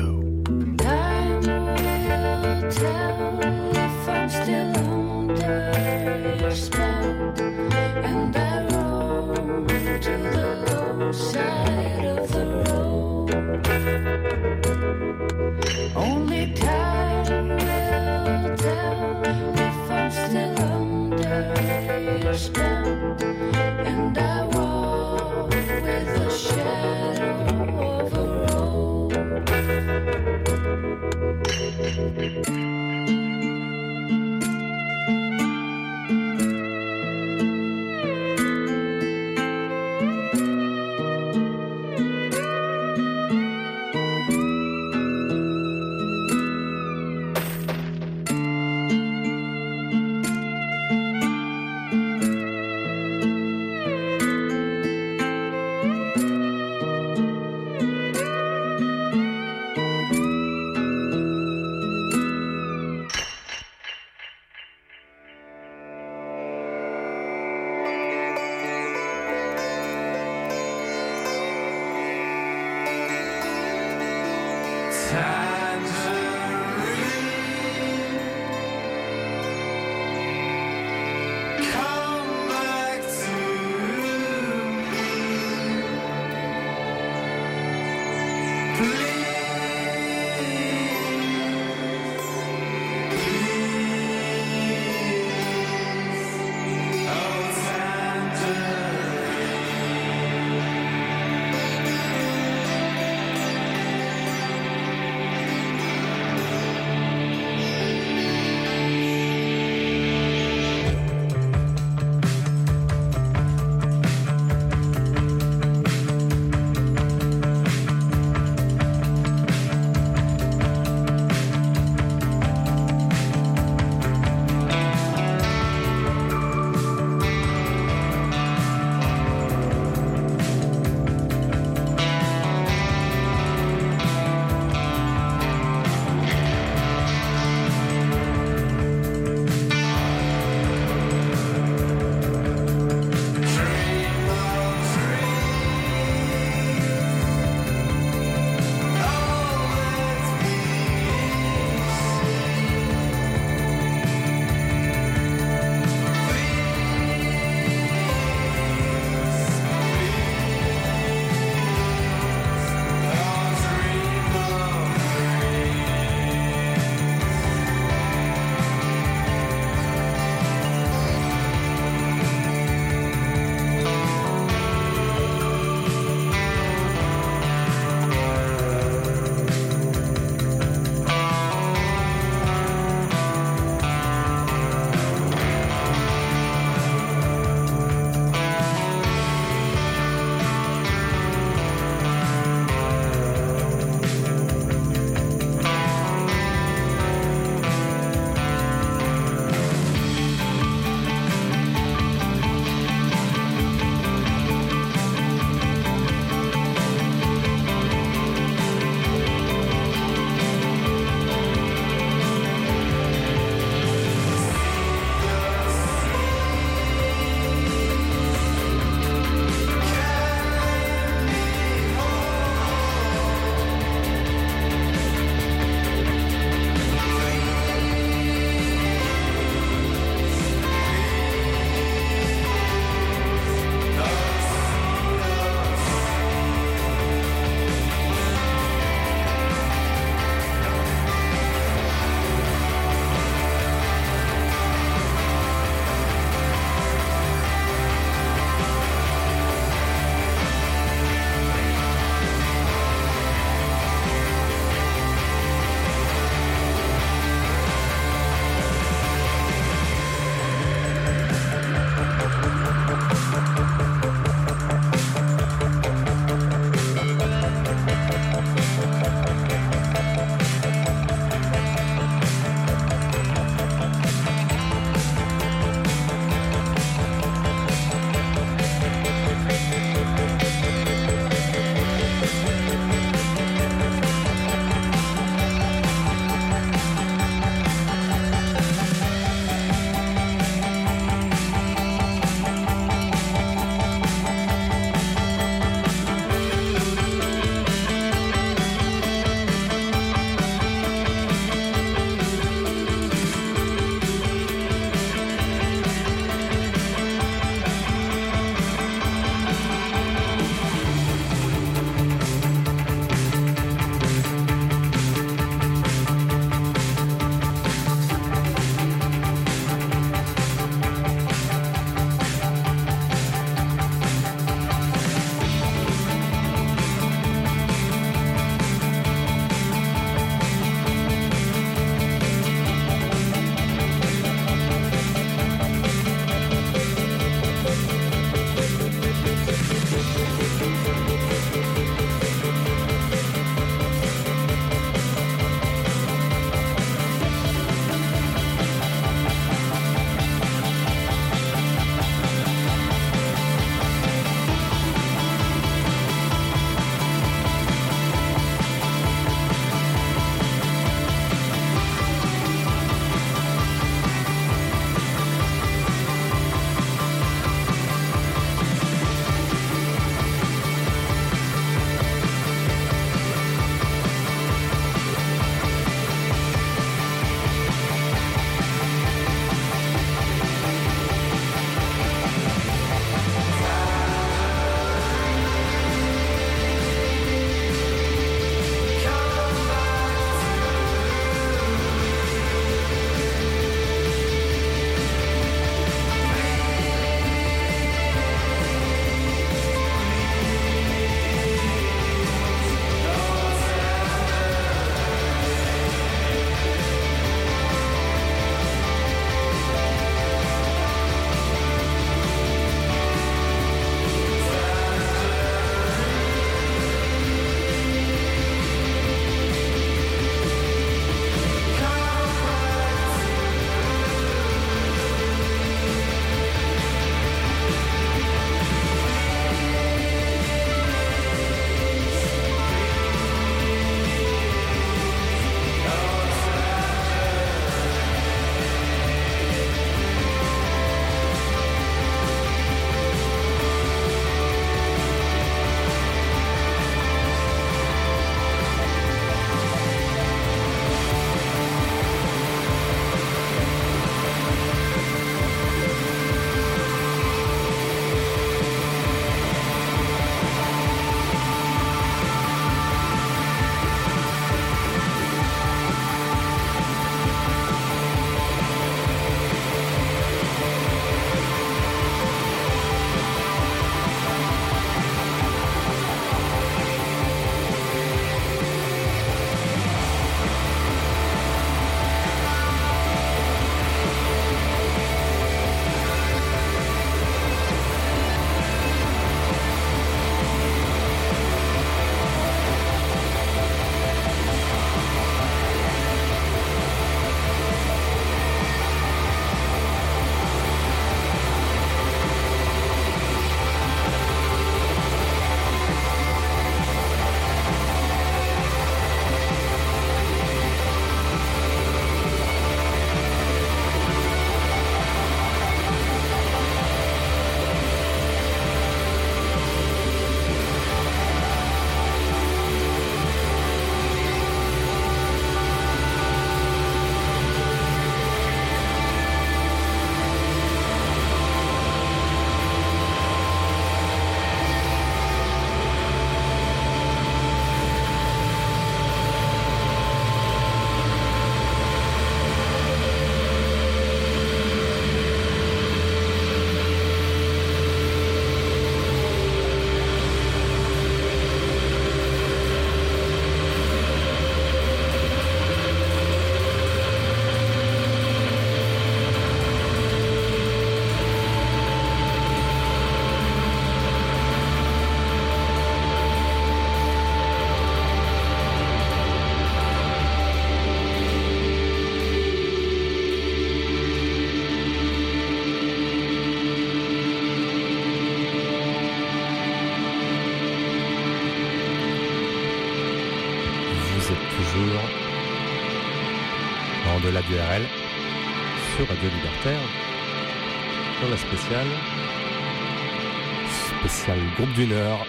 [593.99, 595.27] Spéciale groupe du Nord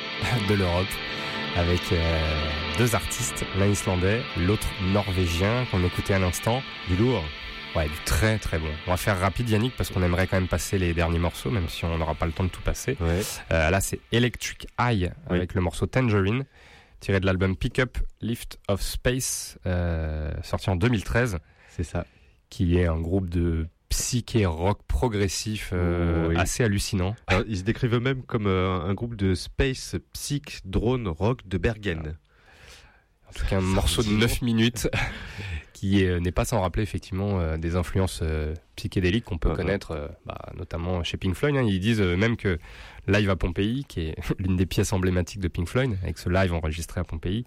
[0.47, 0.85] de l'Europe
[1.55, 2.47] avec euh,
[2.77, 6.61] deux artistes, l'un islandais, l'autre norvégien qu'on écoutait à l'instant.
[6.89, 7.23] Du lourd.
[7.75, 8.69] Ouais, du très très bon.
[8.85, 11.67] On va faire rapide Yannick parce qu'on aimerait quand même passer les derniers morceaux même
[11.69, 12.97] si on n'aura pas le temps de tout passer.
[13.01, 16.45] Euh, là c'est Electric Eye avec le morceau Tangerine
[16.99, 21.39] tiré de l'album Pick Up Lift of Space euh, sorti en 2013.
[21.69, 22.05] C'est ça.
[22.49, 26.35] Qui est un groupe de psyché rock progressif euh, Oui.
[26.37, 27.15] assez hallucinant.
[27.27, 31.57] Alors, ils se décrivent eux-mêmes comme euh, un groupe de space, psych, drone, rock de
[31.57, 32.15] Bergen.
[33.29, 34.89] En tout cas, un morceau de 9 minutes
[35.73, 39.91] qui est- n'est pas sans rappeler effectivement euh, des influences euh, psychédéliques qu'on peut connaître,
[39.91, 41.55] euh, bah, notamment chez Pink Floyd.
[41.55, 41.61] hein.
[41.63, 42.57] Ils disent euh, même que
[43.07, 46.53] Live à Pompéi, qui est l'une des pièces emblématiques de Pink Floyd, avec ce live
[46.53, 47.45] enregistré à Pompéi,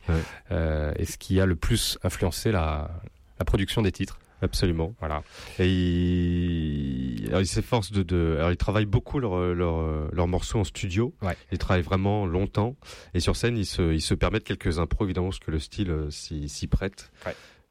[0.52, 2.90] euh, est ce qui a le plus influencé la,
[3.38, 4.19] la production des titres.
[4.42, 4.94] Absolument.
[5.00, 5.22] Voilà.
[5.58, 11.14] Et ils, s'efforcent de, de, alors ils travaillent beaucoup leurs leur, morceaux en studio.
[11.52, 12.76] Ils travaillent vraiment longtemps.
[13.14, 15.90] Et sur scène, ils se, ils se permettent quelques impros, évidemment, parce que le style
[15.90, 17.10] euh, s'y prête.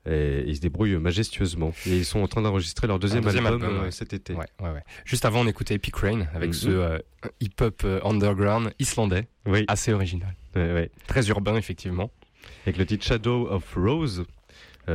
[0.05, 1.73] Et ils se débrouillent majestueusement.
[1.85, 3.91] Et ils sont en train d'enregistrer leur deuxième, album, album, euh, ouais.
[3.91, 4.33] cet été.
[4.33, 4.83] Ouais, ouais, ouais.
[5.05, 6.53] Juste avant, on écoutait Epic Rain avec Mhm.
[6.53, 6.97] ce euh,
[7.41, 9.65] hip-hop underground islandais, Oui.
[9.67, 10.33] assez original.
[11.07, 12.11] Très urbain, effectivement.
[12.65, 14.23] Avec le titre Shadow of Rose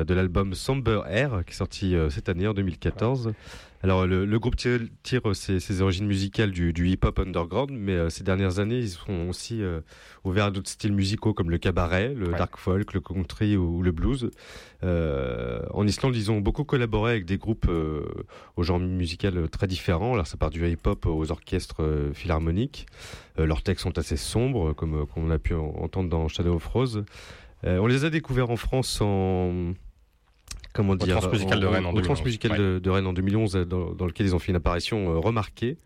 [0.02, 3.32] de l'album Somber Air qui est sorti euh, cette année en 2014.
[3.84, 7.70] Alors le, le groupe tire, tire, euh, ses, ses origines musicales du, du hip-hop underground,
[7.70, 9.80] mais euh, ces dernières années ils sont aussi euh,
[10.24, 13.82] ouverts à d'autres styles musicaux comme le cabaret, le dark folk, le country ou, ou
[13.82, 14.30] le blues.
[14.82, 18.04] Euh, en Islande ils ont beaucoup collaboré avec des groupes euh,
[18.56, 20.14] au genre musical très différents.
[20.14, 22.86] Alors ça part du hip-hop aux orchestres euh, philharmoniques.
[23.38, 26.26] Euh, leurs textes sont assez sombres comme, euh, comme on a pu en- entendre dans
[26.28, 27.04] Shadow of Rose.
[27.64, 29.72] Euh, on les a découverts en France en
[30.74, 32.04] comment dire Transmusical de Rennes en au 2011.
[32.04, 32.58] Transmusical Ouais.
[32.58, 35.18] de, de Rennes en 2011 euh, dans, dans lequel ils ont fait une apparition euh,
[35.18, 35.78] remarquée.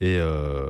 [0.00, 0.66] Et, euh,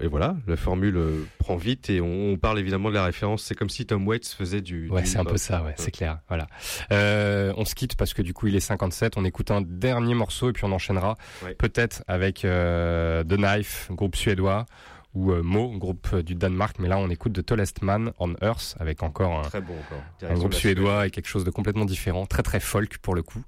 [0.00, 1.00] et voilà, la formule
[1.38, 3.44] prend vite et on, on parle évidemment de la référence.
[3.44, 4.88] C'est comme si Tom Waits faisait du.
[4.90, 6.18] Ouais, c'est un peu ça, ouais, c'est clair.
[6.26, 6.48] Voilà.
[6.90, 9.12] Euh, on se quitte parce que du coup, il est 57.
[9.16, 11.54] On écoute un dernier morceau et puis on enchaînera Ouais.
[11.54, 14.66] peut-être avec euh, The Knife, groupe suédois,
[15.14, 16.76] ou euh, Mo, groupe euh, du Danemark.
[16.78, 19.98] Mais là, on écoute The Tallest Man on Earth avec encore un, Très bon encore.
[19.98, 23.14] un Direction groupe de suédois et quelque chose de complètement différent, très très folk pour
[23.14, 23.42] le coup.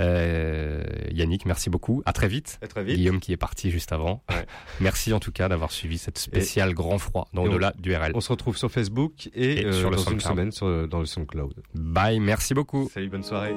[0.00, 2.02] Euh, Yannick, merci beaucoup.
[2.06, 2.58] À très vite.
[2.62, 2.96] À très vite.
[2.96, 4.22] Guillaume qui est parti juste avant.
[4.80, 8.12] Merci en tout cas d'avoir suivi cette spéciale grand froid dans au-delà du RL.
[8.14, 11.00] On se retrouve sur Facebook et, Et euh, sur le dans une semaine sur, dans
[11.00, 11.62] le SoundCloud.
[11.74, 12.88] Bye, merci beaucoup.
[12.92, 13.54] Salut, bonne soirée.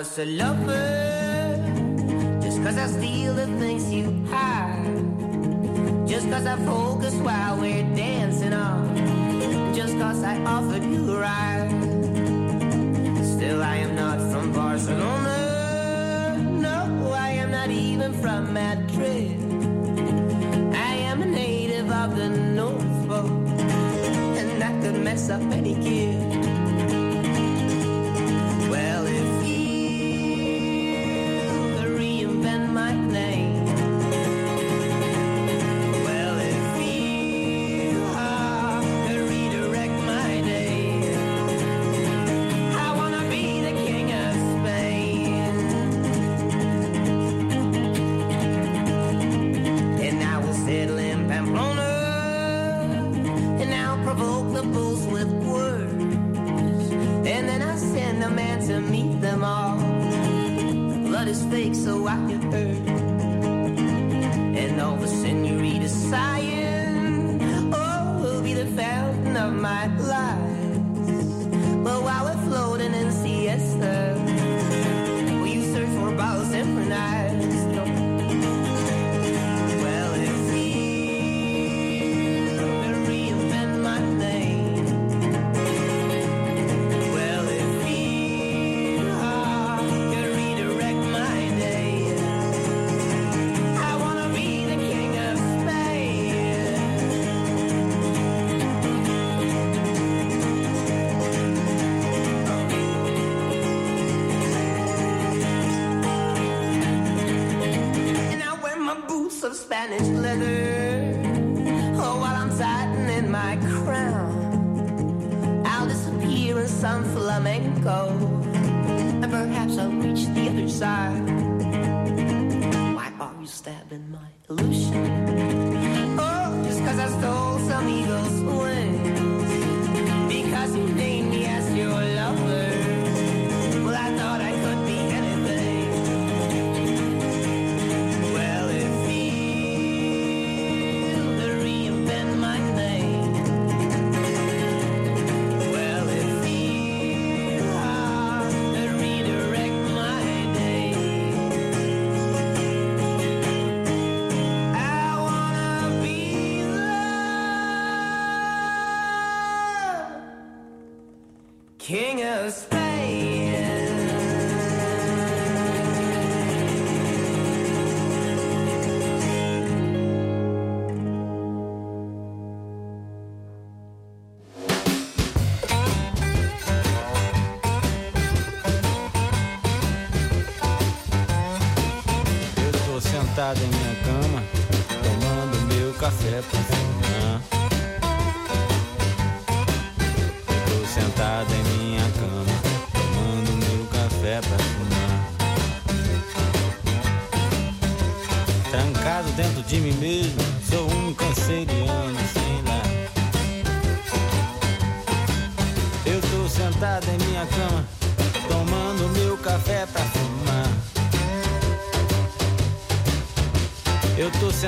[0.00, 1.60] Was a lover.
[2.40, 4.86] Just cause I steal the things you have.
[6.08, 8.96] Just cause I focus while we're dancing on.
[9.74, 11.70] Just cause I offered you a ride.
[13.34, 15.36] Still, I am not from Barcelona.
[16.66, 19.38] No, I am not even from Madrid.
[20.90, 23.46] I am a native of the North Pole.
[24.40, 26.29] And I could mess up any kid.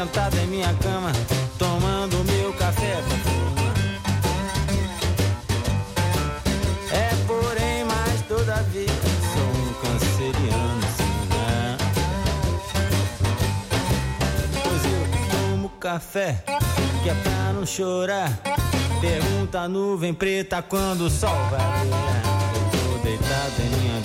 [0.03, 1.13] sentado em minha cama,
[1.57, 2.99] tomando meu café.
[6.91, 8.89] É porém, mas todavia,
[9.33, 11.79] sou um canceriano, sim, né?
[14.65, 16.43] Pois eu tomo café,
[17.05, 18.41] que é pra não chorar.
[19.01, 22.23] Pergunta a nuvem preta quando o sol vai brilhar.
[22.57, 24.02] Eu tô deitado em minha